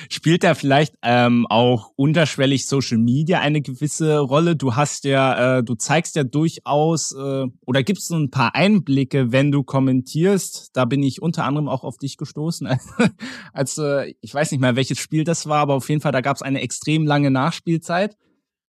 Spielt 0.09 0.43
da 0.43 0.53
vielleicht 0.53 0.93
ähm, 1.03 1.47
auch 1.47 1.91
unterschwellig 1.95 2.67
Social 2.67 2.97
Media 2.97 3.39
eine 3.39 3.61
gewisse 3.61 4.19
Rolle? 4.19 4.57
Du 4.57 4.75
hast 4.75 5.05
ja, 5.05 5.59
äh, 5.59 5.63
du 5.63 5.75
zeigst 5.75 6.17
ja 6.17 6.25
durchaus, 6.25 7.13
äh, 7.13 7.45
oder 7.65 7.83
gibst 7.83 8.07
so 8.07 8.17
ein 8.17 8.29
paar 8.29 8.55
Einblicke, 8.55 9.31
wenn 9.31 9.53
du 9.53 9.63
kommentierst? 9.63 10.71
Da 10.73 10.83
bin 10.83 11.01
ich 11.01 11.21
unter 11.21 11.45
anderem 11.45 11.69
auch 11.69 11.85
auf 11.85 11.97
dich 11.97 12.17
gestoßen, 12.17 12.67
als 13.53 13.77
äh, 13.77 14.13
ich 14.19 14.33
weiß 14.33 14.51
nicht 14.51 14.59
mehr, 14.59 14.75
welches 14.75 14.99
Spiel 14.99 15.23
das 15.23 15.47
war, 15.47 15.59
aber 15.59 15.75
auf 15.75 15.87
jeden 15.87 16.01
Fall, 16.01 16.11
da 16.11 16.19
gab 16.19 16.35
es 16.35 16.41
eine 16.41 16.59
extrem 16.59 17.07
lange 17.07 17.31
Nachspielzeit 17.31 18.17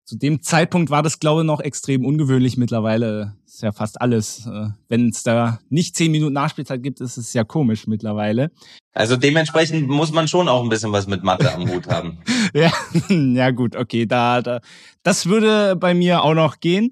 zu 0.05 0.17
dem 0.17 0.41
Zeitpunkt 0.41 0.89
war 0.89 1.01
das, 1.01 1.19
glaube 1.19 1.41
ich, 1.41 1.47
noch 1.47 1.61
extrem 1.61 2.05
ungewöhnlich. 2.05 2.57
Mittlerweile 2.57 3.35
ist 3.45 3.61
ja 3.61 3.71
fast 3.71 4.01
alles. 4.01 4.45
Äh, 4.45 4.69
Wenn 4.89 5.09
es 5.09 5.23
da 5.23 5.59
nicht 5.69 5.95
zehn 5.95 6.11
Minuten 6.11 6.33
Nachspielzeit 6.33 6.83
gibt, 6.83 6.99
ist 6.99 7.17
es 7.17 7.33
ja 7.33 7.43
komisch 7.43 7.87
mittlerweile. 7.87 8.51
Also 8.93 9.15
dementsprechend 9.15 9.87
muss 9.87 10.11
man 10.11 10.27
schon 10.27 10.49
auch 10.49 10.61
ein 10.61 10.69
bisschen 10.69 10.91
was 10.91 11.07
mit 11.07 11.23
Mathe 11.23 11.53
am 11.53 11.69
Hut 11.69 11.87
haben. 11.87 12.19
ja, 12.53 12.71
ja 13.09 13.51
gut, 13.51 13.75
okay, 13.75 14.05
da, 14.05 14.41
da, 14.41 14.59
das 15.03 15.25
würde 15.25 15.75
bei 15.75 15.93
mir 15.93 16.23
auch 16.23 16.33
noch 16.33 16.59
gehen. 16.59 16.91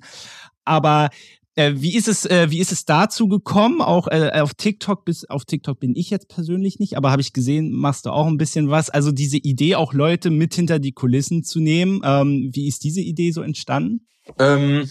Aber 0.64 1.10
Äh, 1.56 1.74
wie 1.76 1.96
ist 1.96 2.08
es, 2.08 2.26
äh, 2.26 2.50
wie 2.50 2.60
ist 2.60 2.72
es 2.72 2.86
dazu 2.86 3.28
gekommen? 3.28 3.82
Auch 3.82 4.08
äh, 4.08 4.40
auf 4.40 4.54
TikTok 4.54 5.04
bis 5.04 5.26
auf 5.26 5.44
TikTok 5.44 5.80
bin 5.80 5.96
ich 5.96 6.10
jetzt 6.10 6.30
persönlich 6.30 6.80
nicht, 6.80 6.96
aber 6.96 7.12
habe 7.12 7.22
ich 7.22 7.34
gesehen, 7.34 7.72
machst 7.72 8.06
du 8.06 8.12
auch 8.12 8.28
ein 8.28 8.38
bisschen 8.38 8.70
was. 8.70 8.90
Also 8.90 9.12
diese 9.12 9.38
Idee, 9.38 9.76
auch 9.76 9.94
Leute 9.94 10.30
mit 10.30 10.54
hinter 10.54 10.80
die 10.80 10.94
Kulissen 10.94 11.44
zu 11.44 11.60
nehmen. 11.60 12.02
Ähm, 12.06 12.52
wie 12.54 12.68
ist 12.68 12.84
diese 12.84 13.02
Idee 13.02 13.32
so 13.32 13.42
entstanden? 13.42 14.08
Ähm, 14.40 14.88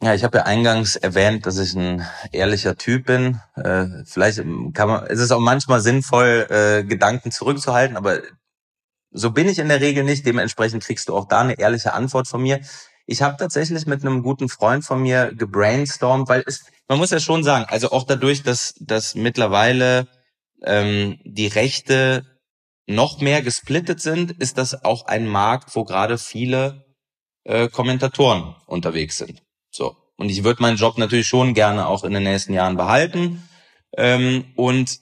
ja, 0.00 0.14
ich 0.14 0.22
habe 0.22 0.38
ja 0.38 0.44
eingangs 0.44 0.94
erwähnt, 0.94 1.46
dass 1.46 1.58
ich 1.58 1.74
ein 1.74 2.06
ehrlicher 2.30 2.76
Typ 2.76 3.06
bin. 3.06 3.40
Äh, 3.56 3.86
vielleicht 4.04 4.38
kann 4.72 4.88
man, 4.88 5.06
es 5.08 5.18
ist 5.18 5.32
auch 5.32 5.40
manchmal 5.40 5.80
sinnvoll, 5.80 6.46
äh, 6.48 6.84
Gedanken 6.84 7.32
zurückzuhalten, 7.32 7.96
aber 7.96 8.20
so 9.10 9.32
bin 9.32 9.48
ich 9.48 9.58
in 9.58 9.68
der 9.68 9.80
Regel 9.80 10.04
nicht. 10.04 10.24
Dementsprechend 10.24 10.84
kriegst 10.84 11.08
du 11.08 11.16
auch 11.16 11.26
da 11.26 11.40
eine 11.40 11.58
ehrliche 11.58 11.94
Antwort 11.94 12.28
von 12.28 12.42
mir. 12.42 12.60
Ich 13.10 13.22
habe 13.22 13.38
tatsächlich 13.38 13.86
mit 13.86 14.02
einem 14.02 14.22
guten 14.22 14.50
Freund 14.50 14.84
von 14.84 15.00
mir 15.00 15.32
gebrainstormt, 15.34 16.28
weil 16.28 16.44
es, 16.46 16.66
man 16.88 16.98
muss 16.98 17.10
ja 17.10 17.18
schon 17.18 17.42
sagen, 17.42 17.64
also 17.66 17.90
auch 17.90 18.04
dadurch, 18.04 18.42
dass, 18.42 18.74
dass 18.80 19.14
mittlerweile 19.14 20.08
ähm, 20.62 21.18
die 21.24 21.46
Rechte 21.46 22.26
noch 22.86 23.22
mehr 23.22 23.40
gesplittet 23.40 24.02
sind, 24.02 24.32
ist 24.32 24.58
das 24.58 24.84
auch 24.84 25.06
ein 25.06 25.26
Markt, 25.26 25.74
wo 25.74 25.84
gerade 25.84 26.18
viele 26.18 26.84
äh, 27.44 27.68
Kommentatoren 27.68 28.54
unterwegs 28.66 29.16
sind. 29.16 29.42
So. 29.70 29.96
Und 30.18 30.28
ich 30.28 30.44
würde 30.44 30.60
meinen 30.60 30.76
Job 30.76 30.98
natürlich 30.98 31.28
schon 31.28 31.54
gerne 31.54 31.86
auch 31.86 32.04
in 32.04 32.12
den 32.12 32.24
nächsten 32.24 32.52
Jahren 32.52 32.76
behalten. 32.76 33.48
Ähm, 33.96 34.52
und 34.54 34.98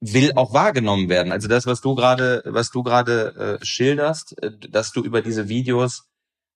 will 0.00 0.32
auch 0.36 0.52
wahrgenommen 0.52 1.08
werden. 1.08 1.32
Also 1.32 1.48
das, 1.48 1.66
was 1.66 1.80
du 1.80 1.94
gerade, 1.94 2.42
was 2.46 2.70
du 2.70 2.82
gerade 2.82 3.58
äh, 3.60 3.64
schilderst, 3.64 4.40
äh, 4.42 4.52
dass 4.70 4.92
du 4.92 5.02
über 5.02 5.22
diese 5.22 5.48
Videos 5.48 6.04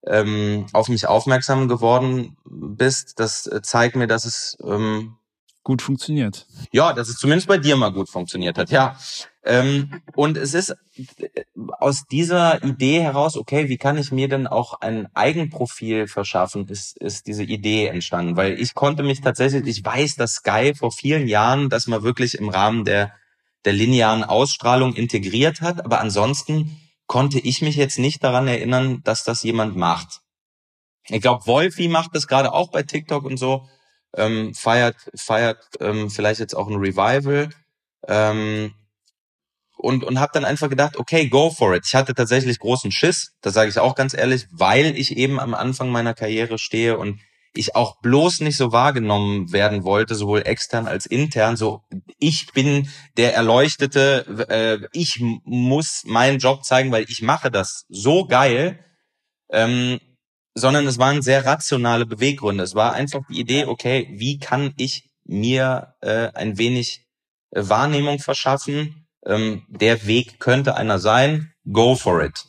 ähm, 0.06 0.66
auf 0.72 0.88
mich 0.88 1.06
aufmerksam 1.06 1.68
geworden 1.68 2.36
bist, 2.44 3.18
das 3.18 3.46
äh, 3.46 3.62
zeigt 3.62 3.96
mir, 3.96 4.06
dass 4.06 4.24
es 4.24 4.56
ähm, 4.64 5.16
gut 5.64 5.82
funktioniert. 5.82 6.46
Ja, 6.72 6.92
dass 6.92 7.08
es 7.08 7.16
zumindest 7.16 7.48
bei 7.48 7.58
dir 7.58 7.76
mal 7.76 7.92
gut 7.92 8.08
funktioniert 8.08 8.58
hat. 8.58 8.70
Ja. 8.70 8.96
Ähm, 9.44 10.00
und 10.14 10.36
es 10.36 10.54
ist 10.54 10.70
äh, 10.96 11.28
aus 11.78 12.04
dieser 12.10 12.62
Idee 12.64 13.00
heraus, 13.00 13.36
okay, 13.36 13.68
wie 13.68 13.76
kann 13.76 13.98
ich 13.98 14.12
mir 14.12 14.28
denn 14.28 14.46
auch 14.46 14.80
ein 14.80 15.08
Eigenprofil 15.14 16.06
verschaffen, 16.06 16.68
ist, 16.68 16.96
ist 16.96 17.26
diese 17.26 17.44
Idee 17.44 17.86
entstanden. 17.86 18.36
Weil 18.36 18.60
ich 18.60 18.74
konnte 18.74 19.02
mich 19.02 19.20
tatsächlich, 19.20 19.66
ich 19.66 19.84
weiß, 19.84 20.16
dass 20.16 20.34
Sky 20.34 20.74
vor 20.76 20.92
vielen 20.92 21.28
Jahren 21.28 21.70
das 21.70 21.86
mal 21.86 22.02
wirklich 22.02 22.38
im 22.38 22.48
Rahmen 22.48 22.84
der 22.84 23.12
der 23.64 23.72
linearen 23.72 24.24
Ausstrahlung 24.24 24.94
integriert 24.94 25.60
hat. 25.60 25.84
Aber 25.84 26.00
ansonsten 26.00 26.80
konnte 27.06 27.38
ich 27.38 27.62
mich 27.62 27.76
jetzt 27.76 27.98
nicht 27.98 28.22
daran 28.24 28.48
erinnern, 28.48 29.02
dass 29.04 29.24
das 29.24 29.42
jemand 29.42 29.76
macht. 29.76 30.20
Ich 31.08 31.20
glaube, 31.20 31.46
Wolfi 31.46 31.88
macht 31.88 32.14
das 32.14 32.26
gerade 32.26 32.52
auch 32.52 32.70
bei 32.70 32.82
TikTok 32.82 33.24
und 33.24 33.36
so. 33.36 33.68
Ähm, 34.14 34.54
feiert 34.54 34.96
feiert 35.14 35.58
ähm, 35.80 36.10
vielleicht 36.10 36.40
jetzt 36.40 36.54
auch 36.54 36.68
ein 36.68 36.76
Revival. 36.76 37.50
Ähm, 38.06 38.74
und, 39.76 40.04
und 40.04 40.20
habe 40.20 40.32
dann 40.32 40.44
einfach 40.44 40.68
gedacht, 40.68 40.96
okay, 40.96 41.28
go 41.28 41.50
for 41.50 41.74
it. 41.74 41.84
Ich 41.86 41.94
hatte 41.94 42.14
tatsächlich 42.14 42.60
großen 42.60 42.92
Schiss, 42.92 43.32
das 43.40 43.54
sage 43.54 43.68
ich 43.68 43.78
auch 43.78 43.96
ganz 43.96 44.14
ehrlich, 44.14 44.46
weil 44.52 44.96
ich 44.96 45.16
eben 45.16 45.40
am 45.40 45.54
Anfang 45.54 45.90
meiner 45.90 46.14
Karriere 46.14 46.58
stehe 46.58 46.96
und 46.98 47.20
ich 47.54 47.74
auch 47.74 48.00
bloß 48.00 48.40
nicht 48.40 48.56
so 48.56 48.72
wahrgenommen 48.72 49.52
werden 49.52 49.84
wollte, 49.84 50.14
sowohl 50.14 50.42
extern 50.46 50.86
als 50.86 51.06
intern. 51.06 51.56
So, 51.56 51.82
ich 52.18 52.52
bin 52.52 52.88
der 53.16 53.34
Erleuchtete, 53.34 54.48
äh, 54.48 54.88
ich 54.92 55.20
muss 55.44 56.02
meinen 56.06 56.38
Job 56.38 56.64
zeigen, 56.64 56.92
weil 56.92 57.04
ich 57.08 57.22
mache 57.22 57.50
das 57.50 57.84
so 57.88 58.26
geil. 58.26 58.84
Ähm, 59.50 60.00
sondern 60.54 60.86
es 60.86 60.98
waren 60.98 61.22
sehr 61.22 61.44
rationale 61.46 62.06
Beweggründe. 62.06 62.62
Es 62.62 62.74
war 62.74 62.92
einfach 62.92 63.20
die 63.28 63.40
Idee, 63.40 63.64
okay, 63.66 64.08
wie 64.12 64.38
kann 64.38 64.74
ich 64.76 65.10
mir 65.24 65.94
äh, 66.00 66.28
ein 66.34 66.58
wenig 66.58 67.06
äh, 67.50 67.62
Wahrnehmung 67.64 68.18
verschaffen? 68.18 69.06
Ähm, 69.24 69.64
der 69.68 70.06
Weg 70.06 70.40
könnte 70.40 70.76
einer 70.76 70.98
sein. 70.98 71.52
Go 71.70 71.94
for 71.94 72.22
it. 72.22 72.44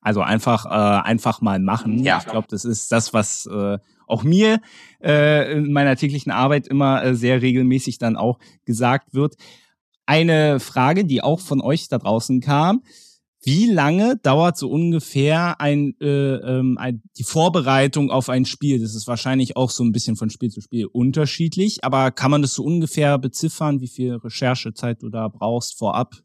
Also 0.00 0.22
einfach, 0.22 0.66
äh, 0.66 1.02
einfach 1.02 1.40
mal 1.40 1.58
machen. 1.58 2.02
Ja. 2.02 2.18
Ich 2.18 2.26
glaube, 2.26 2.48
das 2.50 2.64
ist 2.64 2.90
das, 2.90 3.12
was 3.12 3.46
äh, 3.46 3.78
auch 4.06 4.22
mir 4.22 4.60
äh, 5.02 5.52
in 5.52 5.72
meiner 5.72 5.96
täglichen 5.96 6.32
Arbeit 6.32 6.66
immer 6.66 7.02
äh, 7.04 7.14
sehr 7.14 7.42
regelmäßig 7.42 7.98
dann 7.98 8.16
auch 8.16 8.38
gesagt 8.64 9.14
wird. 9.14 9.36
Eine 10.06 10.58
Frage, 10.58 11.04
die 11.04 11.22
auch 11.22 11.40
von 11.40 11.60
euch 11.60 11.88
da 11.88 11.98
draußen 11.98 12.40
kam. 12.40 12.82
Wie 13.42 13.66
lange 13.66 14.18
dauert 14.18 14.58
so 14.58 14.68
ungefähr 14.68 15.60
ein, 15.60 15.94
äh, 16.00 16.34
ähm, 16.34 16.76
ein, 16.78 17.02
die 17.16 17.22
Vorbereitung 17.22 18.10
auf 18.10 18.28
ein 18.28 18.44
Spiel? 18.44 18.80
Das 18.80 18.94
ist 18.94 19.06
wahrscheinlich 19.06 19.56
auch 19.56 19.70
so 19.70 19.82
ein 19.82 19.92
bisschen 19.92 20.16
von 20.16 20.28
Spiel 20.28 20.50
zu 20.50 20.60
Spiel 20.60 20.86
unterschiedlich, 20.86 21.82
aber 21.82 22.10
kann 22.10 22.30
man 22.30 22.42
das 22.42 22.52
so 22.52 22.64
ungefähr 22.64 23.16
beziffern, 23.18 23.80
wie 23.80 23.88
viel 23.88 24.16
Recherchezeit 24.16 25.02
du 25.02 25.08
da 25.08 25.28
brauchst 25.28 25.78
vorab? 25.78 26.16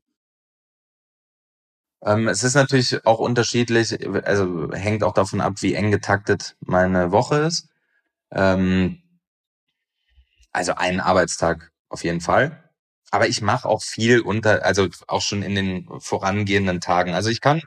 Ähm, 2.06 2.28
es 2.28 2.44
ist 2.44 2.54
natürlich 2.54 3.06
auch 3.06 3.20
unterschiedlich, 3.20 3.98
also 4.26 4.72
hängt 4.72 5.04
auch 5.04 5.14
davon 5.14 5.42
ab, 5.42 5.54
wie 5.62 5.74
eng 5.74 5.92
getaktet 5.92 6.56
meine 6.62 7.12
Woche 7.12 7.38
ist. 7.40 7.68
Ähm, 8.32 9.02
also 10.52 10.76
einen 10.76 11.00
Arbeitstag 11.00 11.72
auf 11.90 12.04
jeden 12.04 12.22
Fall. 12.22 12.64
Aber 13.12 13.28
ich 13.28 13.42
mache 13.42 13.68
auch 13.68 13.82
viel 13.82 14.22
unter, 14.22 14.64
also 14.64 14.88
auch 15.08 15.22
schon 15.22 15.42
in 15.42 15.56
den 15.56 15.90
vorangehenden 16.00 16.80
Tagen. 16.80 17.14
Also 17.14 17.30
ich 17.30 17.42
kann 17.42 17.62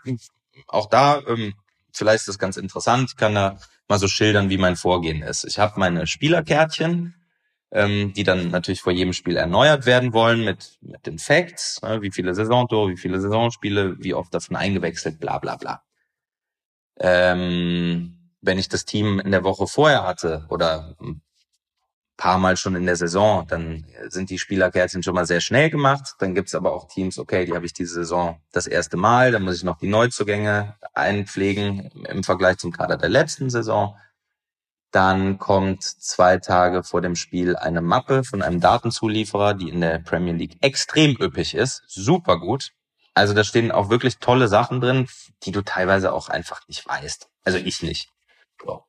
auch 0.69 0.87
da, 0.89 1.21
ähm, 1.27 1.55
vielleicht 1.93 2.21
ist 2.21 2.29
das 2.29 2.39
ganz 2.39 2.57
interessant, 2.57 3.11
ich 3.11 3.17
kann 3.17 3.35
da 3.35 3.59
mal 3.89 3.99
so 3.99 4.09
schildern, 4.09 4.51
wie 4.51 4.59
mein 4.59 4.77
Vorgehen 4.77 5.23
ist. 5.23 5.45
Ich 5.45 5.59
habe 5.59 5.81
meine 5.81 6.07
Spielerkärtchen, 6.07 7.15
ähm, 7.71 8.13
die 8.15 8.25
dann 8.25 8.51
natürlich 8.51 8.81
vor 8.81 8.93
jedem 8.93 9.13
Spiel 9.13 9.37
erneuert 9.37 9.87
werden 9.87 10.13
wollen 10.13 10.45
mit, 10.45 10.79
mit 10.81 11.07
den 11.07 11.19
Facts, 11.19 11.81
äh, 11.83 12.01
wie 12.01 12.11
viele 12.11 12.35
Saisontore, 12.35 12.91
wie 12.91 12.97
viele 12.97 13.21
Saisonspiele, 13.21 13.97
wie 13.99 14.15
oft 14.15 14.33
davon 14.33 14.57
eingewechselt, 14.57 15.21
bla 15.21 15.39
bla 15.39 15.57
bla. 15.57 15.83
Ähm, 16.99 18.33
wenn 18.41 18.59
ich 18.59 18.69
das 18.69 18.85
Team 18.85 19.21
in 19.21 19.31
der 19.31 19.45
Woche 19.45 19.67
vorher 19.67 20.05
hatte 20.05 20.47
oder 20.49 20.97
ein 21.01 21.23
paar 22.17 22.39
Mal 22.39 22.57
schon 22.57 22.75
in 22.75 22.87
der 22.87 22.97
Saison, 22.97 23.47
dann 23.47 23.87
sind 24.09 24.31
die 24.31 24.39
Spielerkärtchen 24.39 25.03
schon 25.03 25.15
mal 25.15 25.27
sehr 25.27 25.41
schnell 25.41 25.71
gemacht. 25.71 26.15
Dann 26.19 26.35
gibt's 26.35 26.55
aber 26.55 26.73
auch 26.73 26.89
Teams, 26.89 27.19
okay, 27.19 27.45
die 27.45 27.55
habe 27.55 27.67
ich 27.67 27.73
diese 27.73 27.95
Saison 27.95 28.41
das 28.53 28.67
erste 28.67 28.97
Mal, 28.97 29.31
dann 29.33 29.43
muss 29.43 29.57
ich 29.57 29.65
noch 29.65 29.79
die 29.79 29.89
Neuzugänge 29.89 30.77
einpflegen 30.95 31.91
im 32.09 32.25
Vergleich 32.25 32.59
zum 32.59 32.73
Kader 32.73 32.97
der 32.97 33.09
letzten 33.09 33.51
Saison. 33.51 33.97
Dann 34.91 35.39
kommt 35.39 35.83
zwei 35.83 36.39
Tage 36.39 36.83
vor 36.83 37.03
dem 37.03 37.15
Spiel 37.15 37.57
eine 37.57 37.83
Mappe 37.83 38.25
von 38.25 38.43
einem 38.43 38.61
Datenzulieferer, 38.61 39.55
die 39.55 39.69
in 39.69 39.81
der 39.81 39.99
Premier 39.99 40.33
League 40.33 40.57
extrem 40.63 41.17
üppig 41.21 41.55
ist. 41.55 41.83
Super 41.87 42.39
gut. 42.39 42.71
Also 43.15 43.35
da 43.35 43.45
stehen 43.45 43.71
auch 43.71 43.91
wirklich 43.91 44.19
tolle 44.19 44.49
Sachen 44.49 44.81
drin, 44.81 45.09
die 45.43 45.53
du 45.53 45.63
teilweise 45.63 46.13
auch 46.13 46.29
einfach 46.29 46.67
nicht 46.69 46.87
weißt. 46.87 47.29
Also 47.45 47.59
ich 47.59 47.83
nicht. 47.83 48.11
So. 48.63 48.85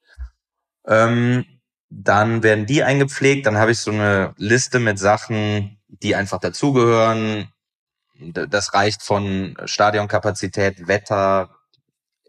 Ähm, 0.87 1.45
dann 1.89 2.43
werden 2.43 2.65
die 2.65 2.83
eingepflegt. 2.83 3.45
Dann 3.45 3.57
habe 3.57 3.71
ich 3.71 3.79
so 3.79 3.91
eine 3.91 4.33
Liste 4.37 4.79
mit 4.79 4.99
Sachen, 4.99 5.79
die 5.87 6.15
einfach 6.15 6.39
dazugehören. 6.39 7.51
Das 8.19 8.73
reicht 8.73 9.01
von 9.01 9.57
Stadionkapazität, 9.65 10.87
Wetter 10.87 11.49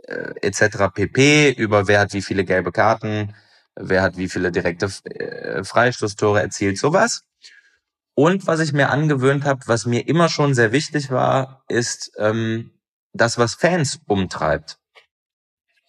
äh, 0.04 0.34
etc. 0.42 0.92
pp. 0.94 1.50
über 1.52 1.86
wer 1.88 2.00
hat 2.00 2.12
wie 2.12 2.22
viele 2.22 2.44
gelbe 2.44 2.72
Karten, 2.72 3.34
wer 3.74 4.02
hat 4.02 4.16
wie 4.16 4.28
viele 4.28 4.52
direkte 4.52 4.86
äh, 5.04 5.64
Freistoßtore 5.64 6.40
erzielt, 6.40 6.78
sowas. 6.78 7.22
Und 8.14 8.46
was 8.46 8.60
ich 8.60 8.72
mir 8.72 8.90
angewöhnt 8.90 9.44
habe, 9.44 9.60
was 9.66 9.86
mir 9.86 10.06
immer 10.06 10.28
schon 10.28 10.54
sehr 10.54 10.72
wichtig 10.72 11.10
war, 11.10 11.64
ist 11.68 12.12
ähm, 12.18 12.72
das, 13.12 13.38
was 13.38 13.54
Fans 13.54 14.00
umtreibt. 14.06 14.78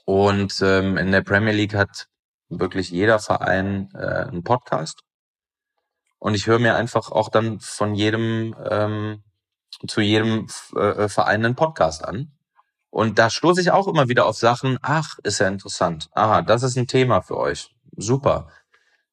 Und 0.06 0.62
ähm, 0.62 0.98
in 0.98 1.12
der 1.12 1.22
Premier 1.22 1.54
League 1.54 1.74
hat 1.74 2.08
wirklich 2.50 2.90
jeder 2.90 3.20
Verein 3.20 3.90
äh, 3.94 4.28
einen 4.28 4.44
Podcast. 4.44 5.02
Und 6.20 6.36
ich 6.36 6.48
höre 6.48 6.60
mir 6.60 6.76
einfach 6.76 7.12
auch 7.12 7.30
dann 7.30 7.60
von 7.60 7.96
jedem 7.96 8.56
ähm, 8.70 9.24
zu 9.88 10.02
jedem 10.02 10.48
äh, 10.76 11.08
Verein 11.08 11.46
einen 11.46 11.56
Podcast 11.56 12.06
an. 12.06 12.32
Und 12.92 13.18
da 13.18 13.30
stoße 13.30 13.62
ich 13.62 13.72
auch 13.72 13.88
immer 13.88 14.10
wieder 14.10 14.26
auf 14.26 14.38
Sachen, 14.38 14.78
ach, 14.82 15.18
ist 15.24 15.40
ja 15.40 15.48
interessant. 15.48 16.10
Aha, 16.14 16.42
das 16.42 16.62
ist 16.62 16.78
ein 16.78 16.88
Thema 16.88 17.22
für 17.22 17.38
euch. 17.38 17.74
Super. 17.96 18.50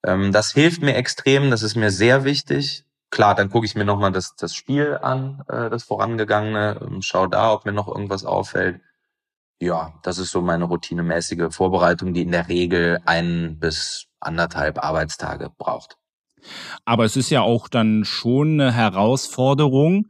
Ähm, 0.05 0.33
das 0.33 0.53
hilft 0.53 0.83
mir 0.83 0.97
extrem, 0.97 1.51
das 1.51 1.63
ist 1.63 1.77
mir 1.77 1.91
sehr 1.91 2.25
wichtig. 2.25 2.85
Klar, 3.11 3.37
dann 3.37 3.51
gucke 3.51 3.67
ich 3.67 3.77
mir 3.77 3.85
nochmal 3.85 4.13
das, 4.13 4.35
das 4.37 4.55
Spiel 4.55 4.99
an, 5.01 5.43
äh, 5.49 5.71
das 5.71 5.85
vorangegangene, 5.85 6.81
ähm, 6.83 7.03
schau 7.03 7.29
da, 7.29 7.53
ob 7.53 7.65
mir 7.65 7.73
noch 7.73 7.89
irgendwas 7.89 8.25
auffällt. 8.25 8.81
Ja, 9.61 9.95
das 10.03 10.19
ist 10.19 10.33
so 10.33 10.43
meine 10.43 10.65
routinemäßige 10.65 11.55
Vorbereitung, 11.55 12.13
die 12.15 12.23
in 12.23 12.33
der 12.33 12.49
Regel 12.49 13.01
ein 13.07 13.59
bis 13.61 14.07
anderthalb 14.21 14.83
Arbeitstage 14.85 15.51
braucht. 15.57 15.97
Aber 16.85 17.05
es 17.05 17.17
ist 17.17 17.31
ja 17.31 17.43
auch 17.43 17.69
dann 17.69 18.05
schon 18.05 18.61
eine 18.61 18.73
Herausforderung, 18.73 20.07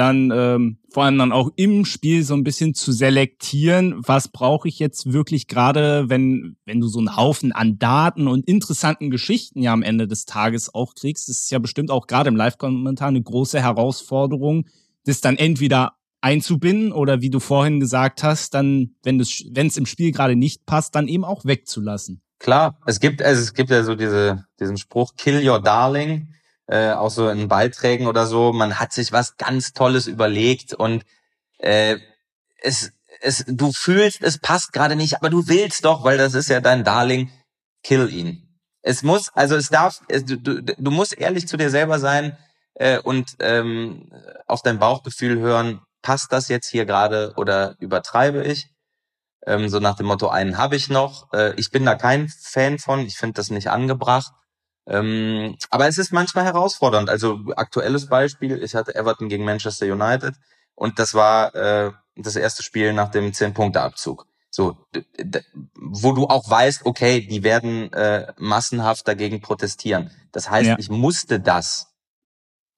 dann 0.00 0.32
ähm, 0.34 0.78
vor 0.90 1.04
allem 1.04 1.18
dann 1.18 1.30
auch 1.30 1.50
im 1.56 1.84
Spiel 1.84 2.24
so 2.24 2.32
ein 2.32 2.42
bisschen 2.42 2.72
zu 2.72 2.90
selektieren, 2.90 3.96
was 3.98 4.28
brauche 4.28 4.66
ich 4.66 4.78
jetzt 4.78 5.12
wirklich 5.12 5.46
gerade, 5.46 6.08
wenn, 6.08 6.56
wenn 6.64 6.80
du 6.80 6.88
so 6.88 7.00
einen 7.00 7.18
Haufen 7.18 7.52
an 7.52 7.78
Daten 7.78 8.26
und 8.26 8.48
interessanten 8.48 9.10
Geschichten 9.10 9.60
ja 9.60 9.74
am 9.74 9.82
Ende 9.82 10.08
des 10.08 10.24
Tages 10.24 10.74
auch 10.74 10.94
kriegst. 10.94 11.28
Das 11.28 11.40
ist 11.40 11.50
ja 11.50 11.58
bestimmt 11.58 11.90
auch 11.90 12.06
gerade 12.06 12.28
im 12.28 12.36
Live-Kommentar 12.36 13.08
eine 13.08 13.22
große 13.22 13.60
Herausforderung, 13.60 14.66
das 15.04 15.20
dann 15.20 15.36
entweder 15.36 15.92
einzubinden 16.22 16.92
oder 16.92 17.20
wie 17.20 17.30
du 17.30 17.38
vorhin 17.38 17.78
gesagt 17.78 18.22
hast, 18.22 18.54
dann, 18.54 18.94
wenn 19.02 19.20
es 19.20 19.44
wenn 19.52 19.66
es 19.66 19.76
im 19.76 19.84
Spiel 19.84 20.12
gerade 20.12 20.34
nicht 20.34 20.64
passt, 20.64 20.94
dann 20.94 21.08
eben 21.08 21.24
auch 21.26 21.44
wegzulassen. 21.44 22.22
Klar, 22.38 22.78
es 22.86 23.00
gibt 23.00 23.20
es 23.20 23.52
gibt 23.52 23.68
ja 23.68 23.82
so 23.82 23.94
diese 23.94 24.46
diesen 24.58 24.78
Spruch 24.78 25.14
Kill 25.16 25.46
your 25.46 25.60
darling, 25.60 26.28
äh, 26.70 26.92
auch 26.92 27.10
so 27.10 27.28
in 27.28 27.48
Beiträgen 27.48 28.06
oder 28.06 28.26
so. 28.26 28.52
Man 28.52 28.78
hat 28.78 28.92
sich 28.92 29.12
was 29.12 29.36
ganz 29.36 29.72
Tolles 29.72 30.06
überlegt 30.06 30.72
und 30.72 31.04
äh, 31.58 31.98
es 32.62 32.92
es 33.22 33.44
du 33.46 33.72
fühlst, 33.72 34.22
es 34.22 34.38
passt 34.38 34.72
gerade 34.72 34.96
nicht, 34.96 35.16
aber 35.16 35.28
du 35.28 35.46
willst 35.48 35.84
doch, 35.84 36.04
weil 36.04 36.16
das 36.16 36.34
ist 36.34 36.48
ja 36.48 36.60
dein 36.60 36.84
Darling. 36.84 37.30
Kill 37.82 38.10
ihn. 38.12 38.58
Es 38.82 39.02
muss, 39.02 39.30
also 39.34 39.56
es 39.56 39.68
darf, 39.68 40.00
es, 40.08 40.24
du, 40.24 40.36
du, 40.36 40.62
du 40.62 40.90
musst 40.90 41.18
ehrlich 41.18 41.48
zu 41.48 41.56
dir 41.56 41.70
selber 41.70 41.98
sein 41.98 42.36
äh, 42.74 42.98
und 42.98 43.36
ähm, 43.40 44.10
auf 44.46 44.62
dein 44.62 44.78
Bauchgefühl 44.78 45.38
hören 45.38 45.80
passt 46.02 46.32
das 46.32 46.48
jetzt 46.48 46.68
hier 46.68 46.86
gerade 46.86 47.34
oder 47.36 47.76
übertreibe 47.78 48.44
ich? 48.44 48.70
Ähm, 49.46 49.68
so 49.68 49.80
nach 49.80 49.96
dem 49.96 50.06
Motto, 50.06 50.28
einen 50.28 50.58
habe 50.58 50.76
ich 50.76 50.88
noch. 50.88 51.32
Äh, 51.32 51.54
ich 51.56 51.70
bin 51.70 51.84
da 51.84 51.94
kein 51.94 52.28
Fan 52.28 52.78
von, 52.78 53.00
ich 53.00 53.16
finde 53.16 53.34
das 53.34 53.50
nicht 53.50 53.68
angebracht. 53.68 54.32
Ähm, 54.90 55.56
aber 55.70 55.86
es 55.86 55.98
ist 55.98 56.12
manchmal 56.12 56.44
herausfordernd. 56.44 57.08
Also 57.08 57.38
aktuelles 57.56 58.08
Beispiel, 58.08 58.62
ich 58.62 58.74
hatte 58.74 58.94
Everton 58.94 59.28
gegen 59.28 59.44
Manchester 59.44 59.86
United 59.86 60.34
und 60.74 60.98
das 60.98 61.14
war 61.14 61.54
äh, 61.54 61.92
das 62.16 62.34
erste 62.34 62.64
Spiel 62.64 62.92
nach 62.92 63.10
dem 63.10 63.32
Zehn-Punkte-Abzug. 63.32 64.26
So, 64.50 64.76
wo 65.76 66.12
du 66.12 66.26
auch 66.26 66.50
weißt, 66.50 66.84
okay, 66.84 67.20
die 67.20 67.44
werden 67.44 67.92
äh, 67.92 68.32
massenhaft 68.36 69.06
dagegen 69.06 69.40
protestieren. 69.40 70.10
Das 70.32 70.50
heißt, 70.50 70.70
ja. 70.70 70.76
ich 70.76 70.90
musste 70.90 71.38
das 71.38 71.94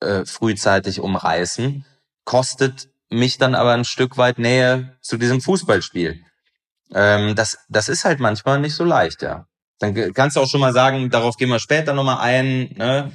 äh, 0.01 0.27
frühzeitig 0.27 1.01
umreißen. 1.01 1.87
Kostet 2.27 2.91
mich 3.09 3.39
dann 3.39 3.55
aber 3.55 3.73
ein 3.73 3.87
Stück 3.87 4.19
weit 4.19 4.39
Nähe 4.39 4.99
zu 5.01 5.17
diesem 5.17 5.41
Fußballspiel. 5.41 6.23
Ähm, 6.95 7.35
das, 7.37 7.59
das 7.71 7.89
ist 7.89 8.05
halt 8.05 8.21
manchmal 8.21 8.61
nicht 8.61 8.75
so 8.75 8.85
leicht, 8.85 9.23
ja. 9.23 9.47
Dann 9.83 10.15
kannst 10.15 10.37
du 10.37 10.41
auch 10.41 10.49
schon 10.49 10.61
mal 10.61 10.73
sagen, 10.73 11.11
darauf 11.11 11.37
gehen 11.37 11.49
wir 11.49 11.59
später 11.59 11.93
nochmal 11.93 12.21
ein. 12.21 12.73
Ne? 12.77 13.11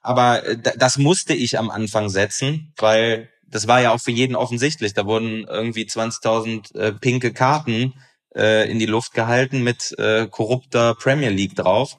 Aber 0.00 0.44
äh, 0.46 0.56
das 0.76 0.96
musste 0.96 1.34
ich 1.34 1.58
am 1.58 1.68
Anfang 1.68 2.08
setzen, 2.08 2.72
weil 2.78 3.28
das 3.46 3.68
war 3.68 3.82
ja 3.82 3.92
auch 3.92 4.00
für 4.00 4.10
jeden 4.10 4.34
offensichtlich. 4.34 4.94
Da 4.94 5.04
wurden 5.04 5.44
irgendwie 5.44 5.84
20.000 5.84 6.74
äh, 6.74 6.92
pinke 6.92 7.34
Karten 7.34 7.92
äh, 8.34 8.70
in 8.70 8.78
die 8.78 8.86
Luft 8.86 9.12
gehalten 9.12 9.62
mit 9.62 9.94
äh, 9.98 10.26
korrupter 10.26 10.94
Premier 10.94 11.28
League 11.28 11.54
drauf. 11.54 11.98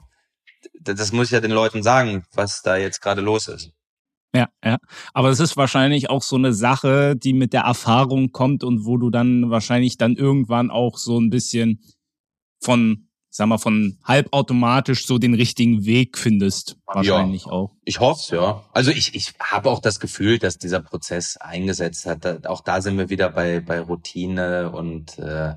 Das 0.80 1.12
muss 1.12 1.26
ich 1.26 1.32
ja 1.32 1.40
den 1.40 1.52
Leuten 1.52 1.84
sagen, 1.84 2.24
was 2.34 2.62
da 2.62 2.76
jetzt 2.76 3.00
gerade 3.00 3.20
los 3.20 3.46
ist. 3.46 3.70
Ja, 4.34 4.48
ja. 4.64 4.78
Aber 5.14 5.30
es 5.30 5.38
ist 5.38 5.56
wahrscheinlich 5.56 6.10
auch 6.10 6.22
so 6.22 6.34
eine 6.34 6.52
Sache, 6.52 7.14
die 7.16 7.32
mit 7.32 7.52
der 7.52 7.62
Erfahrung 7.62 8.32
kommt 8.32 8.64
und 8.64 8.84
wo 8.84 8.96
du 8.96 9.10
dann 9.10 9.48
wahrscheinlich 9.48 9.96
dann 9.96 10.16
irgendwann 10.16 10.72
auch 10.72 10.98
so 10.98 11.20
ein 11.20 11.30
bisschen 11.30 11.80
von, 12.60 13.06
sag 13.36 13.46
mal, 13.46 13.58
von 13.58 13.98
halbautomatisch 14.04 15.06
so 15.06 15.18
den 15.18 15.34
richtigen 15.34 15.84
Weg 15.84 16.18
findest. 16.18 16.76
Wahrscheinlich 16.86 17.46
ja, 17.46 17.52
auch. 17.52 17.76
Ich 17.84 18.00
hoffe 18.00 18.36
ja. 18.36 18.64
Also 18.72 18.90
ich, 18.90 19.14
ich 19.14 19.34
habe 19.40 19.70
auch 19.70 19.80
das 19.80 20.00
Gefühl, 20.00 20.38
dass 20.38 20.58
dieser 20.58 20.80
Prozess 20.80 21.36
eingesetzt 21.36 22.06
hat. 22.06 22.46
Auch 22.46 22.62
da 22.62 22.80
sind 22.80 22.98
wir 22.98 23.10
wieder 23.10 23.30
bei, 23.30 23.60
bei 23.60 23.80
Routine 23.80 24.70
und 24.70 25.18
äh, 25.18 25.54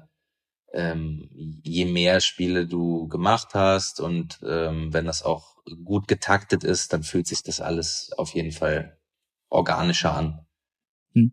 ähm, 0.73 1.29
je 1.63 1.85
mehr 1.85 2.21
Spiele 2.21 2.67
du 2.67 3.07
gemacht 3.07 3.49
hast 3.53 3.99
und 3.99 4.39
ähm, 4.47 4.93
wenn 4.93 5.05
das 5.05 5.23
auch 5.23 5.55
gut 5.83 6.07
getaktet 6.07 6.63
ist, 6.63 6.93
dann 6.93 7.03
fühlt 7.03 7.27
sich 7.27 7.43
das 7.43 7.61
alles 7.61 8.11
auf 8.17 8.33
jeden 8.35 8.51
Fall 8.51 8.97
organischer 9.49 10.15
an. 10.15 10.45
Hm. 11.13 11.31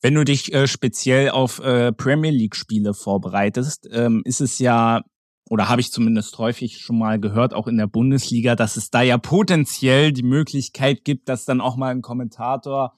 Wenn 0.00 0.14
du 0.14 0.24
dich 0.24 0.52
äh, 0.52 0.66
speziell 0.66 1.30
auf 1.30 1.58
äh, 1.60 1.92
Premier 1.92 2.30
League 2.30 2.56
Spiele 2.56 2.94
vorbereitest, 2.94 3.88
ähm, 3.92 4.22
ist 4.24 4.40
es 4.40 4.58
ja 4.58 5.02
oder 5.48 5.68
habe 5.68 5.80
ich 5.80 5.92
zumindest 5.92 6.36
häufig 6.38 6.78
schon 6.78 6.98
mal 6.98 7.20
gehört, 7.20 7.54
auch 7.54 7.66
in 7.66 7.76
der 7.76 7.86
Bundesliga, 7.86 8.56
dass 8.56 8.76
es 8.76 8.90
da 8.90 9.02
ja 9.02 9.18
potenziell 9.18 10.12
die 10.12 10.22
Möglichkeit 10.22 11.04
gibt, 11.04 11.28
dass 11.28 11.44
dann 11.44 11.60
auch 11.60 11.76
mal 11.76 11.90
ein 11.90 12.02
Kommentator 12.02 12.92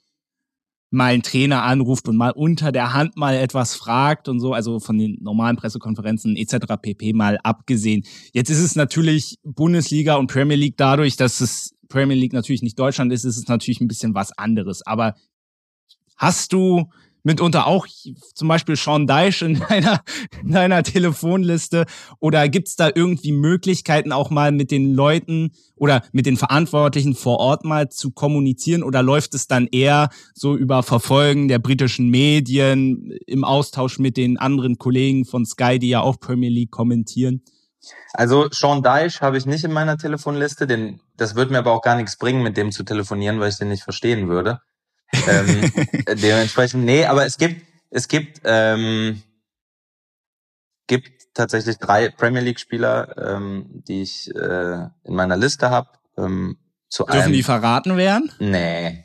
mal 0.90 1.12
einen 1.12 1.22
Trainer 1.22 1.64
anruft 1.64 2.08
und 2.08 2.16
mal 2.16 2.30
unter 2.30 2.72
der 2.72 2.94
Hand 2.94 3.16
mal 3.16 3.34
etwas 3.34 3.74
fragt 3.74 4.28
und 4.28 4.40
so, 4.40 4.54
also 4.54 4.80
von 4.80 4.96
den 4.96 5.18
normalen 5.20 5.56
Pressekonferenzen 5.56 6.36
etc. 6.36 6.76
pp. 6.80 7.12
mal 7.12 7.38
abgesehen. 7.42 8.04
Jetzt 8.32 8.48
ist 8.48 8.60
es 8.62 8.74
natürlich 8.74 9.36
Bundesliga 9.42 10.16
und 10.16 10.30
Premier 10.30 10.56
League 10.56 10.76
dadurch, 10.78 11.16
dass 11.16 11.40
es 11.40 11.74
Premier 11.88 12.16
League 12.16 12.32
natürlich 12.32 12.62
nicht 12.62 12.78
Deutschland 12.78 13.12
ist, 13.12 13.24
ist 13.24 13.36
es 13.36 13.48
natürlich 13.48 13.80
ein 13.80 13.88
bisschen 13.88 14.14
was 14.14 14.32
anderes. 14.36 14.86
Aber 14.86 15.14
hast 16.16 16.52
du 16.52 16.86
mitunter 17.22 17.66
auch 17.66 17.86
zum 18.34 18.48
Beispiel 18.48 18.76
Sean 18.76 19.06
Deich 19.06 19.42
in 19.42 19.60
deiner, 19.68 20.02
in 20.42 20.52
deiner 20.52 20.82
Telefonliste? 20.82 21.86
Oder 22.20 22.48
gibt's 22.48 22.76
da 22.76 22.90
irgendwie 22.94 23.32
Möglichkeiten, 23.32 24.12
auch 24.12 24.30
mal 24.30 24.52
mit 24.52 24.70
den 24.70 24.94
Leuten 24.94 25.52
oder 25.76 26.02
mit 26.12 26.26
den 26.26 26.36
Verantwortlichen 26.36 27.14
vor 27.14 27.38
Ort 27.38 27.64
mal 27.64 27.88
zu 27.88 28.10
kommunizieren? 28.10 28.82
Oder 28.82 29.02
läuft 29.02 29.34
es 29.34 29.46
dann 29.46 29.66
eher 29.66 30.10
so 30.34 30.56
über 30.56 30.82
Verfolgen 30.82 31.48
der 31.48 31.58
britischen 31.58 32.08
Medien 32.08 33.12
im 33.26 33.44
Austausch 33.44 33.98
mit 33.98 34.16
den 34.16 34.38
anderen 34.38 34.78
Kollegen 34.78 35.24
von 35.24 35.44
Sky, 35.44 35.78
die 35.78 35.90
ja 35.90 36.00
auch 36.00 36.20
Premier 36.20 36.50
League 36.50 36.70
kommentieren? 36.70 37.42
Also 38.12 38.48
Sean 38.50 38.82
Deich 38.82 39.20
habe 39.22 39.38
ich 39.38 39.46
nicht 39.46 39.64
in 39.64 39.72
meiner 39.72 39.96
Telefonliste, 39.96 40.66
denn 40.66 41.00
das 41.16 41.36
würde 41.36 41.52
mir 41.52 41.58
aber 41.58 41.72
auch 41.72 41.82
gar 41.82 41.96
nichts 41.96 42.16
bringen, 42.16 42.42
mit 42.42 42.56
dem 42.56 42.72
zu 42.72 42.82
telefonieren, 42.82 43.38
weil 43.40 43.50
ich 43.50 43.58
den 43.58 43.68
nicht 43.68 43.84
verstehen 43.84 44.28
würde 44.28 44.60
ähm, 45.12 45.72
dementsprechend, 46.22 46.84
nee, 46.84 47.04
aber 47.04 47.24
es 47.26 47.38
gibt, 47.38 47.64
es 47.90 48.08
gibt, 48.08 48.40
ähm, 48.44 49.22
gibt 50.86 51.34
tatsächlich 51.34 51.78
drei 51.78 52.10
Premier 52.10 52.42
League 52.42 52.60
Spieler, 52.60 53.16
ähm, 53.16 53.82
die 53.86 54.02
ich 54.02 54.34
äh, 54.34 54.88
in 55.04 55.14
meiner 55.14 55.36
Liste 55.36 55.70
habe. 55.70 55.88
Ähm, 56.16 56.58
zu 56.88 57.04
Dürfen 57.04 57.22
einem, 57.22 57.32
die 57.32 57.42
verraten 57.42 57.96
werden? 57.96 58.32
Nee. 58.38 59.04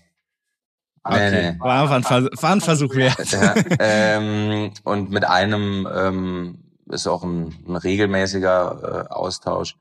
Okay. 1.04 1.32
Nee, 1.32 1.52
nee. 1.52 1.60
War, 1.60 1.92
ein 1.92 2.04
war 2.06 2.52
ein 2.52 2.62
Versuch 2.62 2.96
wert. 2.96 3.32
Ja, 3.32 3.56
ähm, 3.80 4.72
und 4.84 5.12
mit 5.12 5.26
einem 5.26 5.88
ähm, 5.94 6.64
ist 6.90 7.08
auch 7.08 7.24
ein, 7.24 7.54
ein 7.68 7.76
regelmäßiger 7.76 9.08
äh, 9.10 9.14
Austausch. 9.14 9.76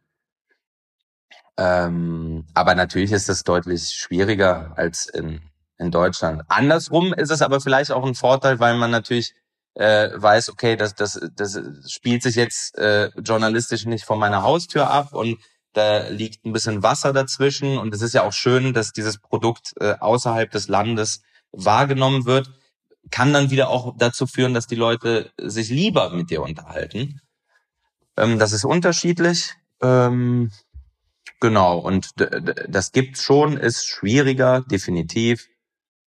Ähm, 1.56 2.44
aber 2.54 2.74
natürlich 2.74 3.12
ist 3.12 3.28
das 3.28 3.44
deutlich 3.44 3.90
schwieriger 3.90 4.72
als 4.76 5.06
in 5.06 5.40
in 5.82 5.90
Deutschland. 5.90 6.42
Andersrum 6.48 7.12
ist 7.12 7.30
es 7.30 7.42
aber 7.42 7.60
vielleicht 7.60 7.90
auch 7.90 8.06
ein 8.06 8.14
Vorteil, 8.14 8.58
weil 8.60 8.76
man 8.76 8.90
natürlich 8.90 9.34
äh, 9.74 10.10
weiß, 10.14 10.50
okay, 10.50 10.76
das, 10.76 10.94
das, 10.94 11.20
das 11.34 11.60
spielt 11.88 12.22
sich 12.22 12.36
jetzt 12.36 12.76
äh, 12.78 13.10
journalistisch 13.20 13.86
nicht 13.86 14.04
vor 14.04 14.16
meiner 14.16 14.42
Haustür 14.42 14.90
ab 14.90 15.12
und 15.12 15.38
da 15.72 16.08
liegt 16.08 16.44
ein 16.44 16.52
bisschen 16.52 16.82
Wasser 16.82 17.12
dazwischen 17.12 17.78
und 17.78 17.94
es 17.94 18.02
ist 18.02 18.12
ja 18.12 18.22
auch 18.24 18.32
schön, 18.32 18.74
dass 18.74 18.92
dieses 18.92 19.18
Produkt 19.18 19.72
äh, 19.80 19.94
außerhalb 19.98 20.50
des 20.50 20.68
Landes 20.68 21.22
wahrgenommen 21.52 22.26
wird, 22.26 22.50
kann 23.10 23.32
dann 23.32 23.50
wieder 23.50 23.68
auch 23.68 23.94
dazu 23.96 24.26
führen, 24.26 24.54
dass 24.54 24.66
die 24.66 24.76
Leute 24.76 25.32
sich 25.38 25.70
lieber 25.70 26.10
mit 26.10 26.30
dir 26.30 26.42
unterhalten. 26.42 27.20
Ähm, 28.16 28.38
das 28.38 28.52
ist 28.52 28.64
unterschiedlich. 28.64 29.54
Ähm, 29.80 30.50
genau, 31.40 31.78
und 31.78 32.10
das 32.68 32.92
gibt's 32.92 33.22
schon, 33.22 33.56
ist 33.56 33.86
schwieriger, 33.86 34.60
definitiv. 34.60 35.48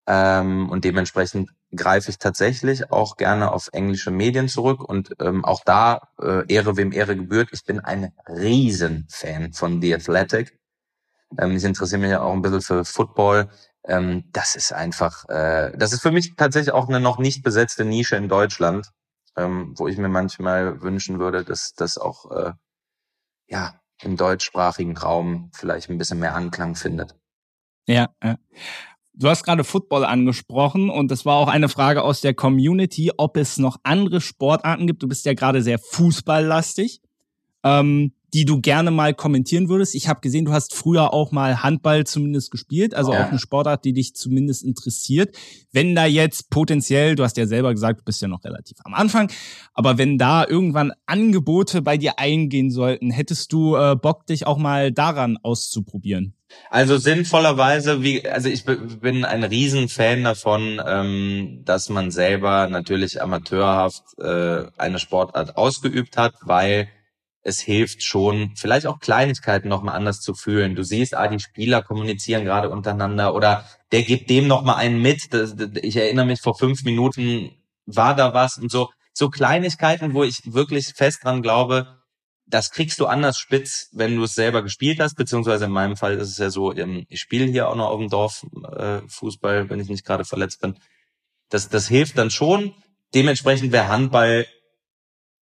Ähm, 0.07 0.69
und 0.69 0.83
dementsprechend 0.85 1.51
greife 1.75 2.11
ich 2.11 2.19
tatsächlich 2.19 2.91
auch 2.91 3.17
gerne 3.17 3.51
auf 3.51 3.69
englische 3.73 4.11
Medien 4.11 4.47
zurück 4.47 4.83
und 4.83 5.15
ähm, 5.19 5.43
auch 5.43 5.63
da 5.65 6.09
äh, 6.21 6.43
Ehre 6.51 6.77
wem 6.77 6.91
Ehre 6.91 7.15
gebührt. 7.15 7.49
Ich 7.51 7.65
bin 7.65 7.79
ein 7.79 8.11
Riesenfan 8.27 9.53
von 9.53 9.81
The 9.81 9.95
Athletic. 9.95 10.59
Ähm, 11.37 11.55
ich 11.55 11.63
interessiere 11.63 12.01
mich 12.01 12.11
ja 12.11 12.21
auch 12.21 12.33
ein 12.33 12.41
bisschen 12.41 12.61
für 12.61 12.85
Football. 12.85 13.49
Ähm, 13.83 14.25
das 14.31 14.55
ist 14.55 14.73
einfach, 14.73 15.27
äh, 15.29 15.75
das 15.75 15.91
ist 15.91 16.01
für 16.01 16.11
mich 16.11 16.35
tatsächlich 16.35 16.73
auch 16.73 16.87
eine 16.87 16.99
noch 16.99 17.17
nicht 17.17 17.43
besetzte 17.43 17.83
Nische 17.83 18.15
in 18.15 18.29
Deutschland, 18.29 18.91
ähm, 19.35 19.73
wo 19.75 19.87
ich 19.87 19.97
mir 19.97 20.09
manchmal 20.09 20.81
wünschen 20.81 21.19
würde, 21.19 21.43
dass 21.43 21.73
das 21.73 21.97
auch 21.97 22.31
äh, 22.31 22.53
ja 23.47 23.79
im 24.01 24.17
deutschsprachigen 24.17 24.97
Raum 24.97 25.51
vielleicht 25.53 25.89
ein 25.89 25.97
bisschen 25.97 26.19
mehr 26.19 26.35
Anklang 26.35 26.75
findet. 26.75 27.15
Ja, 27.87 28.09
ja. 28.23 28.37
Du 29.17 29.29
hast 29.29 29.43
gerade 29.43 29.63
Football 29.63 30.03
angesprochen 30.03 30.89
und 30.89 31.09
das 31.09 31.25
war 31.25 31.37
auch 31.37 31.47
eine 31.47 31.69
Frage 31.69 32.03
aus 32.03 32.19
der 32.19 32.33
Community, 32.33 33.11
ob 33.15 33.37
es 33.37 33.57
noch 33.57 33.77
andere 33.83 34.19
Sportarten 34.19 34.87
gibt. 34.87 35.01
Du 35.03 35.07
bist 35.07 35.25
ja 35.25 35.33
gerade 35.33 35.61
sehr 35.61 35.79
fußballlastig, 35.79 37.01
ähm, 37.63 38.11
die 38.35 38.43
du 38.43 38.59
gerne 38.59 38.91
mal 38.91 39.13
kommentieren 39.13 39.69
würdest? 39.69 39.95
Ich 39.95 40.09
habe 40.09 40.19
gesehen, 40.19 40.43
du 40.43 40.51
hast 40.51 40.73
früher 40.73 41.13
auch 41.13 41.31
mal 41.31 41.63
Handball 41.63 42.05
zumindest 42.05 42.51
gespielt, 42.51 42.93
also 42.93 43.13
ja. 43.13 43.23
auch 43.23 43.29
eine 43.29 43.39
Sportart, 43.39 43.85
die 43.85 43.93
dich 43.93 44.13
zumindest 44.13 44.61
interessiert. 44.61 45.37
Wenn 45.71 45.95
da 45.95 46.05
jetzt 46.05 46.49
potenziell, 46.49 47.15
du 47.15 47.23
hast 47.23 47.37
ja 47.37 47.47
selber 47.47 47.71
gesagt, 47.71 48.01
du 48.01 48.03
bist 48.03 48.21
ja 48.21 48.27
noch 48.27 48.43
relativ 48.43 48.77
am 48.83 48.93
Anfang, 48.93 49.31
aber 49.73 49.97
wenn 49.97 50.17
da 50.17 50.45
irgendwann 50.45 50.91
Angebote 51.05 51.81
bei 51.81 51.95
dir 51.95 52.19
eingehen 52.19 52.71
sollten, 52.71 53.09
hättest 53.09 53.53
du 53.53 53.77
äh, 53.77 53.95
Bock, 53.95 54.25
dich 54.27 54.45
auch 54.45 54.57
mal 54.57 54.91
daran 54.91 55.37
auszuprobieren? 55.41 56.33
Also 56.69 56.97
sinnvollerweise, 56.97 58.03
wie, 58.03 58.27
also 58.27 58.49
ich 58.49 58.65
bin 58.65 59.23
ein 59.23 59.45
Riesenfan 59.45 60.25
davon, 60.25 60.81
ähm, 60.85 61.61
dass 61.63 61.87
man 61.87 62.11
selber 62.11 62.67
natürlich 62.67 63.21
amateurhaft 63.21 64.03
äh, 64.19 64.65
eine 64.77 64.99
Sportart 64.99 65.55
ausgeübt 65.55 66.17
hat, 66.17 66.33
weil 66.41 66.89
es 67.45 67.59
hilft 67.59 68.03
schon, 68.03 68.53
vielleicht 68.55 68.87
auch 68.87 68.99
Kleinigkeiten 68.99 69.69
nochmal 69.69 69.95
anders 69.95 70.19
zu 70.19 70.33
fühlen. 70.33 70.75
Du 70.75 70.83
siehst, 70.83 71.15
ah, 71.15 71.27
die 71.27 71.39
Spieler 71.39 71.83
kommunizieren 71.83 72.43
gerade 72.43 72.71
untereinander 72.71 73.35
oder 73.35 73.65
der 73.91 74.01
gibt 74.01 74.31
dem 74.31 74.47
nochmal 74.47 74.77
einen 74.77 74.99
mit. 74.99 75.29
Ich 75.83 75.95
erinnere 75.95 76.25
mich, 76.25 76.41
vor 76.41 76.57
fünf 76.57 76.83
Minuten 76.83 77.51
war 77.85 78.15
da 78.15 78.33
was 78.33 78.57
und 78.57 78.71
so. 78.71 78.89
So 79.13 79.29
Kleinigkeiten, 79.29 80.15
wo 80.15 80.23
ich 80.23 80.41
wirklich 80.45 80.87
fest 80.95 81.23
dran 81.23 81.43
glaube, 81.43 81.99
das 82.47 82.71
kriegst 82.71 82.99
du 82.99 83.05
anders 83.05 83.37
spitz, 83.37 83.89
wenn 83.91 84.15
du 84.15 84.23
es 84.23 84.33
selber 84.33 84.63
gespielt 84.63 84.99
hast, 84.99 85.13
beziehungsweise 85.13 85.65
in 85.65 85.71
meinem 85.71 85.97
Fall 85.97 86.15
ist 86.15 86.29
es 86.29 86.39
ja 86.39 86.49
so, 86.49 86.73
ähm, 86.75 87.05
ich 87.09 87.19
spiele 87.19 87.45
hier 87.45 87.69
auch 87.69 87.75
noch 87.75 87.89
auf 87.89 87.99
dem 87.99 88.09
Dorf 88.09 88.43
äh, 88.75 89.01
Fußball, 89.07 89.69
wenn 89.69 89.79
ich 89.79 89.89
nicht 89.89 90.05
gerade 90.05 90.25
verletzt 90.25 90.61
bin. 90.61 90.75
Das, 91.49 91.69
das 91.69 91.87
hilft 91.87 92.17
dann 92.17 92.31
schon. 92.31 92.73
Dementsprechend 93.13 93.71
wäre 93.71 93.87
Handball 93.87 94.47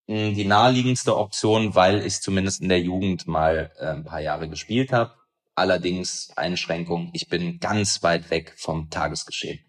die 0.08 0.46
naheliegendste 0.46 1.18
Option, 1.18 1.76
weil 1.76 2.06
ich 2.06 2.22
zumindest 2.22 2.62
in 2.62 2.70
der 2.70 2.82
Jugend 2.82 3.28
mal 3.28 3.72
äh, 3.80 3.88
ein 3.88 4.04
paar 4.04 4.22
Jahre 4.22 4.50
gespielt 4.50 4.92
habe. 4.92 5.14
Allerdings 5.56 6.32
Einschränkung, 6.36 7.12
ich 7.14 7.30
bin 7.30 7.60
ganz 7.60 8.02
weit 8.04 8.30
weg 8.30 8.54
vom 8.58 8.90
Tagesgeschehen. 8.90 9.60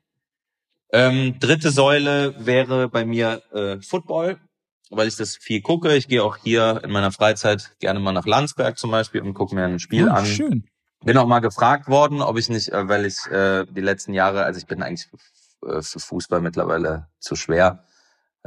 Ähm, 0.92 1.38
dritte 1.38 1.70
Säule 1.70 2.34
wäre 2.38 2.88
bei 2.88 3.04
mir 3.04 3.42
äh, 3.52 3.80
Football 3.80 4.40
weil 4.96 5.08
ich 5.08 5.16
das 5.16 5.36
viel 5.36 5.60
gucke. 5.60 5.94
Ich 5.94 6.08
gehe 6.08 6.22
auch 6.22 6.36
hier 6.36 6.80
in 6.84 6.90
meiner 6.90 7.12
Freizeit 7.12 7.76
gerne 7.78 8.00
mal 8.00 8.12
nach 8.12 8.26
Landsberg 8.26 8.78
zum 8.78 8.90
Beispiel 8.90 9.20
und 9.22 9.34
gucke 9.34 9.54
mir 9.54 9.64
ein 9.64 9.78
Spiel 9.78 10.08
oh, 10.08 10.12
an. 10.12 10.26
Schön. 10.26 10.64
Bin 11.04 11.18
auch 11.18 11.26
mal 11.26 11.40
gefragt 11.40 11.88
worden, 11.88 12.22
ob 12.22 12.38
ich 12.38 12.48
nicht, 12.48 12.70
äh, 12.70 12.88
weil 12.88 13.04
ich 13.04 13.26
äh, 13.30 13.66
die 13.66 13.80
letzten 13.80 14.14
Jahre, 14.14 14.44
also 14.44 14.58
ich 14.58 14.66
bin 14.66 14.82
eigentlich 14.82 15.08
für, 15.08 15.78
äh, 15.78 15.82
für 15.82 16.00
Fußball 16.00 16.40
mittlerweile 16.40 17.08
zu 17.18 17.36
schwer. 17.36 17.84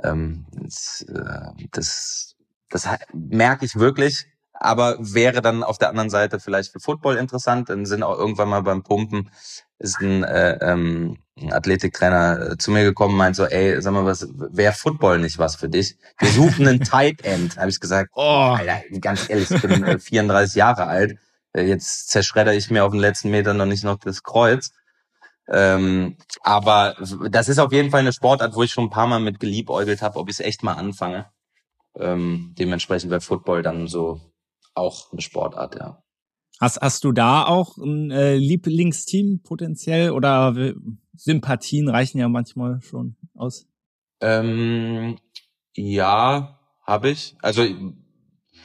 Ähm, 0.03 0.45
das, 0.51 1.05
äh, 1.09 1.67
das, 1.71 2.35
das 2.69 2.87
merke 3.13 3.65
ich 3.65 3.75
wirklich. 3.75 4.25
Aber 4.59 4.97
wäre 4.99 5.41
dann 5.41 5.61
auf 5.61 5.77
der 5.77 5.89
anderen 5.89 6.09
Seite 6.09 6.39
vielleicht 6.39 6.71
für 6.71 6.79
Football 6.79 7.17
interessant. 7.17 7.69
Dann 7.69 7.85
sind 7.85 8.01
auch 8.01 8.17
irgendwann 8.17 8.49
mal 8.49 8.63
beim 8.63 8.83
Pumpen 8.83 9.29
ist 9.79 10.01
ein, 10.01 10.23
äh, 10.23 10.57
ähm, 10.61 11.17
ein 11.39 11.53
Athletiktrainer 11.53 12.51
äh, 12.51 12.57
zu 12.57 12.71
mir 12.71 12.83
gekommen 12.83 13.13
und 13.13 13.17
meint 13.17 13.35
so, 13.35 13.45
ey, 13.45 13.79
sag 13.81 13.93
mal, 13.93 14.05
was 14.05 14.27
wäre 14.33 14.73
Football 14.73 15.19
nicht 15.19 15.37
was 15.37 15.55
für 15.55 15.69
dich? 15.69 15.97
Wir 16.17 16.29
suchen 16.29 16.67
einen 16.67 16.81
Tight 16.81 17.23
End. 17.23 17.57
Habe 17.57 17.69
ich 17.69 17.79
gesagt, 17.79 18.11
oh, 18.15 18.55
Alter, 18.57 18.81
ganz 18.99 19.29
ehrlich, 19.29 19.51
ich 19.51 19.61
bin 19.61 19.83
äh, 19.83 19.99
34 19.99 20.55
Jahre 20.55 20.87
alt. 20.87 21.17
Äh, 21.53 21.63
jetzt 21.63 22.09
zerschredder 22.09 22.53
ich 22.53 22.71
mir 22.71 22.85
auf 22.85 22.91
den 22.91 22.99
letzten 23.01 23.29
Meter 23.29 23.53
noch 23.53 23.65
nicht 23.65 23.83
noch 23.83 23.97
das 23.99 24.23
Kreuz. 24.23 24.71
Ähm, 25.49 26.17
aber 26.41 26.95
das 27.29 27.49
ist 27.49 27.59
auf 27.59 27.71
jeden 27.71 27.89
Fall 27.89 28.01
eine 28.01 28.13
Sportart, 28.13 28.55
wo 28.55 28.63
ich 28.63 28.71
schon 28.71 28.85
ein 28.85 28.89
paar 28.89 29.07
Mal 29.07 29.19
mit 29.19 29.39
geliebäugelt 29.39 30.01
habe, 30.01 30.19
ob 30.19 30.29
ich 30.29 30.35
es 30.35 30.45
echt 30.45 30.63
mal 30.63 30.73
anfange. 30.73 31.31
Ähm, 31.95 32.53
dementsprechend 32.57 33.11
wäre 33.11 33.21
Football 33.21 33.63
dann 33.63 33.87
so 33.87 34.21
auch 34.73 35.11
eine 35.11 35.21
Sportart, 35.21 35.75
ja. 35.75 36.03
Hast, 36.59 36.81
hast 36.81 37.03
du 37.03 37.11
da 37.11 37.45
auch 37.45 37.77
ein 37.77 38.09
äh, 38.09 38.35
Lieblingsteam 38.35 39.41
potenziell 39.43 40.11
oder 40.11 40.55
Sympathien 41.13 41.87
reichen 41.87 42.17
ja 42.17 42.29
manchmal 42.29 42.81
schon 42.81 43.15
aus? 43.35 43.67
Ähm, 44.21 45.19
ja, 45.75 46.59
habe 46.83 47.09
ich. 47.09 47.35
Also 47.41 47.63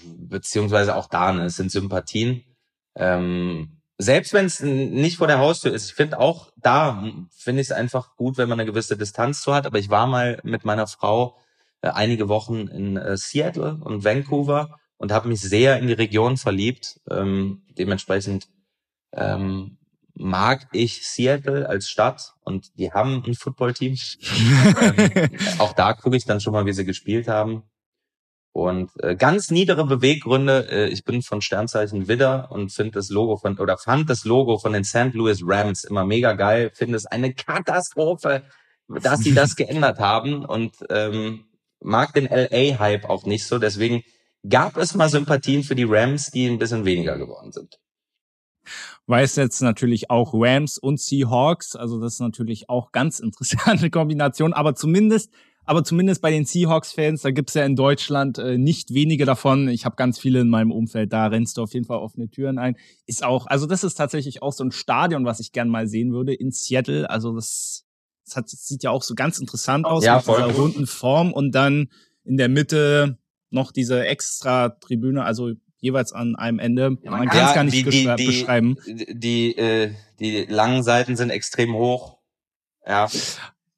beziehungsweise 0.04 0.96
auch 0.96 1.06
da, 1.08 1.32
ne, 1.32 1.44
es 1.44 1.56
sind 1.56 1.70
Sympathien. 1.70 2.44
Ähm, 2.94 3.81
selbst 3.98 4.32
wenn 4.32 4.46
es 4.46 4.60
nicht 4.60 5.18
vor 5.18 5.26
der 5.26 5.38
Haustür 5.38 5.72
ist, 5.72 5.86
ich 5.86 5.94
finde 5.94 6.18
auch 6.18 6.50
da, 6.56 7.04
finde 7.30 7.60
ich 7.60 7.68
es 7.68 7.72
einfach 7.72 8.16
gut, 8.16 8.36
wenn 8.38 8.48
man 8.48 8.58
eine 8.58 8.70
gewisse 8.70 8.96
Distanz 8.96 9.42
zu 9.42 9.54
hat. 9.54 9.66
Aber 9.66 9.78
ich 9.78 9.90
war 9.90 10.06
mal 10.06 10.40
mit 10.42 10.64
meiner 10.64 10.86
Frau 10.86 11.38
äh, 11.82 11.88
einige 11.88 12.28
Wochen 12.28 12.68
in 12.68 12.96
äh, 12.96 13.16
Seattle 13.16 13.78
und 13.82 14.04
Vancouver 14.04 14.78
und 14.96 15.12
habe 15.12 15.28
mich 15.28 15.40
sehr 15.40 15.78
in 15.78 15.86
die 15.86 15.92
Region 15.92 16.36
verliebt. 16.36 17.00
Ähm, 17.10 17.62
dementsprechend 17.76 18.48
ähm, 19.12 19.78
mag 20.14 20.68
ich 20.72 21.06
Seattle 21.06 21.68
als 21.68 21.88
Stadt 21.88 22.34
und 22.44 22.78
die 22.78 22.92
haben 22.92 23.22
ein 23.26 23.34
Footballteam. 23.34 23.96
ähm, 24.80 25.30
auch 25.58 25.72
da 25.72 25.92
gucke 25.94 26.16
ich 26.16 26.24
dann 26.24 26.40
schon 26.40 26.52
mal, 26.52 26.66
wie 26.66 26.72
sie 26.72 26.84
gespielt 26.84 27.28
haben. 27.28 27.64
Und 28.52 28.90
äh, 29.02 29.16
ganz 29.16 29.50
niedere 29.50 29.86
Beweggründe. 29.86 30.68
Äh, 30.70 30.88
ich 30.88 31.04
bin 31.04 31.22
von 31.22 31.40
Sternzeichen 31.40 32.06
Widder 32.06 32.50
und 32.50 32.70
finde 32.70 32.92
das 32.92 33.08
Logo 33.08 33.38
von 33.38 33.58
oder 33.58 33.78
fand 33.78 34.10
das 34.10 34.24
Logo 34.24 34.58
von 34.58 34.74
den 34.74 34.84
St. 34.84 35.14
Louis 35.14 35.40
Rams 35.42 35.84
immer 35.84 36.04
mega 36.04 36.34
geil. 36.34 36.70
Finde 36.74 36.96
es 36.96 37.06
eine 37.06 37.32
Katastrophe, 37.32 38.42
dass 38.88 39.20
sie 39.20 39.34
das 39.34 39.56
geändert 39.56 40.00
haben 40.00 40.44
und 40.44 40.74
ähm, 40.90 41.44
mag 41.80 42.12
den 42.12 42.26
LA-Hype 42.26 43.08
auch 43.08 43.24
nicht 43.24 43.46
so. 43.46 43.58
Deswegen 43.58 44.02
gab 44.46 44.76
es 44.76 44.94
mal 44.94 45.08
Sympathien 45.08 45.62
für 45.62 45.74
die 45.74 45.86
Rams, 45.88 46.30
die 46.30 46.46
ein 46.46 46.58
bisschen 46.58 46.84
weniger 46.84 47.16
geworden 47.16 47.52
sind. 47.52 47.78
Weiß 49.06 49.36
jetzt 49.36 49.60
natürlich 49.62 50.10
auch 50.10 50.32
Rams 50.34 50.78
und 50.78 51.00
Seahawks, 51.00 51.74
also 51.74 52.00
das 52.00 52.14
ist 52.14 52.20
natürlich 52.20 52.68
auch 52.68 52.92
ganz 52.92 53.18
interessante 53.20 53.90
Kombination, 53.90 54.52
aber 54.52 54.74
zumindest 54.74 55.32
aber 55.64 55.84
zumindest 55.84 56.22
bei 56.22 56.30
den 56.30 56.44
Seahawks-Fans, 56.44 57.22
da 57.22 57.30
gibt's 57.30 57.54
ja 57.54 57.64
in 57.64 57.76
Deutschland 57.76 58.38
äh, 58.38 58.58
nicht 58.58 58.94
wenige 58.94 59.24
davon. 59.24 59.68
Ich 59.68 59.84
habe 59.84 59.96
ganz 59.96 60.18
viele 60.18 60.40
in 60.40 60.48
meinem 60.48 60.72
Umfeld, 60.72 61.12
da 61.12 61.26
rennst 61.26 61.56
du 61.56 61.62
auf 61.62 61.72
jeden 61.72 61.86
Fall 61.86 61.98
offene 61.98 62.28
Türen 62.28 62.58
ein. 62.58 62.76
Ist 63.06 63.24
auch, 63.24 63.46
also 63.46 63.66
das 63.66 63.84
ist 63.84 63.94
tatsächlich 63.94 64.42
auch 64.42 64.52
so 64.52 64.64
ein 64.64 64.72
Stadion, 64.72 65.24
was 65.24 65.40
ich 65.40 65.52
gern 65.52 65.68
mal 65.68 65.86
sehen 65.86 66.12
würde 66.12 66.34
in 66.34 66.50
Seattle. 66.50 67.08
Also 67.08 67.34
das, 67.34 67.84
das, 68.24 68.36
hat, 68.36 68.52
das 68.52 68.66
sieht 68.66 68.82
ja 68.82 68.90
auch 68.90 69.02
so 69.02 69.14
ganz 69.14 69.38
interessant 69.38 69.86
aus 69.86 70.04
ja, 70.04 70.16
mit 70.16 70.26
dieser 70.26 70.52
runden 70.52 70.86
Form 70.86 71.32
und 71.32 71.52
dann 71.54 71.88
in 72.24 72.36
der 72.36 72.48
Mitte 72.48 73.18
noch 73.50 73.70
diese 73.70 74.04
extra 74.04 74.70
Tribüne, 74.70 75.24
also 75.24 75.52
jeweils 75.78 76.12
an 76.12 76.36
einem 76.36 76.58
Ende. 76.58 76.90
Man 77.04 77.28
kann 77.28 77.48
es 77.48 77.54
gar 77.54 77.64
nicht 77.64 77.76
die, 77.76 78.16
die, 78.16 78.26
beschreiben. 78.26 78.78
Die, 78.86 79.18
die, 79.18 79.58
äh, 79.58 79.92
die 80.18 80.44
langen 80.44 80.82
Seiten 80.82 81.16
sind 81.16 81.30
extrem 81.30 81.74
hoch. 81.74 82.18
Ja. 82.86 83.08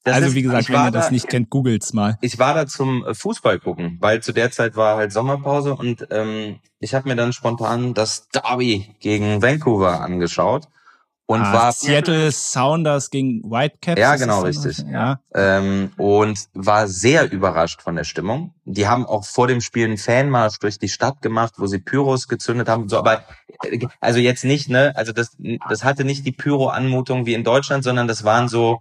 Das 0.04 0.16
also 0.16 0.28
ist, 0.28 0.34
wie 0.34 0.42
gesagt, 0.42 0.68
wenn 0.68 0.84
ihr 0.84 0.90
das 0.90 1.10
nicht 1.10 1.28
kennt, 1.28 1.50
googelt's 1.50 1.94
mal. 1.94 2.18
Ich 2.20 2.38
war 2.38 2.54
da 2.54 2.66
zum 2.66 3.04
äh, 3.06 3.14
Fußball 3.14 3.58
gucken, 3.58 3.96
weil 4.00 4.22
zu 4.22 4.32
der 4.32 4.50
Zeit 4.50 4.76
war 4.76 4.96
halt 4.96 5.12
Sommerpause 5.12 5.74
und 5.74 6.06
ähm, 6.10 6.60
ich 6.78 6.94
habe 6.94 7.08
mir 7.08 7.16
dann 7.16 7.32
spontan 7.32 7.94
das 7.94 8.28
Derby 8.28 8.94
gegen 9.00 9.40
Vancouver 9.40 10.02
angeschaut 10.02 10.68
und 11.26 11.40
ah, 11.40 11.52
war 11.54 11.72
Seattle 11.72 12.30
Sounders 12.32 13.08
gegen 13.08 13.42
Whitecaps. 13.44 13.98
Ja, 13.98 14.16
genau 14.16 14.42
richtig. 14.42 14.84
Ja. 14.90 15.20
Ähm, 15.34 15.90
und 15.96 16.38
war 16.52 16.86
sehr 16.86 17.32
überrascht 17.32 17.80
von 17.80 17.96
der 17.96 18.04
Stimmung. 18.04 18.52
Die 18.64 18.86
haben 18.86 19.06
auch 19.06 19.24
vor 19.24 19.46
dem 19.46 19.62
Spiel 19.62 19.86
einen 19.86 19.96
Fanmarsch 19.96 20.58
durch 20.58 20.78
die 20.78 20.90
Stadt 20.90 21.22
gemacht, 21.22 21.54
wo 21.56 21.66
sie 21.66 21.78
Pyros 21.78 22.28
gezündet 22.28 22.68
haben. 22.68 22.90
So, 22.90 22.98
aber 22.98 23.24
äh, 23.62 23.86
also 24.00 24.18
jetzt 24.18 24.44
nicht, 24.44 24.68
ne? 24.68 24.92
Also 24.96 25.12
das, 25.12 25.34
das 25.68 25.82
hatte 25.82 26.04
nicht 26.04 26.26
die 26.26 26.32
Pyro-Anmutung 26.32 27.24
wie 27.24 27.34
in 27.34 27.44
Deutschland, 27.44 27.84
sondern 27.84 28.06
das 28.06 28.24
waren 28.24 28.48
so, 28.48 28.80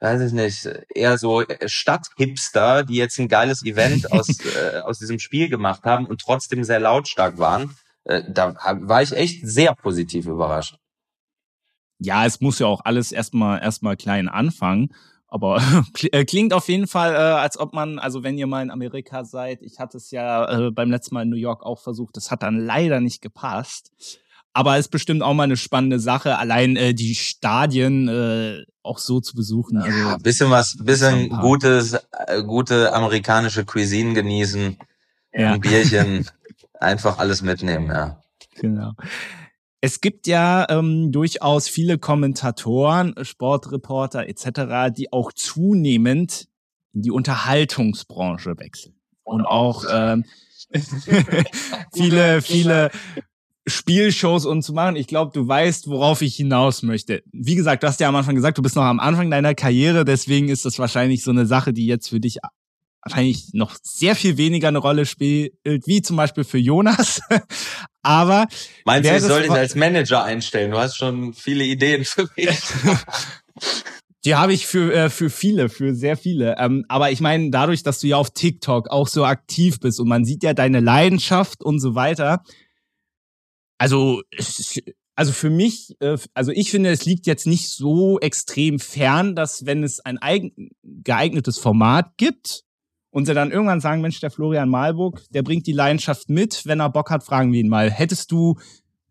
weiß 0.00 0.22
ich 0.22 0.32
nicht, 0.32 0.68
eher 0.94 1.18
so 1.18 1.44
Stadthipster, 1.66 2.84
die 2.84 2.96
jetzt 2.96 3.18
ein 3.18 3.28
geiles 3.28 3.64
Event 3.64 4.10
aus 4.12 4.28
äh, 4.44 4.80
aus 4.80 4.98
diesem 4.98 5.18
Spiel 5.18 5.48
gemacht 5.48 5.84
haben 5.84 6.06
und 6.06 6.20
trotzdem 6.20 6.64
sehr 6.64 6.80
lautstark 6.80 7.38
waren. 7.38 7.76
Äh, 8.04 8.22
da 8.28 8.54
war 8.80 9.02
ich 9.02 9.12
echt 9.12 9.46
sehr 9.46 9.74
positiv 9.74 10.26
überrascht 10.26 10.76
ja, 12.00 12.24
es 12.24 12.40
muss 12.40 12.58
ja 12.58 12.66
auch 12.66 12.80
alles 12.84 13.12
erstmal 13.12 13.62
erstmal 13.62 13.96
klein 13.96 14.28
anfangen. 14.28 14.88
Aber 15.28 15.62
äh, 16.10 16.24
klingt 16.24 16.52
auf 16.52 16.68
jeden 16.68 16.88
Fall, 16.88 17.14
äh, 17.14 17.18
als 17.18 17.58
ob 17.58 17.72
man, 17.72 18.00
also 18.00 18.24
wenn 18.24 18.36
ihr 18.36 18.48
mal 18.48 18.62
in 18.62 18.70
Amerika 18.70 19.24
seid, 19.24 19.62
ich 19.62 19.78
hatte 19.78 19.98
es 19.98 20.10
ja 20.10 20.66
äh, 20.66 20.70
beim 20.72 20.90
letzten 20.90 21.14
Mal 21.14 21.22
in 21.22 21.28
New 21.28 21.36
York 21.36 21.62
auch 21.62 21.78
versucht, 21.78 22.16
das 22.16 22.32
hat 22.32 22.42
dann 22.42 22.58
leider 22.58 23.00
nicht 23.00 23.22
gepasst. 23.22 23.92
Aber 24.52 24.78
ist 24.78 24.88
bestimmt 24.88 25.22
auch 25.22 25.34
mal 25.34 25.44
eine 25.44 25.56
spannende 25.56 26.00
Sache, 26.00 26.38
allein 26.38 26.76
äh, 26.76 26.92
die 26.92 27.14
Stadien 27.14 28.08
äh, 28.08 28.64
auch 28.82 28.98
so 28.98 29.20
zu 29.20 29.36
besuchen. 29.36 29.78
Also, 29.78 29.96
ja, 29.96 30.16
bisschen 30.18 30.50
was, 30.50 30.76
bisschen 30.76 31.28
gutes, 31.28 31.94
äh, 32.26 32.42
gute 32.42 32.92
amerikanische 32.92 33.64
Cuisine 33.64 34.14
genießen, 34.14 34.76
ja. 35.32 35.52
ein 35.52 35.60
Bierchen, 35.60 36.28
einfach 36.80 37.18
alles 37.18 37.42
mitnehmen, 37.42 37.86
ja. 37.86 38.20
Genau. 38.56 38.92
Es 39.80 40.00
gibt 40.00 40.26
ja 40.26 40.66
ähm, 40.68 41.10
durchaus 41.10 41.68
viele 41.68 41.98
Kommentatoren, 41.98 43.14
Sportreporter 43.22 44.28
etc., 44.28 44.94
die 44.94 45.12
auch 45.12 45.32
zunehmend 45.32 46.48
in 46.92 47.02
die 47.02 47.10
Unterhaltungsbranche 47.10 48.58
wechseln. 48.58 48.94
Und 49.22 49.46
auch 49.46 49.84
ähm, 49.90 50.24
viele, 51.94 52.42
viele 52.42 52.90
Spielshows 53.66 54.46
und 54.46 54.62
zu 54.62 54.72
machen. 54.72 54.96
Ich 54.96 55.06
glaube, 55.06 55.32
du 55.32 55.46
weißt, 55.46 55.88
worauf 55.88 56.22
ich 56.22 56.36
hinaus 56.36 56.82
möchte. 56.82 57.22
Wie 57.32 57.54
gesagt, 57.54 57.82
du 57.82 57.86
hast 57.86 58.00
ja 58.00 58.08
am 58.08 58.16
Anfang 58.16 58.34
gesagt, 58.34 58.58
du 58.58 58.62
bist 58.62 58.76
noch 58.76 58.84
am 58.84 59.00
Anfang 59.00 59.30
deiner 59.30 59.54
Karriere, 59.54 60.04
deswegen 60.04 60.48
ist 60.48 60.64
das 60.64 60.78
wahrscheinlich 60.78 61.22
so 61.22 61.30
eine 61.30 61.46
Sache, 61.46 61.72
die 61.72 61.86
jetzt 61.86 62.08
für 62.08 62.20
dich 62.20 62.38
wahrscheinlich 63.02 63.50
noch 63.52 63.76
sehr 63.82 64.14
viel 64.14 64.36
weniger 64.36 64.68
eine 64.68 64.78
Rolle 64.78 65.06
spielt, 65.06 65.52
wie 65.64 66.02
zum 66.02 66.16
Beispiel 66.16 66.44
für 66.44 66.58
Jonas. 66.58 67.20
Aber 68.02 68.46
meinst 68.84 69.10
du, 69.10 69.16
ich 69.16 69.22
soll 69.22 69.42
dich 69.42 69.50
als 69.50 69.74
Manager 69.74 70.24
einstellen? 70.24 70.70
Du 70.70 70.78
hast 70.78 70.96
schon 70.96 71.34
viele 71.34 71.64
Ideen 71.64 72.04
für 72.04 72.28
mich. 72.36 72.50
Die 74.26 74.34
habe 74.34 74.52
ich 74.52 74.66
für, 74.66 74.92
äh, 74.92 75.08
für 75.08 75.30
viele, 75.30 75.70
für 75.70 75.94
sehr 75.94 76.14
viele. 76.14 76.56
Ähm, 76.58 76.84
aber 76.88 77.10
ich 77.10 77.22
meine, 77.22 77.50
dadurch, 77.50 77.82
dass 77.82 78.00
du 78.00 78.06
ja 78.06 78.16
auf 78.16 78.30
TikTok 78.30 78.90
auch 78.90 79.08
so 79.08 79.24
aktiv 79.24 79.80
bist 79.80 79.98
und 79.98 80.08
man 80.08 80.26
sieht 80.26 80.42
ja 80.42 80.52
deine 80.52 80.80
Leidenschaft 80.80 81.62
und 81.62 81.80
so 81.80 81.94
weiter. 81.94 82.42
Also, 83.80 84.20
also 85.14 85.32
für 85.32 85.48
mich, 85.48 85.96
äh, 86.00 86.18
also 86.34 86.52
ich 86.52 86.70
finde, 86.70 86.90
es 86.90 87.06
liegt 87.06 87.26
jetzt 87.26 87.46
nicht 87.46 87.70
so 87.70 88.20
extrem 88.20 88.78
fern, 88.78 89.34
dass 89.34 89.64
wenn 89.64 89.82
es 89.82 90.00
ein 90.00 90.18
geeignetes 90.82 91.58
Format 91.58 92.12
gibt, 92.18 92.64
und 93.12 93.26
sie 93.26 93.34
dann 93.34 93.50
irgendwann 93.50 93.80
sagen, 93.80 94.02
Mensch, 94.02 94.20
der 94.20 94.30
Florian 94.30 94.68
Malburg, 94.68 95.24
der 95.30 95.42
bringt 95.42 95.66
die 95.66 95.72
Leidenschaft 95.72 96.28
mit. 96.28 96.64
Wenn 96.64 96.78
er 96.78 96.90
Bock 96.90 97.10
hat, 97.10 97.24
fragen 97.24 97.52
wir 97.52 97.58
ihn 97.58 97.68
mal. 97.68 97.90
Hättest 97.90 98.30
du 98.30 98.56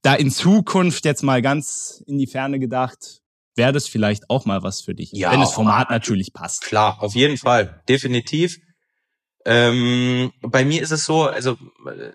da 0.02 0.14
in 0.14 0.32
Zukunft 0.32 1.04
jetzt 1.04 1.22
mal 1.22 1.42
ganz 1.42 2.02
in 2.08 2.18
die 2.18 2.28
Ferne 2.28 2.60
gedacht, 2.60 3.22
wäre 3.56 3.74
das 3.74 3.88
vielleicht 3.88 4.30
auch 4.30 4.46
mal 4.46 4.64
was 4.64 4.80
für 4.80 4.96
dich, 4.96 5.12
ja, 5.12 5.34
wenn 5.34 5.42
das 5.42 5.52
Format 5.52 5.90
natürlich 5.90 6.32
passt. 6.32 6.62
Klar, 6.62 7.04
auf 7.04 7.14
jeden 7.14 7.38
Fall, 7.38 7.84
definitiv. 7.90 8.60
Ähm, 9.46 10.34
bei 10.42 10.66
mir 10.66 10.82
ist 10.82 10.92
es 10.92 11.06
so, 11.06 11.24
also 11.24 11.58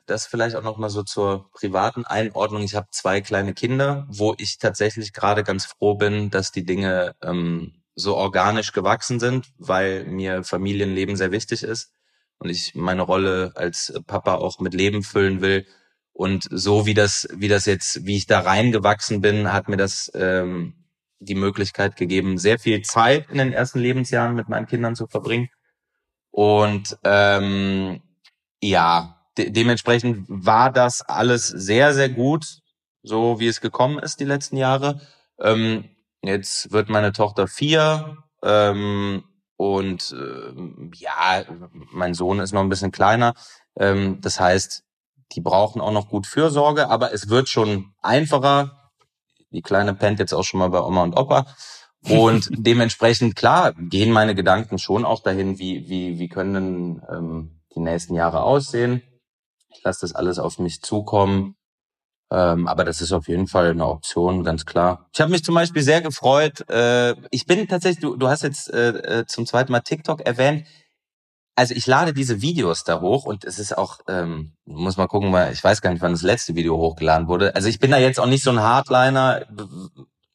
das 0.07 0.27
vielleicht 0.27 0.57
auch 0.57 0.63
noch 0.63 0.77
mal 0.77 0.91
so 0.91 1.03
zur 1.03 1.51
privaten 1.53 2.05
Einordnung. 2.05 2.63
Ich 2.63 2.75
habe 2.75 2.89
zwei 2.91 3.21
kleine 3.23 3.55
Kinder, 3.55 4.07
wo 4.11 4.35
ich 4.39 4.59
tatsächlich 4.59 5.13
gerade 5.13 5.43
ganz 5.43 5.65
froh 5.65 5.95
bin, 5.95 6.31
dass 6.31 6.53
die 6.53 6.65
Dinge 6.65 7.15
ähm, 7.23 7.83
so 7.95 8.17
organisch 8.17 8.73
gewachsen 8.73 9.21
sind, 9.21 9.47
weil 9.59 10.05
mir 10.05 10.45
Familienleben 10.45 11.17
sehr 11.17 11.33
wichtig 11.33 11.63
ist 11.63 11.93
und 12.39 12.51
ich 12.51 12.75
meine 12.75 13.03
Rolle 13.03 13.53
als 13.55 13.93
Papa 14.07 14.35
auch 14.35 14.61
mit 14.61 14.75
Leben 14.75 15.03
füllen 15.03 15.41
will. 15.41 15.67
Und 16.13 16.47
so 16.51 16.87
wie 16.87 16.95
das, 16.95 17.27
wie 17.35 17.49
das 17.49 17.67
jetzt, 17.67 18.07
wie 18.07 18.17
ich 18.17 18.27
da 18.27 18.41
reingewachsen 18.41 19.21
bin, 19.21 19.53
hat 19.53 19.69
mir 19.69 19.77
das 19.77 20.13
ähm, 20.15 20.75
die 21.19 21.35
Möglichkeit 21.35 21.97
gegeben, 21.97 22.39
sehr 22.39 22.59
viel 22.59 22.83
Zeit 22.83 23.31
in 23.31 23.39
den 23.39 23.53
ersten 23.53 23.81
Lebensjahren 23.81 24.35
mit 24.35 24.49
meinen 24.49 24.67
Kindern 24.67 24.95
zu 24.95 25.07
verbringen. 25.07 25.49
Und 26.35 26.99
ähm, 27.05 28.03
ja, 28.63 29.21
de 29.39 29.51
dementsprechend 29.51 30.27
war 30.29 30.73
das 30.73 31.03
alles 31.03 31.49
sehr, 31.49 31.95
sehr 31.95 32.09
gut, 32.09 32.59
so 33.03 33.39
wie 33.41 33.49
es 33.49 33.61
gekommen 33.61 33.99
ist 33.99 34.21
die 34.21 34.25
letzten 34.25 34.57
Jahre. 34.57 35.01
Ähm, 35.39 35.91
Jetzt 36.25 36.73
wird 36.73 36.89
meine 36.89 37.13
Tochter 37.13 37.47
vier 37.47 38.17
ähm, 38.43 39.25
und 39.57 40.13
äh, 40.13 40.97
ja, 40.97 41.45
mein 41.93 42.15
Sohn 42.15 42.41
ist 42.41 42.53
noch 42.53 42.63
ein 42.63 42.71
bisschen 42.71 42.93
kleiner. 42.93 43.35
Ähm, 43.77 44.23
das 44.23 44.41
heißt, 44.41 44.85
die 45.33 45.43
brauchen 45.43 45.83
auch 45.83 45.93
noch 45.93 46.09
gut 46.09 46.27
Fürsorge, 46.27 46.89
aber 46.89 47.13
es 47.13 47.29
wird 47.29 47.51
schon 47.51 47.93
einfacher. 48.01 48.91
Die 49.51 49.61
Kleine 49.61 49.95
pennt 49.95 50.19
jetzt 50.19 50.33
auch 50.33 50.45
schon 50.45 50.61
mal 50.61 50.71
bei 50.71 50.81
Oma 50.81 51.03
und 51.03 51.19
Opa. 51.19 51.47
Und 52.09 52.49
dementsprechend, 52.51 53.35
klar, 53.37 53.73
gehen 53.73 54.11
meine 54.11 54.35
Gedanken 54.35 54.79
schon 54.79 55.05
auch 55.05 55.23
dahin, 55.23 55.59
wie, 55.59 55.89
wie, 55.89 56.19
wie 56.19 56.29
können 56.29 57.03
ähm, 57.11 57.61
die 57.75 57.81
nächsten 57.81 58.15
Jahre 58.15 58.43
aussehen. 58.43 59.03
Ich 59.71 59.83
lasse 59.83 60.03
das 60.03 60.15
alles 60.15 60.39
auf 60.39 60.59
mich 60.59 60.83
zukommen. 60.83 61.57
Ähm, 62.31 62.67
aber 62.67 62.85
das 62.85 63.01
ist 63.01 63.13
auf 63.13 63.29
jeden 63.29 63.47
Fall 63.47 63.71
eine 63.71 63.87
Option, 63.87 64.45
ganz 64.45 64.67
klar. 64.67 65.07
Ich 65.13 65.21
habe 65.21 65.31
mich 65.31 65.45
zum 65.45 65.55
Beispiel 65.55 65.83
sehr 65.83 66.01
gefreut. 66.01 66.69
Äh, 66.69 67.15
ich 67.31 67.47
bin 67.47 67.69
tatsächlich, 67.69 68.01
du, 68.01 68.17
du 68.17 68.29
hast 68.29 68.43
jetzt 68.43 68.73
äh, 68.73 69.21
äh, 69.21 69.27
zum 69.27 69.47
zweiten 69.47 69.73
Mal 69.73 69.81
TikTok 69.81 70.21
erwähnt. 70.23 70.67
Also 71.57 71.75
ich 71.75 71.87
lade 71.87 72.13
diese 72.13 72.43
Videos 72.43 72.83
da 72.83 73.01
hoch 73.01 73.27
und 73.27 73.45
es 73.45 73.61
ist 73.61 73.79
auch, 73.79 74.01
ähm, 74.09 74.55
muss 74.65 74.97
mal 74.97 75.07
gucken, 75.07 75.33
weil 75.33 75.53
ich 75.53 75.63
weiß 75.63 75.81
gar 75.81 75.91
nicht, 75.91 76.03
wann 76.03 76.13
das 76.13 76.23
letzte 76.23 76.57
Video 76.57 76.77
hochgeladen 76.77 77.29
wurde. 77.29 77.55
Also 77.55 77.69
ich 77.69 77.79
bin 77.79 77.93
da 77.93 77.99
jetzt 77.99 78.19
auch 78.19 78.27
nicht 78.27 78.43
so 78.43 78.51
ein 78.51 78.61
Hardliner. 78.61 79.47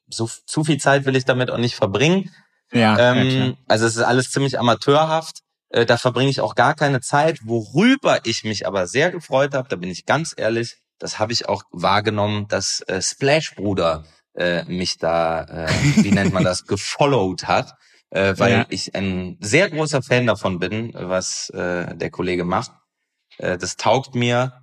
So 0.10 0.30
zu 0.46 0.64
viel 0.64 0.78
Zeit 0.78 1.06
will 1.06 1.16
ich 1.16 1.26
damit 1.26 1.52
auch 1.52 1.58
nicht 1.58 1.76
verbringen. 1.76 2.34
Ja. 2.72 2.98
Ähm, 2.98 3.30
ja 3.30 3.54
also 3.68 3.86
es 3.86 3.96
ist 3.96 4.04
alles 4.04 4.32
ziemlich 4.32 4.60
amateurhaft. 4.60 5.40
Äh, 5.70 5.86
da 5.86 5.98
verbringe 5.98 6.30
ich 6.30 6.42
auch 6.42 6.56
gar 6.56 6.76
keine 6.76 7.02
Zeit. 7.02 7.40
Worüber 7.44 8.20
ich 8.26 8.44
mich 8.44 8.68
aber 8.68 8.88
sehr 8.88 9.12
gefreut 9.12 9.54
habe, 9.54 9.70
da 9.70 9.76
bin 9.76 9.90
ich 9.90 10.06
ganz 10.06 10.34
ehrlich, 10.36 10.78
das 11.00 11.20
habe 11.20 11.32
ich 11.32 11.48
auch 11.48 11.64
wahrgenommen, 11.72 12.48
dass 12.48 12.82
äh, 12.88 13.02
Splash 13.02 13.56
Bruder 13.56 14.06
äh, 14.36 14.64
mich 14.66 14.98
da, 14.98 15.44
äh, 15.44 15.70
wie 16.04 16.12
nennt 16.12 16.34
man 16.34 16.44
das, 16.44 16.66
gefollowt 16.68 17.48
hat, 17.48 17.76
äh, 18.10 18.34
weil 18.38 18.52
ja. 18.52 18.66
ich 18.70 18.96
ein 18.96 19.38
sehr 19.40 19.70
großer 19.70 20.02
Fan 20.02 20.28
davon 20.28 20.60
bin, 20.60 20.92
was 20.94 21.50
äh, 21.52 21.96
der 21.96 22.10
Kollege 22.10 22.46
macht. 22.46 22.72
Äh, 23.38 23.58
das 23.58 23.78
taugt 23.78 24.16
mir. 24.16 24.54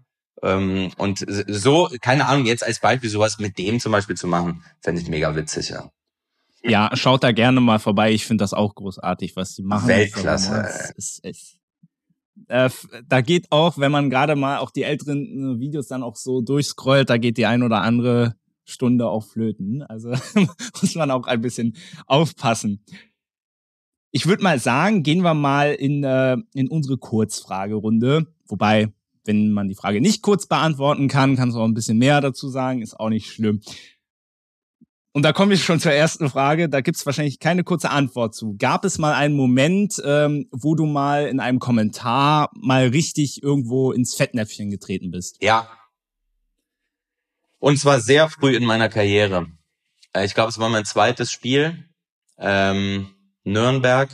Ähm, 0.43 0.91
und 0.99 1.25
so, 1.49 1.89
keine 2.01 2.27
Ahnung, 2.27 2.47
jetzt 2.47 2.65
als 2.65 2.81
Beispiel 2.81 3.11
sowas 3.11 3.39
mit 3.39 3.59
dem 3.59 3.81
zum 3.81 3.93
Beispiel 3.93 4.17
zu 4.17 4.27
machen, 4.27 4.63
fände 4.81 5.01
ich 5.01 5.09
mega 5.09 5.35
witzig, 5.35 5.71
ja. 5.71 5.91
Ja, 6.63 6.91
schaut 6.95 7.23
da 7.23 7.33
gerne 7.33 7.61
mal 7.61 7.79
vorbei. 7.79 8.13
Ich 8.13 8.27
finde 8.27 8.43
das 8.43 8.53
auch 8.53 8.75
großartig, 8.75 9.37
was 9.37 9.55
sie 9.55 9.63
machen. 9.63 9.89
Weltklasse. 9.89 10.67
Es, 10.97 11.21
es, 11.23 11.59
äh, 12.49 12.71
da 13.09 13.21
geht 13.21 13.53
auch, 13.53 13.79
wenn 13.79 13.93
man 13.93 14.11
gerade 14.11 14.35
mal 14.35 14.59
auch 14.59 14.71
die 14.71 14.83
älteren 14.83 15.57
äh, 15.57 15.61
Videos 15.61 15.87
dann 15.87 16.03
auch 16.03 16.17
so 16.17 16.41
durchscrollt, 16.41 17.09
da 17.09 17.19
geht 17.19 17.39
die 17.39 17.47
ein 17.47 17.63
oder 17.63 17.83
andere 17.83 18.35
Stunde 18.65 19.09
auch 19.09 19.25
flöten. 19.25 19.83
Also 19.83 20.11
muss 20.81 20.95
man 20.97 21.11
auch 21.11 21.27
ein 21.27 21.41
bisschen 21.41 21.77
aufpassen. 22.07 22.85
Ich 24.11 24.27
würde 24.27 24.43
mal 24.43 24.59
sagen, 24.59 25.03
gehen 25.03 25.23
wir 25.23 25.35
mal 25.35 25.73
in, 25.73 26.03
äh, 26.03 26.37
in 26.55 26.69
unsere 26.69 26.99
Kurzfragerunde. 26.99 28.27
Wobei, 28.47 28.93
wenn 29.27 29.53
man 29.53 29.69
die 29.69 29.75
Frage 29.75 30.01
nicht 30.01 30.23
kurz 30.23 30.47
beantworten 30.47 31.09
kann, 31.09 31.37
kannst 31.37 31.57
du 31.57 31.61
auch 31.61 31.67
ein 31.67 31.75
bisschen 31.75 31.99
mehr 31.99 32.21
dazu 32.21 32.49
sagen, 32.49 32.83
ist 32.83 32.99
auch 32.99 33.09
nicht 33.09 33.31
schlimm. 33.31 33.61
Und 35.17 35.23
da 35.23 35.33
komme 35.33 35.55
ich 35.55 35.65
schon 35.65 35.81
zur 35.81 35.93
ersten 35.93 36.29
Frage. 36.29 36.69
Da 36.69 36.83
gibt 36.83 36.99
es 36.99 37.07
wahrscheinlich 37.07 37.39
keine 37.39 37.65
kurze 37.65 37.89
Antwort 37.89 38.35
zu. 38.35 38.55
Gab 38.59 38.85
es 38.85 38.99
mal 38.99 39.15
einen 39.15 39.35
Moment, 39.35 39.99
ähm, 40.05 40.47
wo 40.53 40.75
du 40.75 40.85
mal 40.85 41.27
in 41.29 41.41
einem 41.41 41.59
Kommentar 41.59 42.51
mal 42.55 42.89
richtig 42.89 43.43
irgendwo 43.43 43.93
ins 43.93 44.15
Fettnäpfchen 44.15 44.69
getreten 44.69 45.11
bist? 45.11 45.39
Ja. 45.41 45.71
Und 47.59 47.79
zwar 47.79 48.01
sehr 48.01 48.29
früh 48.29 48.55
in 48.55 48.67
meiner 48.67 48.91
Karriere. 48.91 49.47
Äh, 50.13 50.27
ich 50.27 50.35
glaube, 50.35 50.51
es 50.51 50.59
war 50.59 50.69
mein 50.69 50.85
zweites 50.85 51.33
Spiel. 51.33 51.89
Ähm, 52.37 53.09
Nürnberg. 53.43 54.11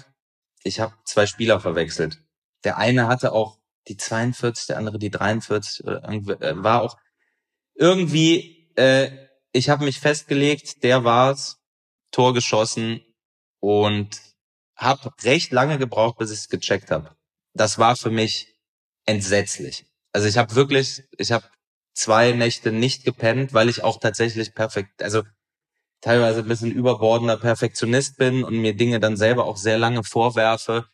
Ich 0.63 0.79
habe 0.79 0.95
zwei 1.05 1.27
Spieler 1.27 1.59
verwechselt. 1.59 2.23
Der 2.63 2.79
eine 2.79 3.09
hatte 3.09 3.33
auch 3.33 3.59
die 3.89 3.97
42, 3.97 4.67
der 4.69 4.79
andere 4.79 4.99
die 4.99 5.11
43. 5.11 5.87
Äh, 5.87 6.63
war 6.63 6.83
auch 6.83 6.97
irgendwie 7.75 8.71
äh, 8.77 9.11
ich 9.53 9.69
habe 9.69 9.85
mich 9.85 10.01
festgelegt, 10.01 10.83
der 10.83 11.05
war's, 11.05 11.59
Tor 12.11 12.35
geschossen 12.35 13.01
und 13.61 14.21
habe 14.77 15.11
recht 15.23 15.53
lange 15.53 15.79
gebraucht, 15.79 16.19
bis 16.19 16.31
ich 16.31 16.39
es 16.39 16.49
gecheckt 16.49 16.91
habe. 16.91 17.15
Das 17.55 17.79
war 17.79 17.97
für 17.97 18.11
mich 18.11 18.59
entsetzlich. 19.07 19.87
Also 20.13 20.27
ich 20.27 20.39
habe 20.39 20.55
wirklich, 20.55 21.03
ich 21.19 21.33
habe 21.33 21.47
zwei 21.95 22.33
Nächte 22.33 22.73
nicht 22.73 23.05
gepennt, 23.05 23.53
weil 23.53 23.69
ich 23.69 23.83
auch 23.83 24.01
tatsächlich 24.01 24.55
perfekt, 24.55 25.03
also 25.03 25.23
teilweise 26.01 26.41
ein 26.41 26.49
bisschen 26.49 26.73
überbordender 26.73 27.37
Perfektionist 27.37 28.17
bin 28.17 28.45
und 28.45 28.57
mir 28.57 28.75
Dinge 28.75 29.01
dann 29.01 29.17
selber 29.17 29.45
auch 29.45 29.57
sehr 29.57 29.79
lange 29.79 30.03
vorwerfe. 30.03 30.87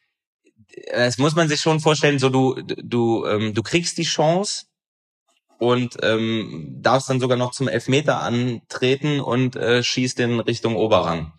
Das 0.91 1.18
muss 1.18 1.35
man 1.35 1.49
sich 1.49 1.61
schon 1.61 1.81
vorstellen, 1.81 2.18
so 2.18 2.29
du 2.29 2.55
du 2.62 3.26
ähm, 3.26 3.55
du 3.55 3.62
kriegst 3.62 3.99
die 3.99 4.05
Chance 4.05 4.66
und 5.59 5.97
ähm, 6.03 6.76
darfst 6.81 7.11
dann 7.11 7.20
sogar 7.20 7.37
noch 7.37 7.53
zum 7.53 7.68
Elfmeter 7.68 8.20
antreten 8.20 9.20
und 9.20 9.57
äh, 9.57 9.83
schießt 9.83 10.20
in 10.20 10.41
Richtung 10.41 10.76
Oberrang. 10.76 11.33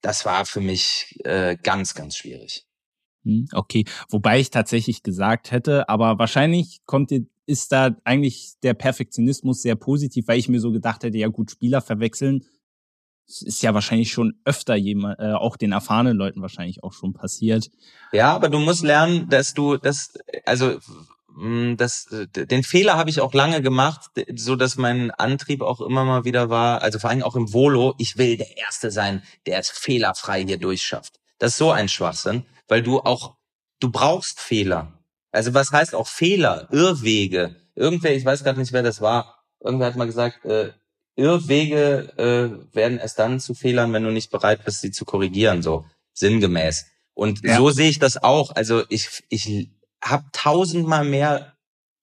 Das 0.00 0.24
war 0.24 0.44
für 0.46 0.60
mich 0.60 1.18
äh, 1.24 1.56
ganz, 1.62 1.94
ganz 1.94 2.16
schwierig. 2.16 2.66
Hm, 3.24 3.48
okay, 3.52 3.84
wobei 4.08 4.40
ich 4.40 4.50
tatsächlich 4.50 5.02
gesagt 5.02 5.50
hätte, 5.50 5.88
aber 5.88 6.18
wahrscheinlich 6.18 6.80
kommt 6.84 7.10
dir, 7.10 7.26
ist 7.46 7.72
da 7.72 7.96
eigentlich 8.04 8.54
der 8.62 8.74
Perfektionismus 8.74 9.62
sehr 9.62 9.76
positiv, 9.76 10.28
weil 10.28 10.38
ich 10.38 10.48
mir 10.48 10.60
so 10.60 10.72
gedacht 10.72 11.02
hätte, 11.04 11.18
ja 11.18 11.28
gut, 11.28 11.50
Spieler 11.50 11.80
verwechseln 11.80 12.44
ist 13.26 13.62
ja 13.62 13.74
wahrscheinlich 13.74 14.12
schon 14.12 14.34
öfter 14.44 14.74
jemand, 14.74 15.18
äh, 15.18 15.32
auch 15.32 15.56
den 15.56 15.72
erfahrenen 15.72 16.16
Leuten 16.16 16.42
wahrscheinlich 16.42 16.82
auch 16.82 16.92
schon 16.92 17.12
passiert. 17.12 17.70
Ja, 18.12 18.34
aber 18.34 18.48
du 18.48 18.58
musst 18.58 18.82
lernen, 18.82 19.28
dass 19.28 19.54
du 19.54 19.76
das, 19.76 20.12
also 20.44 20.78
hm, 21.34 21.76
das, 21.76 22.08
den 22.34 22.62
Fehler 22.62 22.96
habe 22.96 23.10
ich 23.10 23.20
auch 23.20 23.34
lange 23.34 23.60
gemacht, 23.60 24.10
so 24.34 24.56
dass 24.56 24.76
mein 24.76 25.10
Antrieb 25.10 25.62
auch 25.62 25.80
immer 25.80 26.04
mal 26.04 26.24
wieder 26.24 26.48
war, 26.48 26.82
also 26.82 26.98
vor 26.98 27.10
allem 27.10 27.22
auch 27.22 27.36
im 27.36 27.52
Volo, 27.52 27.94
ich 27.98 28.16
will 28.18 28.36
der 28.36 28.56
Erste 28.56 28.90
sein, 28.90 29.22
der 29.46 29.58
es 29.58 29.70
fehlerfrei 29.70 30.44
hier 30.44 30.58
durchschafft. 30.58 31.20
Das 31.38 31.52
ist 31.52 31.58
so 31.58 31.72
ein 31.72 31.88
Schwachsinn, 31.88 32.44
weil 32.68 32.82
du 32.82 33.00
auch, 33.00 33.36
du 33.80 33.90
brauchst 33.90 34.40
Fehler. 34.40 34.92
Also 35.32 35.54
was 35.54 35.72
heißt 35.72 35.94
auch 35.94 36.06
Fehler, 36.06 36.68
Irrwege? 36.70 37.56
Irgendwer, 37.74 38.14
ich 38.14 38.24
weiß 38.24 38.44
gerade 38.44 38.60
nicht, 38.60 38.72
wer 38.72 38.84
das 38.84 39.00
war. 39.00 39.44
Irgendwer 39.60 39.88
hat 39.88 39.96
mal 39.96 40.06
gesagt, 40.06 40.44
äh, 40.44 40.72
Irrwege 41.16 42.12
äh, 42.16 42.74
werden 42.74 42.98
erst 42.98 43.18
dann 43.18 43.40
zu 43.40 43.54
Fehlern, 43.54 43.92
wenn 43.92 44.04
du 44.04 44.10
nicht 44.10 44.30
bereit 44.30 44.64
bist, 44.64 44.80
sie 44.80 44.90
zu 44.90 45.04
korrigieren, 45.04 45.62
so 45.62 45.84
sinngemäß. 46.12 46.86
Und 47.14 47.44
ja. 47.44 47.56
so 47.56 47.70
sehe 47.70 47.90
ich 47.90 47.98
das 47.98 48.22
auch. 48.22 48.50
Also 48.54 48.82
ich, 48.88 49.24
ich 49.28 49.70
habe 50.02 50.24
tausendmal 50.32 51.04
mehr 51.04 51.54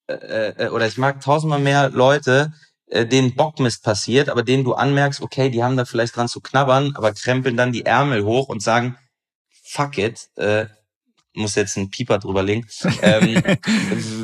äh, 0.07 0.65
äh, 0.65 0.69
oder 0.69 0.87
ich 0.87 0.97
mag 0.97 1.21
tausendmal 1.21 1.59
mehr 1.59 1.89
Leute, 1.89 2.53
äh, 2.87 3.05
denen 3.05 3.35
Bockmist 3.35 3.83
passiert, 3.83 4.29
aber 4.29 4.43
denen 4.43 4.63
du 4.63 4.73
anmerkst, 4.73 5.21
okay, 5.21 5.49
die 5.49 5.63
haben 5.63 5.77
da 5.77 5.85
vielleicht 5.85 6.15
dran 6.15 6.27
zu 6.27 6.41
knabbern, 6.41 6.93
aber 6.95 7.13
krempeln 7.13 7.57
dann 7.57 7.71
die 7.71 7.85
Ärmel 7.85 8.25
hoch 8.25 8.49
und 8.49 8.61
sagen, 8.61 8.97
fuck 9.63 9.97
it, 9.97 10.29
äh, 10.35 10.65
muss 11.33 11.55
jetzt 11.55 11.77
einen 11.77 11.89
Pieper 11.89 12.19
drüberlegen. 12.19 12.67
ähm, 13.01 13.41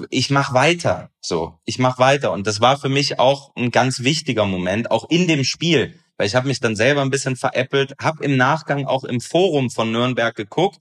ich 0.10 0.30
mach 0.30 0.54
weiter, 0.54 1.10
so, 1.22 1.60
ich 1.66 1.80
mach 1.80 2.00
weiter 2.00 2.32
und 2.32 2.48
das 2.48 2.62
war 2.62 2.78
für 2.78 2.90
mich 2.90 3.20
auch 3.20 3.52
ein 3.56 3.72
ganz 3.72 4.04
wichtiger 4.04 4.46
Moment, 4.46 4.92
auch 4.92 5.10
in 5.10 5.28
dem 5.28 5.44
Spiel, 5.44 6.00
weil 6.18 6.28
ich 6.28 6.36
habe 6.36 6.48
mich 6.48 6.60
dann 6.60 6.76
selber 6.76 7.02
ein 7.02 7.10
bisschen 7.10 7.36
veräppelt, 7.36 7.94
habe 8.02 8.24
im 8.24 8.38
Nachgang 8.38 8.86
auch 8.86 9.04
im 9.04 9.22
Forum 9.22 9.70
von 9.70 9.92
Nürnberg 9.92 10.36
geguckt 10.36 10.80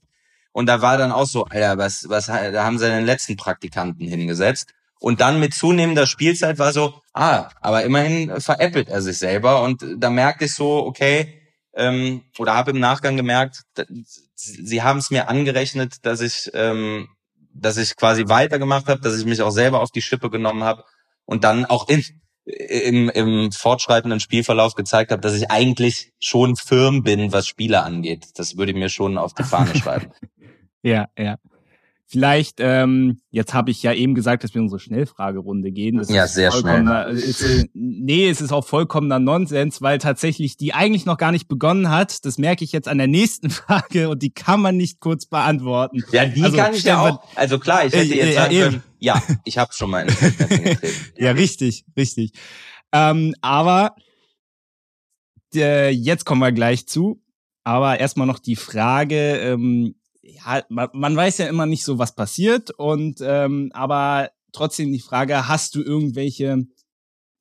und 0.57 0.65
da 0.65 0.81
war 0.81 0.97
dann 0.97 1.11
auch 1.11 1.27
so, 1.27 1.45
Alter, 1.45 1.77
was, 1.77 2.09
was, 2.09 2.25
da 2.25 2.63
haben 2.65 2.79
sie 2.79 2.87
den 2.89 3.05
letzten 3.05 3.37
Praktikanten 3.37 4.07
hingesetzt. 4.07 4.73
Und 4.99 5.21
dann 5.21 5.39
mit 5.39 5.53
zunehmender 5.53 6.07
Spielzeit 6.07 6.57
war 6.57 6.73
so, 6.73 6.99
ah, 7.13 7.49
aber 7.61 7.83
immerhin 7.83 8.41
veräppelt 8.41 8.89
er 8.89 9.03
sich 9.03 9.19
selber. 9.19 9.61
Und 9.61 9.85
da 9.97 10.09
merkte 10.09 10.45
ich 10.45 10.55
so, 10.55 10.83
okay, 10.83 11.43
ähm, 11.75 12.23
oder 12.39 12.55
habe 12.55 12.71
im 12.71 12.79
Nachgang 12.79 13.15
gemerkt, 13.15 13.65
sie 14.37 14.83
haben 14.83 14.99
es 14.99 15.11
mir 15.11 15.29
angerechnet, 15.29 16.05
dass 16.05 16.21
ich, 16.21 16.51
ähm, 16.53 17.09
dass 17.53 17.77
ich 17.77 17.95
quasi 17.95 18.27
weitergemacht 18.27 18.87
habe, 18.87 19.01
dass 19.01 19.17
ich 19.17 19.25
mich 19.25 19.41
auch 19.41 19.51
selber 19.51 19.81
auf 19.81 19.91
die 19.91 20.01
Schippe 20.01 20.29
genommen 20.29 20.63
habe 20.63 20.83
und 21.25 21.43
dann 21.43 21.65
auch 21.65 21.87
in, 21.89 22.03
im, 22.45 23.09
im 23.09 23.51
fortschreitenden 23.51 24.19
Spielverlauf 24.19 24.75
gezeigt 24.75 25.11
habe, 25.11 25.21
dass 25.21 25.33
ich 25.33 25.51
eigentlich 25.51 26.13
schon 26.19 26.55
firm 26.55 27.03
bin, 27.03 27.31
was 27.33 27.47
Spieler 27.47 27.83
angeht. 27.83 28.27
Das 28.35 28.57
würde 28.57 28.71
ich 28.71 28.77
mir 28.77 28.89
schon 28.89 29.17
auf 29.17 29.33
die 29.33 29.43
Fahne 29.43 29.75
schreiben. 29.75 30.11
ja, 30.83 31.07
ja. 31.17 31.37
Vielleicht, 32.09 32.59
ähm, 32.59 33.19
jetzt 33.31 33.53
habe 33.53 33.69
ich 33.69 33.83
ja 33.83 33.91
eben 33.91 34.15
gesagt, 34.15 34.45
dass 34.45 34.53
wir 34.53 34.61
unsere 34.61 34.79
Schnellfragerunde 34.79 35.73
gehen. 35.73 35.97
Das 35.97 36.09
ja, 36.09 36.25
sehr 36.25 36.53
schnell. 36.53 36.87
Ist, 37.13 37.41
äh, 37.41 37.65
nee, 37.73 38.29
es 38.29 38.39
ist 38.39 38.53
auch 38.53 38.65
vollkommener 38.65 39.19
Nonsens, 39.19 39.81
weil 39.81 39.97
tatsächlich 39.97 40.55
die 40.55 40.73
eigentlich 40.73 41.05
noch 41.05 41.17
gar 41.17 41.33
nicht 41.33 41.49
begonnen 41.49 41.89
hat. 41.89 42.23
Das 42.23 42.37
merke 42.37 42.63
ich 42.63 42.71
jetzt 42.71 42.87
an 42.87 42.97
der 42.97 43.07
nächsten 43.07 43.49
Frage 43.49 44.07
und 44.07 44.23
die 44.23 44.29
kann 44.29 44.61
man 44.61 44.77
nicht 44.77 45.01
kurz 45.01 45.25
beantworten. 45.25 46.01
Ja, 46.13 46.25
die 46.25 46.43
also, 46.43 46.55
kann 46.55 46.73
ich 46.73 46.83
ja 46.83 47.01
auch. 47.01 47.21
Also 47.35 47.59
klar, 47.59 47.85
ich 47.85 47.91
hätte 47.91 48.13
äh, 48.13 48.17
jetzt 48.17 48.29
äh, 48.29 48.33
sagen 48.33 48.55
können, 48.57 48.83
ja, 48.99 49.21
ich 49.43 49.57
habe 49.57 49.73
schon 49.73 49.89
mal 49.89 50.07
in 50.07 50.07
getreten. 50.37 50.87
ja, 51.17 51.31
richtig, 51.31 51.83
richtig. 51.97 52.31
Ähm, 52.93 53.35
aber 53.41 53.95
äh, 55.53 55.89
jetzt 55.89 56.23
kommen 56.23 56.39
wir 56.39 56.53
gleich 56.53 56.87
zu. 56.87 57.21
Aber 57.65 57.99
erstmal 57.99 58.27
noch 58.27 58.39
die 58.39 58.55
Frage, 58.55 59.39
ähm, 59.39 59.95
ja, 60.27 60.63
man, 60.69 60.89
man 60.93 61.15
weiß 61.15 61.39
ja 61.39 61.47
immer 61.47 61.65
nicht 61.65 61.83
so, 61.83 61.97
was 61.97 62.15
passiert. 62.15 62.71
Und 62.71 63.19
ähm, 63.21 63.71
aber 63.73 64.31
trotzdem 64.51 64.91
die 64.91 64.99
Frage: 64.99 65.47
Hast 65.47 65.75
du 65.75 65.81
irgendwelche 65.81 66.65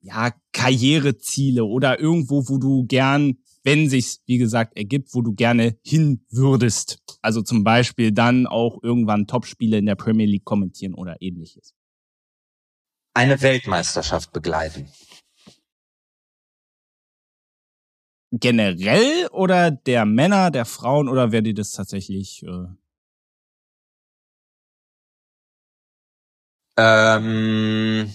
ja 0.01 0.32
Karriereziele 0.53 1.64
oder 1.64 1.99
irgendwo, 1.99 2.49
wo 2.49 2.59
du 2.59 2.87
gern, 2.87 3.39
wenn 3.64 3.89
sich's 3.89 4.22
wie 4.26 4.39
gesagt 4.39 4.76
ergibt, 4.76 5.14
wo 5.14 5.22
du 5.22 5.34
gerne 5.34 5.78
hin 5.82 6.24
würdest? 6.30 6.99
Also 7.22 7.43
zum 7.43 7.64
Beispiel 7.64 8.12
dann 8.12 8.47
auch 8.47 8.82
irgendwann 8.82 9.26
Topspiele 9.26 9.78
in 9.78 9.87
der 9.87 9.97
Premier 9.97 10.26
League 10.26 10.45
kommentieren 10.45 10.95
oder 10.95 11.16
ähnliches. 11.20 11.74
Eine 13.14 13.41
Weltmeisterschaft 13.41 14.32
begleiten 14.32 14.89
generell 18.33 19.29
oder 19.31 19.70
der 19.70 20.05
Männer, 20.05 20.51
der 20.51 20.64
Frauen 20.64 21.09
oder 21.09 21.33
wer 21.33 21.43
dir 21.43 21.55
das 21.55 21.72
tatsächlich? 21.72 22.43
Äh 22.43 22.66
ähm, 26.79 28.12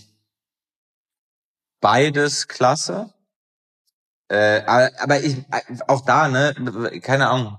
beides 1.80 2.48
klasse. 2.48 3.14
Äh, 4.30 4.62
aber 4.66 5.22
ich 5.22 5.44
auch 5.88 6.06
da, 6.06 6.30
ne, 6.30 6.54
keine 7.02 7.30
Ahnung, 7.30 7.58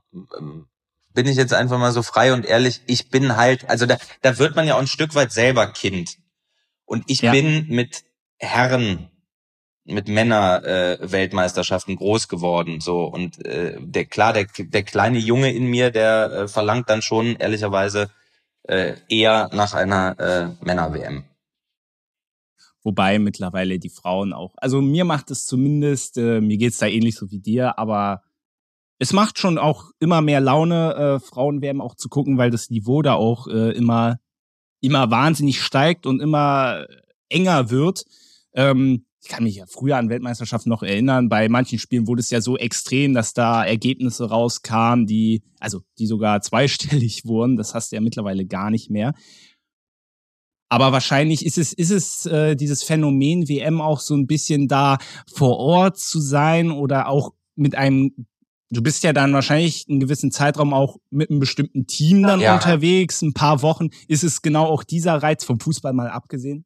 bin 1.13 1.27
ich 1.27 1.37
jetzt 1.37 1.53
einfach 1.53 1.79
mal 1.79 1.93
so 1.93 2.03
frei 2.03 2.33
und 2.33 2.47
ehrlich, 2.47 2.81
ich 2.87 3.11
bin 3.11 3.37
halt, 3.37 3.69
also 3.69 3.85
da, 3.85 3.99
da 4.23 4.39
wird 4.39 4.57
man 4.57 4.67
ja 4.67 4.77
auch 4.77 4.81
ein 4.81 4.87
Stück 4.87 5.15
weit 5.15 5.33
selber 5.33 5.67
Kind. 5.67 6.17
Und 6.87 7.05
ich 7.09 7.21
ja. 7.21 7.33
bin 7.33 7.69
mit 7.69 8.05
Herren 8.39 9.12
mit 9.85 10.09
Männer 10.09 10.63
äh, 10.65 11.97
groß 11.97 12.29
geworden 12.29 12.81
so. 12.81 13.05
Und 13.05 13.45
äh, 13.45 13.77
der 13.81 14.05
klar 14.05 14.33
der 14.33 14.47
der 14.59 14.83
kleine 14.83 15.19
Junge 15.19 15.53
in 15.53 15.67
mir 15.67 15.91
der 15.91 16.33
äh, 16.33 16.49
verlangt 16.49 16.89
dann 16.89 17.03
schon 17.03 17.37
ehrlicherweise 17.37 18.11
äh, 18.65 18.95
eher 19.09 19.51
nach 19.53 19.75
einer 19.75 20.19
äh, 20.19 20.65
Männer 20.65 20.93
WM 20.95 21.25
wobei 22.85 23.19
mittlerweile 23.21 23.79
die 23.79 23.91
Frauen 23.91 24.33
auch 24.33 24.55
also 24.57 24.81
mir 24.81 25.05
macht 25.05 25.31
es 25.31 25.47
zumindest 25.47 26.19
äh, 26.19 26.41
mir 26.41 26.59
geht's 26.59 26.79
da 26.79 26.87
ähnlich 26.87 27.17
so 27.17 27.31
wie 27.31 27.41
dir 27.41 27.79
aber 27.79 28.23
es 28.99 29.13
macht 29.13 29.39
schon 29.39 29.59
auch 29.59 29.91
immer 29.99 30.21
mehr 30.21 30.41
Laune 30.41 30.95
äh, 30.95 31.21
Frauen 31.21 31.61
WM 31.61 31.81
auch 31.81 31.97
zu 31.97 32.09
gucken 32.09 32.39
weil 32.39 32.51
das 32.51 32.71
Niveau 32.71 33.03
da 33.03 33.15
auch 33.15 33.47
äh, 33.49 33.73
immer 33.73 34.19
immer 34.83 35.11
wahnsinnig 35.11 35.63
steigt 35.63 36.07
und 36.07 36.21
immer 36.21 36.87
enger 37.31 37.71
wird. 37.71 38.05
Ähm, 38.53 39.07
ich 39.23 39.29
kann 39.29 39.45
mich 39.45 39.57
ja 39.57 39.67
früher 39.67 39.97
an 39.97 40.09
Weltmeisterschaften 40.09 40.69
noch 40.69 40.83
erinnern, 40.83 41.29
bei 41.29 41.49
manchen 41.49 41.79
Spielen 41.79 42.09
wurde 42.09 42.21
es 42.21 42.31
ja 42.31 42.41
so 42.41 42.57
extrem, 42.57 43.15
dass 43.15 43.35
da 43.35 43.65
Ergebnisse 43.65 44.29
rauskamen, 44.29 45.07
die, 45.07 45.43
also 45.61 45.81
die 45.99 46.07
sogar 46.07 46.41
zweistellig 46.43 47.23
wurden. 47.25 47.57
Das 47.57 47.75
hast 47.75 47.93
du 47.93 47.97
ja 47.97 48.03
mittlerweile 48.03 48.45
gar 48.47 48.71
nicht 48.71 48.91
mehr. 48.91 49.15
Aber 50.69 50.91
wahrscheinlich 50.91 51.47
ist 51.47 51.57
es, 51.57 51.73
ist 51.73 51.91
es 51.91 52.27
äh, 52.27 52.57
dieses 52.57 52.83
Phänomen 52.83 53.49
WM 53.49 53.81
auch 53.81 54.01
so 54.01 54.15
ein 54.15 54.27
bisschen 54.27 54.67
da 54.67 54.99
vor 55.33 55.59
Ort 55.59 55.99
zu 55.99 56.21
sein 56.21 56.73
oder 56.73 57.07
auch 57.09 57.33
mit 57.55 57.77
einem, 57.77 58.27
du 58.71 58.83
bist 58.83 59.05
ja 59.05 59.13
dann 59.13 59.35
wahrscheinlich 59.35 59.87
einen 59.89 60.01
gewissen 60.01 60.33
Zeitraum 60.33 60.75
auch 60.75 60.97
mit 61.11 61.31
einem 61.31 61.39
bestimmten 61.39 61.87
Team 61.87 62.23
dann 62.23 62.41
ja. 62.41 62.55
unterwegs, 62.55 63.23
ein 63.23 63.35
paar 63.35 63.63
Wochen. 63.63 63.91
Ist 64.09 64.25
es 64.25 64.43
genau 64.43 64.65
auch 64.65 64.83
dieser 64.83 65.23
Reiz 65.23 65.45
vom 65.45 65.61
Fußball 65.61 65.93
mal 65.93 66.09
abgesehen? 66.09 66.65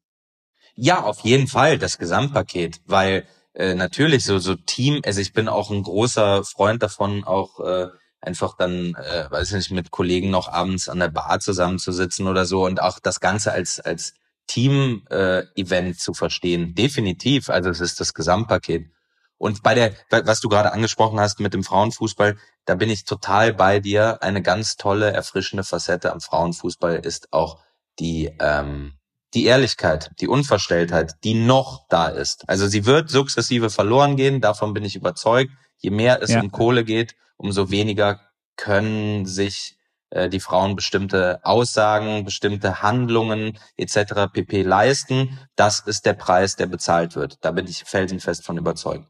Ja, 0.76 1.02
auf 1.02 1.20
jeden 1.20 1.48
Fall 1.48 1.78
das 1.78 1.98
Gesamtpaket, 1.98 2.80
weil 2.86 3.26
äh, 3.54 3.74
natürlich 3.74 4.24
so 4.24 4.38
so 4.38 4.54
Team, 4.54 5.00
also 5.04 5.20
ich 5.20 5.32
bin 5.32 5.48
auch 5.48 5.70
ein 5.70 5.82
großer 5.82 6.44
Freund 6.44 6.82
davon, 6.82 7.24
auch 7.24 7.60
äh, 7.60 7.88
einfach 8.20 8.56
dann, 8.56 8.94
äh, 8.94 9.30
weiß 9.30 9.52
nicht, 9.52 9.70
mit 9.70 9.90
Kollegen 9.90 10.30
noch 10.30 10.48
abends 10.52 10.88
an 10.88 10.98
der 10.98 11.08
Bar 11.08 11.40
zusammenzusitzen 11.40 12.26
oder 12.28 12.44
so 12.44 12.66
und 12.66 12.82
auch 12.82 12.98
das 13.00 13.20
Ganze 13.20 13.52
als 13.52 13.80
als 13.80 14.14
Team-Event 14.48 15.96
äh, 15.96 15.98
zu 15.98 16.14
verstehen. 16.14 16.74
Definitiv. 16.74 17.48
Also 17.50 17.70
es 17.70 17.80
ist 17.80 18.00
das 18.00 18.14
Gesamtpaket. 18.14 18.90
Und 19.38 19.62
bei 19.62 19.74
der, 19.74 19.92
was 20.10 20.40
du 20.40 20.48
gerade 20.48 20.72
angesprochen 20.72 21.20
hast 21.20 21.40
mit 21.40 21.52
dem 21.52 21.64
Frauenfußball, 21.64 22.36
da 22.64 22.74
bin 22.74 22.90
ich 22.90 23.04
total 23.04 23.52
bei 23.52 23.80
dir. 23.80 24.22
Eine 24.22 24.42
ganz 24.42 24.76
tolle, 24.76 25.12
erfrischende 25.12 25.64
Facette 25.64 26.12
am 26.12 26.20
Frauenfußball 26.20 26.96
ist 26.96 27.32
auch 27.32 27.58
die 27.98 28.30
ähm, 28.40 28.94
die 29.34 29.44
Ehrlichkeit, 29.44 30.10
die 30.20 30.28
Unverstelltheit, 30.28 31.14
die 31.24 31.34
noch 31.34 31.86
da 31.88 32.08
ist. 32.08 32.48
Also 32.48 32.66
sie 32.66 32.86
wird 32.86 33.10
sukzessive 33.10 33.70
verloren 33.70 34.16
gehen, 34.16 34.40
davon 34.40 34.72
bin 34.72 34.84
ich 34.84 34.96
überzeugt. 34.96 35.50
Je 35.78 35.90
mehr 35.90 36.22
es 36.22 36.30
ja. 36.30 36.40
um 36.40 36.50
Kohle 36.50 36.84
geht, 36.84 37.14
umso 37.36 37.70
weniger 37.70 38.20
können 38.56 39.26
sich 39.26 39.76
äh, 40.10 40.28
die 40.28 40.40
Frauen 40.40 40.76
bestimmte 40.76 41.40
Aussagen, 41.44 42.24
bestimmte 42.24 42.82
Handlungen 42.82 43.58
etc. 43.76 44.32
pp 44.32 44.62
leisten. 44.62 45.38
Das 45.56 45.80
ist 45.80 46.06
der 46.06 46.14
Preis, 46.14 46.56
der 46.56 46.66
bezahlt 46.66 47.16
wird. 47.16 47.44
Da 47.44 47.50
bin 47.50 47.66
ich 47.66 47.84
felsenfest 47.84 48.44
von 48.44 48.56
überzeugt. 48.56 49.06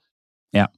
Ja. 0.53 0.69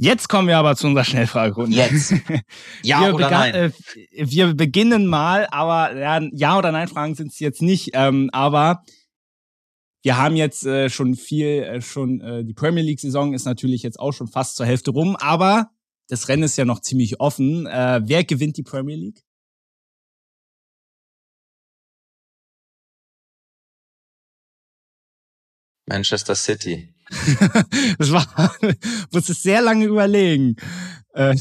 Jetzt 0.00 0.28
kommen 0.28 0.46
wir 0.46 0.56
aber 0.58 0.76
zu 0.76 0.86
unserer 0.86 1.04
Schnellfragerunde. 1.04 1.76
Jetzt. 1.76 2.14
Ja 2.84 3.00
wir 3.00 3.14
oder 3.14 3.30
nein? 3.30 3.54
Äh, 3.54 3.72
wir 4.12 4.54
beginnen 4.54 5.06
mal, 5.06 5.48
aber 5.50 5.96
ja, 5.96 6.20
ja 6.32 6.56
oder 6.56 6.70
nein 6.70 6.86
Fragen 6.86 7.16
sind 7.16 7.32
es 7.32 7.40
jetzt 7.40 7.62
nicht. 7.62 7.90
Ähm, 7.94 8.30
aber 8.32 8.84
wir 10.02 10.16
haben 10.16 10.36
jetzt 10.36 10.64
äh, 10.64 10.88
schon 10.88 11.16
viel, 11.16 11.64
äh, 11.64 11.80
schon 11.80 12.20
äh, 12.20 12.44
die 12.44 12.54
Premier 12.54 12.84
League 12.84 13.00
Saison 13.00 13.34
ist 13.34 13.44
natürlich 13.44 13.82
jetzt 13.82 13.98
auch 13.98 14.12
schon 14.12 14.28
fast 14.28 14.54
zur 14.54 14.66
Hälfte 14.66 14.92
rum, 14.92 15.16
aber 15.16 15.70
das 16.06 16.28
Rennen 16.28 16.44
ist 16.44 16.56
ja 16.56 16.64
noch 16.64 16.80
ziemlich 16.80 17.18
offen. 17.18 17.66
Äh, 17.66 18.00
wer 18.04 18.22
gewinnt 18.22 18.56
die 18.56 18.62
Premier 18.62 18.96
League? 18.96 19.24
Manchester 25.86 26.36
City. 26.36 26.94
das 27.98 28.12
war, 28.12 28.26
muss 29.12 29.28
es 29.28 29.42
sehr 29.42 29.62
lange 29.62 29.86
überlegen. 29.86 30.56
Äh, 31.14 31.34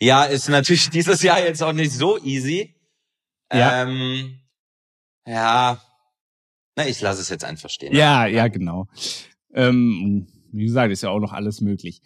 ja, 0.00 0.24
ist 0.24 0.48
natürlich 0.48 0.90
dieses 0.90 1.22
Jahr 1.22 1.40
jetzt 1.40 1.62
auch 1.62 1.72
nicht 1.72 1.92
so 1.92 2.18
easy. 2.22 2.74
Ja. 3.52 3.82
Ähm, 3.82 4.40
Ja, 5.26 5.80
na, 6.76 6.88
ich 6.88 7.00
lasse 7.00 7.20
es 7.20 7.28
jetzt 7.28 7.44
einfach 7.44 7.70
stehen. 7.70 7.94
Ja, 7.94 8.26
ja, 8.26 8.48
genau. 8.48 8.88
Ähm, 9.52 10.26
wie 10.52 10.64
gesagt, 10.64 10.92
ist 10.92 11.02
ja 11.02 11.10
auch 11.10 11.20
noch 11.20 11.32
alles 11.32 11.60
möglich. 11.60 12.00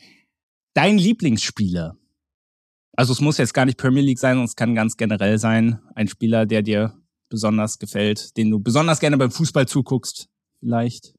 Dein 0.74 0.98
Lieblingsspieler? 0.98 1.96
Also 2.96 3.12
es 3.12 3.20
muss 3.20 3.38
jetzt 3.38 3.54
gar 3.54 3.64
nicht 3.64 3.78
Premier 3.78 4.02
League 4.02 4.18
sein, 4.18 4.38
es 4.42 4.56
kann 4.56 4.74
ganz 4.74 4.96
generell 4.96 5.38
sein. 5.38 5.80
Ein 5.94 6.08
Spieler, 6.08 6.46
der 6.46 6.62
dir 6.62 6.96
besonders 7.28 7.78
gefällt, 7.78 8.36
den 8.36 8.50
du 8.50 8.60
besonders 8.60 9.00
gerne 9.00 9.16
beim 9.18 9.30
Fußball 9.30 9.66
zuguckst, 9.66 10.28
vielleicht. 10.60 11.14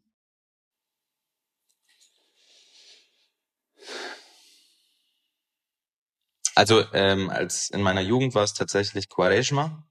Also 6.56 6.84
ähm, 6.94 7.30
als 7.30 7.70
in 7.70 7.82
meiner 7.82 8.02
Jugend 8.02 8.34
war 8.34 8.44
es 8.44 8.54
tatsächlich 8.54 9.10
Quaresma. 9.10 9.86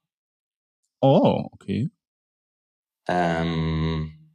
Oh, 1.00 1.48
okay. 1.52 1.90
Ähm, 3.06 4.34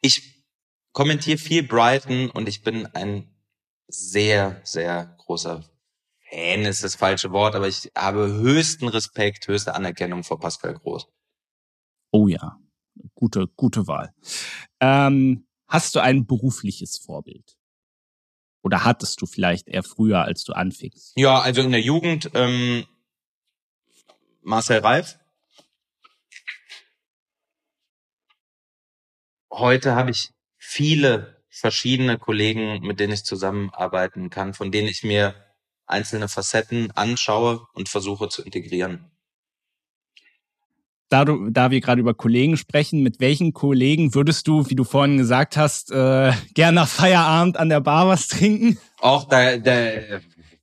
ich 0.00 0.46
kommentiere 0.92 1.36
viel 1.36 1.62
Brighton 1.62 2.30
und 2.30 2.48
ich 2.48 2.62
bin 2.62 2.86
ein 2.86 3.28
sehr, 3.88 4.60
sehr 4.64 5.16
großer 5.18 5.62
Fan, 6.30 6.62
ist 6.62 6.82
das 6.82 6.94
falsche 6.94 7.30
Wort, 7.32 7.54
aber 7.54 7.68
ich 7.68 7.90
habe 7.94 8.32
höchsten 8.32 8.88
Respekt, 8.88 9.48
höchste 9.48 9.74
Anerkennung 9.74 10.24
vor 10.24 10.40
Pascal 10.40 10.72
Groß. 10.74 11.06
Oh 12.10 12.26
ja, 12.26 12.58
gute, 13.14 13.48
gute 13.48 13.86
Wahl. 13.86 14.14
Ähm, 14.80 15.46
hast 15.66 15.94
du 15.94 16.00
ein 16.00 16.26
berufliches 16.26 16.96
Vorbild? 16.96 17.58
Oder 18.62 18.84
hattest 18.84 19.20
du 19.20 19.26
vielleicht 19.26 19.68
eher 19.68 19.82
früher, 19.82 20.22
als 20.22 20.44
du 20.44 20.52
anfingst? 20.52 21.12
Ja, 21.16 21.40
also 21.40 21.62
in 21.62 21.72
der 21.72 21.80
Jugend 21.80 22.30
ähm, 22.34 22.86
Marcel 24.42 24.78
Reif. 24.78 25.18
Heute 29.50 29.94
habe 29.94 30.10
ich 30.10 30.30
viele 30.56 31.42
verschiedene 31.50 32.18
Kollegen, 32.18 32.80
mit 32.80 32.98
denen 32.98 33.12
ich 33.12 33.24
zusammenarbeiten 33.24 34.30
kann, 34.30 34.54
von 34.54 34.72
denen 34.72 34.88
ich 34.88 35.02
mir 35.02 35.34
einzelne 35.86 36.28
Facetten 36.28 36.90
anschaue 36.92 37.66
und 37.74 37.88
versuche 37.88 38.28
zu 38.28 38.42
integrieren. 38.42 39.10
Da, 41.12 41.26
du, 41.26 41.50
da 41.50 41.70
wir 41.70 41.82
gerade 41.82 42.00
über 42.00 42.14
Kollegen 42.14 42.56
sprechen, 42.56 43.02
mit 43.02 43.20
welchen 43.20 43.52
Kollegen 43.52 44.14
würdest 44.14 44.48
du, 44.48 44.70
wie 44.70 44.74
du 44.74 44.82
vorhin 44.82 45.18
gesagt 45.18 45.58
hast, 45.58 45.92
äh, 45.92 46.32
gern 46.54 46.74
nach 46.74 46.88
Feierabend 46.88 47.58
an 47.58 47.68
der 47.68 47.80
Bar 47.80 48.08
was 48.08 48.28
trinken? 48.28 48.78
Auch 48.98 49.28
da, 49.28 49.58
da, 49.58 49.90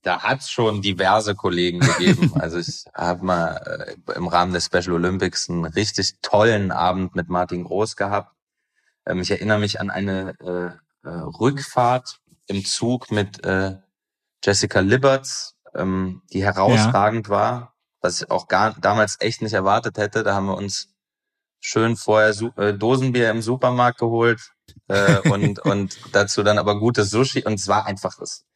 da 0.02 0.22
hat's 0.24 0.50
schon 0.50 0.82
diverse 0.82 1.36
Kollegen 1.36 1.78
gegeben. 1.78 2.32
also 2.40 2.58
ich 2.58 2.84
habe 2.92 3.24
mal 3.24 3.94
äh, 4.08 4.16
im 4.16 4.26
Rahmen 4.26 4.52
des 4.52 4.64
Special 4.64 4.94
Olympics 4.94 5.48
einen 5.48 5.66
richtig 5.66 6.16
tollen 6.20 6.72
Abend 6.72 7.14
mit 7.14 7.28
Martin 7.28 7.62
Groß 7.62 7.94
gehabt. 7.94 8.34
Ähm, 9.06 9.20
ich 9.20 9.30
erinnere 9.30 9.60
mich 9.60 9.80
an 9.80 9.88
eine 9.88 10.34
äh, 10.40 11.08
äh, 11.08 11.12
Rückfahrt 11.38 12.18
im 12.48 12.64
Zug 12.64 13.12
mit 13.12 13.46
äh, 13.46 13.76
Jessica 14.44 14.80
Liberts, 14.80 15.54
ähm, 15.76 16.22
die 16.32 16.42
herausragend 16.42 17.28
ja. 17.28 17.32
war, 17.32 17.69
was 18.00 18.22
ich 18.22 18.30
auch 18.30 18.48
gar 18.48 18.74
damals 18.80 19.16
echt 19.20 19.42
nicht 19.42 19.52
erwartet 19.52 19.98
hätte. 19.98 20.22
Da 20.22 20.34
haben 20.34 20.46
wir 20.46 20.56
uns 20.56 20.94
schön 21.60 21.96
vorher 21.96 22.32
Su 22.32 22.50
äh, 22.56 22.74
Dosenbier 22.74 23.30
im 23.30 23.42
Supermarkt 23.42 23.98
geholt 23.98 24.52
äh, 24.88 25.18
und 25.28 25.58
und 25.64 25.98
dazu 26.12 26.42
dann 26.42 26.58
aber 26.58 26.78
gutes 26.78 27.10
Sushi 27.10 27.44
und 27.44 27.54
es 27.54 27.68
war 27.68 27.86
einfach 27.86 28.16
das. 28.18 28.46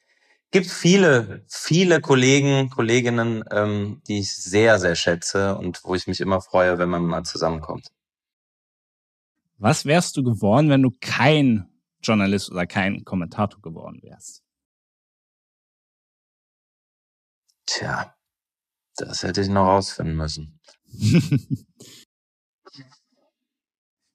Gibt 0.50 0.66
viele, 0.66 1.44
viele 1.48 2.00
Kollegen, 2.00 2.70
Kolleginnen, 2.70 3.44
ähm, 3.50 4.02
die 4.06 4.20
ich 4.20 4.34
sehr, 4.36 4.78
sehr 4.78 4.94
schätze 4.94 5.56
und 5.56 5.82
wo 5.84 5.94
ich 5.94 6.06
mich 6.06 6.20
immer 6.20 6.40
freue, 6.40 6.78
wenn 6.78 6.88
man 6.88 7.04
mal 7.04 7.24
zusammenkommt. 7.24 7.88
Was 9.58 9.84
wärst 9.84 10.16
du 10.16 10.22
geworden, 10.22 10.68
wenn 10.70 10.82
du 10.82 10.92
kein 11.00 11.68
Journalist 12.02 12.50
oder 12.50 12.66
kein 12.66 13.04
Kommentator 13.04 13.60
geworden 13.62 14.00
wärst? 14.02 14.42
Tja, 17.66 18.13
das 18.96 19.22
hätte 19.22 19.40
ich 19.40 19.48
noch 19.48 19.66
rausfinden 19.66 20.16
müssen. 20.16 20.60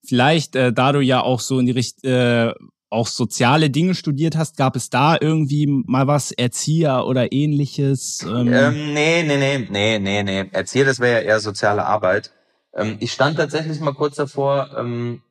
Vielleicht, 0.06 0.56
äh, 0.56 0.74
da 0.74 0.92
du 0.92 1.02
ja 1.02 1.22
auch 1.22 1.40
so 1.40 1.60
in 1.60 1.68
die 1.68 1.72
Richtung, 1.72 2.10
äh, 2.10 2.54
auch 2.90 3.08
soziale 3.08 3.70
Dinge 3.70 3.94
studiert 3.94 4.36
hast, 4.36 4.58
gab 4.58 4.76
es 4.76 4.90
da 4.90 5.16
irgendwie 5.20 5.68
mal 5.68 6.08
was, 6.08 6.32
Erzieher 6.32 7.06
oder 7.06 7.32
ähnliches? 7.32 8.26
Ähm? 8.28 8.52
Ähm, 8.52 8.94
nee, 8.94 9.24
nee, 9.24 9.38
nee, 9.38 9.68
nee, 9.70 10.00
nee, 10.00 10.24
nee. 10.24 10.50
Erzieher, 10.52 10.86
das 10.86 11.00
wäre 11.00 11.22
ja 11.22 11.28
eher 11.28 11.40
soziale 11.40 11.86
Arbeit. 11.86 12.32
Ähm, 12.74 12.98
ich 13.00 13.12
stand 13.12 13.38
tatsächlich 13.38 13.80
mal 13.80 13.94
kurz 13.94 14.16
davor, 14.16 14.72
ähm, 14.78 15.22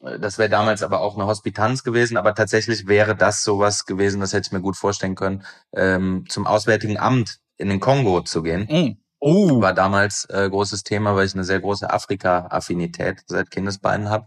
das 0.00 0.38
wäre 0.38 0.50
damals 0.50 0.82
aber 0.82 1.00
auch 1.00 1.14
eine 1.16 1.26
Hospitanz 1.26 1.82
gewesen, 1.82 2.16
aber 2.16 2.34
tatsächlich 2.34 2.86
wäre 2.86 3.16
das 3.16 3.42
sowas 3.42 3.86
gewesen, 3.86 4.20
das 4.20 4.32
hätte 4.32 4.48
ich 4.48 4.52
mir 4.52 4.60
gut 4.60 4.76
vorstellen 4.76 5.14
können, 5.14 5.44
ähm, 5.72 6.24
zum 6.28 6.46
Auswärtigen 6.46 6.98
Amt 6.98 7.38
in 7.56 7.68
den 7.68 7.80
Kongo 7.80 8.22
zu 8.22 8.42
gehen. 8.42 8.66
Mm. 8.70 8.98
Oh. 9.20 9.62
War 9.62 9.72
damals 9.72 10.26
äh, 10.28 10.48
großes 10.50 10.82
Thema, 10.82 11.16
weil 11.16 11.26
ich 11.26 11.34
eine 11.34 11.44
sehr 11.44 11.60
große 11.60 11.90
Afrika-Affinität 11.90 13.22
seit 13.26 13.50
Kindesbeinen 13.50 14.10
habe. 14.10 14.26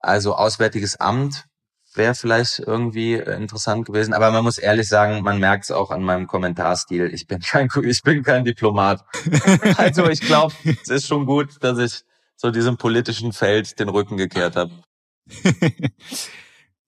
Also 0.00 0.34
Auswärtiges 0.34 0.96
Amt 1.00 1.46
wäre 1.94 2.14
vielleicht 2.14 2.58
irgendwie 2.58 3.14
äh, 3.14 3.36
interessant 3.36 3.86
gewesen, 3.86 4.14
aber 4.14 4.30
man 4.30 4.44
muss 4.44 4.58
ehrlich 4.58 4.88
sagen, 4.88 5.22
man 5.22 5.38
merkt 5.38 5.64
es 5.64 5.70
auch 5.70 5.90
an 5.90 6.02
meinem 6.02 6.26
Kommentarstil. 6.26 7.12
Ich 7.12 7.26
bin 7.26 7.40
kein, 7.40 7.68
ich 7.84 8.02
bin 8.02 8.22
kein 8.22 8.44
Diplomat. 8.44 9.04
also 9.76 10.08
ich 10.08 10.20
glaube, 10.20 10.54
es 10.64 10.88
ist 10.88 11.06
schon 11.06 11.26
gut, 11.26 11.62
dass 11.62 11.78
ich 11.78 12.04
so 12.36 12.50
diesem 12.50 12.76
politischen 12.76 13.32
Feld 13.32 13.78
den 13.78 13.88
Rücken 13.88 14.16
gekehrt 14.16 14.56
habe. 14.56 14.72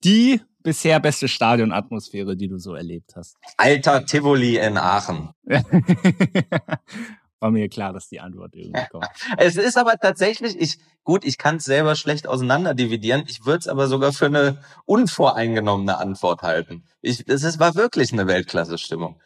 Die 0.03 0.41
bisher 0.65 0.99
beste 0.99 1.29
Stadionatmosphäre, 1.29 2.35
die 2.35 2.49
du 2.49 2.57
so 2.57 2.73
erlebt 2.73 3.15
hast? 3.15 3.37
Alter 3.55 4.05
Tivoli 4.05 4.57
in 4.57 4.77
Aachen. 4.77 5.29
War 7.39 7.51
mir 7.51 7.69
klar, 7.69 7.93
dass 7.93 8.09
die 8.09 8.19
Antwort 8.19 8.55
irgendwie 8.55 8.85
kommt. 8.91 9.07
es 9.37 9.55
ist 9.55 9.77
aber 9.77 9.97
tatsächlich, 9.97 10.59
ich, 10.59 10.79
gut, 11.03 11.23
ich 11.23 11.37
kann 11.37 11.57
es 11.57 11.65
selber 11.65 11.95
schlecht 11.95 12.27
auseinanderdividieren. 12.27 13.23
Ich 13.27 13.45
würde 13.45 13.59
es 13.59 13.67
aber 13.67 13.87
sogar 13.87 14.11
für 14.11 14.25
eine 14.25 14.59
unvoreingenommene 14.85 15.97
Antwort 15.97 16.41
halten. 16.41 16.83
Ich, 17.01 17.23
es 17.27 17.43
ist, 17.43 17.59
war 17.59 17.75
wirklich 17.75 18.11
eine 18.11 18.27
Weltklasse-Stimmung. 18.27 19.21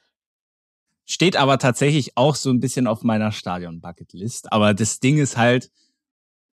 Steht 1.05 1.37
aber 1.37 1.57
tatsächlich 1.57 2.17
auch 2.17 2.35
so 2.35 2.51
ein 2.51 2.59
bisschen 2.59 2.85
auf 2.85 3.03
meiner 3.03 3.31
Stadion-Bucketlist. 3.31 4.51
Aber 4.51 4.73
das 4.73 4.99
Ding 4.99 5.17
ist 5.17 5.37
halt, 5.37 5.71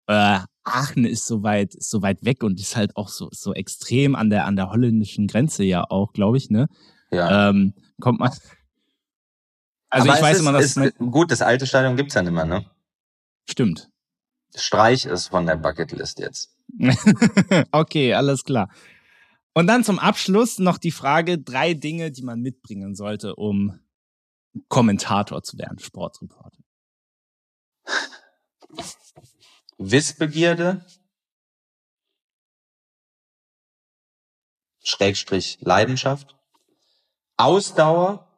äh, 0.08 0.40
Aachen 0.66 1.06
ist 1.06 1.28
so 1.28 1.44
weit, 1.44 1.72
so 1.82 2.02
weit 2.02 2.26
weg 2.26 2.44
und 2.44 2.60
ist 2.60 2.76
halt 2.76 2.98
auch 2.98 3.10
so, 3.10 3.30
so 3.32 3.54
extrem 3.54 4.16
an 4.16 4.30
der, 4.30 4.46
an 4.46 4.56
der 4.56 4.70
holländischen 4.72 5.28
Grenze 5.28 5.64
ja 5.64 5.84
auch, 5.90 6.12
glaube 6.12 6.38
ich, 6.38 6.50
ne? 6.50 6.68
Ja. 7.12 7.50
Ähm, 7.50 7.74
kommt 8.00 8.20
man. 8.20 8.32
Also 9.88 10.10
Aber 10.10 10.18
ich 10.18 10.24
weiß 10.24 10.36
ist, 10.36 10.42
immer, 10.42 10.52
dass. 10.52 10.76
Ist, 10.76 10.98
gut, 10.98 11.32
das 11.32 11.42
alte 11.42 11.66
Stadion 11.66 11.96
gibt's 11.96 12.16
ja 12.16 12.22
nicht 12.22 12.34
mehr, 12.34 12.44
ne? 12.44 12.70
Stimmt. 13.50 13.90
Streich 14.54 15.06
ist 15.06 15.28
von 15.28 15.46
der 15.46 15.56
Bucketlist 15.56 16.20
jetzt. 16.20 16.58
okay, 17.72 18.14
alles 18.14 18.44
klar. 18.44 18.70
Und 19.54 19.68
dann 19.68 19.86
zum 19.86 20.00
Abschluss 20.00 20.60
noch 20.60 20.80
die 20.80 20.92
Frage, 20.92 21.40
drei 21.40 21.74
Dinge, 21.76 22.12
die 22.12 22.24
man 22.24 22.42
mitbringen 22.42 22.94
sollte, 22.94 23.38
um 23.38 23.80
Kommentator 24.68 25.44
zu 25.44 25.58
werden, 25.58 25.80
Sportreporter. 25.80 26.60
Wissbegierde, 29.78 30.86
Schrägstrich 34.84 35.58
Leidenschaft, 35.62 36.36
Ausdauer 37.38 38.32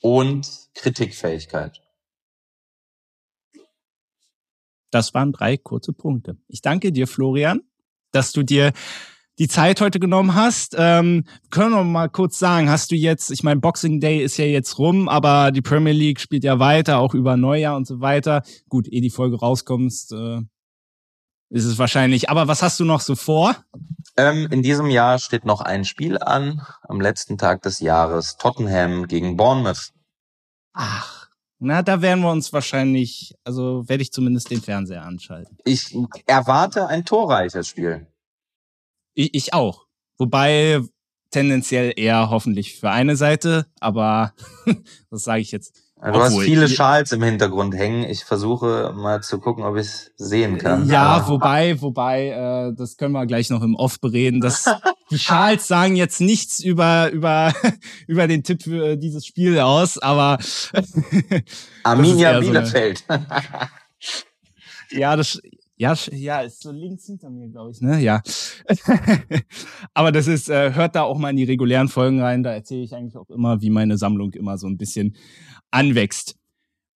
und 0.00 0.70
Kritikfähigkeit. 0.74 1.82
Das 4.90 5.12
waren 5.14 5.32
drei 5.32 5.56
kurze 5.56 5.92
Punkte. 5.92 6.38
Ich 6.46 6.62
danke 6.62 6.92
dir, 6.92 7.06
Florian, 7.06 7.62
dass 8.10 8.32
du 8.32 8.42
dir 8.42 8.72
die 9.38 9.48
Zeit 9.48 9.80
heute 9.80 10.00
genommen 10.00 10.34
hast. 10.34 10.74
Ähm, 10.76 11.24
können 11.50 11.72
wir 11.72 11.84
mal 11.84 12.08
kurz 12.08 12.38
sagen, 12.38 12.68
hast 12.68 12.90
du 12.90 12.96
jetzt, 12.96 13.30
ich 13.30 13.42
meine, 13.42 13.60
Boxing 13.60 14.00
Day 14.00 14.22
ist 14.22 14.36
ja 14.36 14.44
jetzt 14.44 14.78
rum, 14.78 15.08
aber 15.08 15.52
die 15.52 15.62
Premier 15.62 15.92
League 15.92 16.20
spielt 16.20 16.44
ja 16.44 16.58
weiter, 16.58 16.98
auch 16.98 17.14
über 17.14 17.36
Neujahr 17.36 17.76
und 17.76 17.86
so 17.86 18.00
weiter. 18.00 18.42
Gut, 18.68 18.88
eh 18.90 19.00
die 19.00 19.10
Folge 19.10 19.38
rauskommst, 19.38 20.12
äh, 20.12 20.40
ist 21.50 21.64
es 21.64 21.78
wahrscheinlich. 21.78 22.30
Aber 22.30 22.48
was 22.48 22.62
hast 22.62 22.80
du 22.80 22.84
noch 22.84 23.00
so 23.00 23.14
vor? 23.14 23.56
Ähm, 24.16 24.48
in 24.50 24.62
diesem 24.62 24.86
Jahr 24.90 25.18
steht 25.18 25.44
noch 25.44 25.60
ein 25.60 25.84
Spiel 25.84 26.18
an, 26.18 26.62
am 26.82 27.00
letzten 27.00 27.38
Tag 27.38 27.62
des 27.62 27.78
Jahres, 27.78 28.36
Tottenham 28.36 29.06
gegen 29.06 29.36
Bournemouth. 29.36 29.92
Ach, 30.72 31.28
na, 31.60 31.82
da 31.82 32.02
werden 32.02 32.22
wir 32.22 32.30
uns 32.30 32.52
wahrscheinlich, 32.52 33.34
also 33.44 33.88
werde 33.88 34.02
ich 34.02 34.12
zumindest 34.12 34.50
den 34.50 34.60
Fernseher 34.60 35.02
anschalten. 35.02 35.56
Ich 35.64 35.96
erwarte 36.26 36.88
ein 36.88 37.04
torreiches 37.04 37.68
Spiel. 37.68 38.06
Ich, 39.18 39.34
ich 39.34 39.52
auch. 39.52 39.86
Wobei 40.16 40.80
tendenziell 41.32 41.92
eher 41.96 42.30
hoffentlich 42.30 42.78
für 42.78 42.90
eine 42.90 43.16
Seite, 43.16 43.66
aber 43.80 44.32
das 45.10 45.24
sage 45.24 45.40
ich 45.40 45.50
jetzt. 45.50 45.74
Du 45.96 46.10
Obwohl, 46.10 46.22
hast 46.22 46.38
viele 46.38 46.68
Schals 46.68 47.10
im 47.10 47.24
Hintergrund 47.24 47.74
hängen. 47.74 48.04
Ich 48.08 48.24
versuche 48.24 48.94
mal 48.94 49.20
zu 49.20 49.40
gucken, 49.40 49.64
ob 49.64 49.74
ich 49.74 49.86
es 49.86 50.12
sehen 50.16 50.58
kann. 50.58 50.88
Ja, 50.88 51.26
wobei, 51.26 51.82
wobei, 51.82 52.28
äh, 52.28 52.76
das 52.76 52.96
können 52.96 53.12
wir 53.12 53.26
gleich 53.26 53.50
noch 53.50 53.62
im 53.62 53.74
Off 53.74 53.98
bereden. 53.98 54.40
Das, 54.40 54.66
die 55.10 55.18
Schals 55.18 55.66
sagen 55.66 55.96
jetzt 55.96 56.20
nichts 56.20 56.60
über 56.60 57.10
über 57.10 57.52
über 58.06 58.28
den 58.28 58.44
Tipp 58.44 58.62
für 58.62 58.96
dieses 58.96 59.26
Spiel 59.26 59.58
aus, 59.58 59.98
aber 59.98 60.38
Arminia 61.82 62.38
Bielefeld. 62.38 63.04
So 63.08 63.16
ja, 64.92 65.16
das 65.16 65.40
ja, 65.78 65.94
ja, 66.10 66.40
ist 66.40 66.62
so 66.62 66.72
links 66.72 67.06
hinter 67.06 67.30
mir, 67.30 67.48
glaube 67.48 67.70
ich, 67.70 67.80
ne? 67.80 68.00
Ja. 68.00 68.20
Aber 69.94 70.12
das 70.12 70.26
ist, 70.26 70.50
äh, 70.50 70.74
hört 70.74 70.96
da 70.96 71.02
auch 71.02 71.18
mal 71.18 71.30
in 71.30 71.36
die 71.36 71.44
regulären 71.44 71.88
Folgen 71.88 72.20
rein. 72.20 72.42
Da 72.42 72.52
erzähle 72.52 72.82
ich 72.82 72.94
eigentlich 72.94 73.16
auch 73.16 73.30
immer, 73.30 73.62
wie 73.62 73.70
meine 73.70 73.96
Sammlung 73.96 74.34
immer 74.34 74.58
so 74.58 74.66
ein 74.66 74.76
bisschen 74.76 75.16
anwächst. 75.70 76.36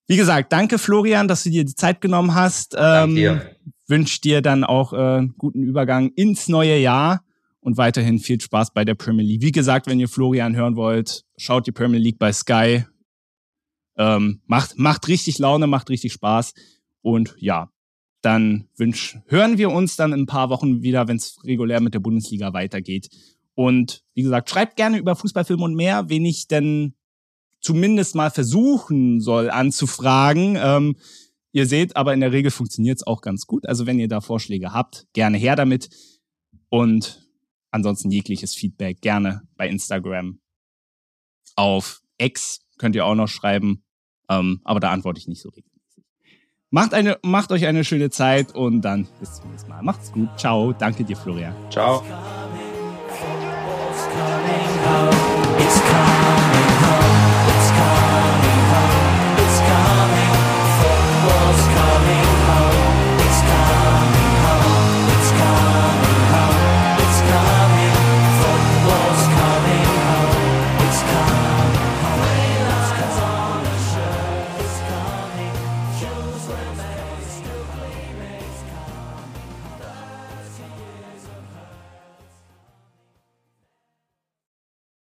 Wie 0.08 0.16
gesagt, 0.16 0.52
danke 0.52 0.78
Florian, 0.78 1.28
dass 1.28 1.44
du 1.44 1.50
dir 1.50 1.64
die 1.64 1.74
Zeit 1.74 2.00
genommen 2.00 2.34
hast. 2.34 2.74
Ähm, 2.74 3.14
danke 3.14 3.56
Wünsche 3.92 4.20
dir 4.20 4.42
dann 4.42 4.64
auch 4.64 4.92
äh, 4.92 5.26
guten 5.36 5.62
Übergang 5.62 6.10
ins 6.16 6.48
neue 6.48 6.78
Jahr 6.78 7.24
und 7.60 7.76
weiterhin 7.76 8.18
viel 8.18 8.40
Spaß 8.40 8.72
bei 8.72 8.84
der 8.84 8.94
Premier 8.94 9.24
League. 9.24 9.42
Wie 9.42 9.52
gesagt, 9.52 9.86
wenn 9.86 10.00
ihr 10.00 10.08
Florian 10.08 10.56
hören 10.56 10.76
wollt, 10.76 11.24
schaut 11.36 11.66
die 11.66 11.72
Premier 11.72 12.00
League 12.00 12.18
bei 12.18 12.32
Sky. 12.32 12.84
Ähm, 13.96 14.40
macht, 14.46 14.78
macht 14.78 15.08
richtig 15.08 15.38
Laune, 15.38 15.66
macht 15.66 15.90
richtig 15.90 16.12
Spaß. 16.14 16.54
Und 17.02 17.34
ja, 17.38 17.68
dann 18.22 18.68
wünsch, 18.76 19.18
hören 19.26 19.58
wir 19.58 19.70
uns 19.70 19.96
dann 19.96 20.12
in 20.12 20.20
ein 20.20 20.26
paar 20.26 20.48
Wochen 20.48 20.82
wieder, 20.82 21.08
wenn 21.08 21.16
es 21.16 21.38
regulär 21.44 21.80
mit 21.80 21.94
der 21.94 22.00
Bundesliga 22.00 22.52
weitergeht. 22.52 23.10
Und 23.54 24.02
wie 24.14 24.22
gesagt, 24.22 24.48
schreibt 24.48 24.76
gerne 24.76 24.98
über 24.98 25.16
Fußballfilme 25.16 25.62
und 25.62 25.74
mehr, 25.74 26.08
wen 26.08 26.24
ich 26.24 26.48
denn 26.48 26.94
zumindest 27.60 28.14
mal 28.14 28.30
versuchen 28.30 29.20
soll 29.20 29.50
anzufragen. 29.50 30.56
Ähm, 30.60 30.96
ihr 31.52 31.66
seht, 31.66 31.96
aber 31.96 32.14
in 32.14 32.20
der 32.20 32.32
Regel 32.32 32.50
funktioniert 32.50 32.98
es 32.98 33.06
auch 33.06 33.20
ganz 33.20 33.46
gut. 33.46 33.66
Also 33.66 33.86
wenn 33.86 33.98
ihr 33.98 34.08
da 34.08 34.20
Vorschläge 34.20 34.72
habt, 34.72 35.06
gerne 35.12 35.36
her 35.36 35.56
damit. 35.56 35.90
Und 36.68 37.28
ansonsten 37.70 38.10
jegliches 38.10 38.54
Feedback 38.54 39.00
gerne 39.00 39.42
bei 39.56 39.68
Instagram. 39.68 40.40
Auf 41.54 42.02
X 42.18 42.60
könnt 42.78 42.96
ihr 42.96 43.04
auch 43.04 43.14
noch 43.14 43.28
schreiben, 43.28 43.84
ähm, 44.28 44.60
aber 44.64 44.80
da 44.80 44.90
antworte 44.90 45.18
ich 45.18 45.28
nicht 45.28 45.40
so 45.40 45.50
regelmäßig. 45.50 45.71
Macht, 46.74 46.94
eine, 46.94 47.18
macht 47.22 47.52
euch 47.52 47.66
eine 47.66 47.84
schöne 47.84 48.08
Zeit 48.08 48.54
und 48.54 48.80
dann 48.80 49.06
bis 49.20 49.34
zum 49.34 49.50
nächsten 49.50 49.68
Mal. 49.68 49.82
Macht's 49.82 50.10
gut. 50.10 50.30
Ciao. 50.38 50.72
Danke 50.72 51.04
dir, 51.04 51.16
Florian. 51.18 51.54
Ciao. 51.70 52.02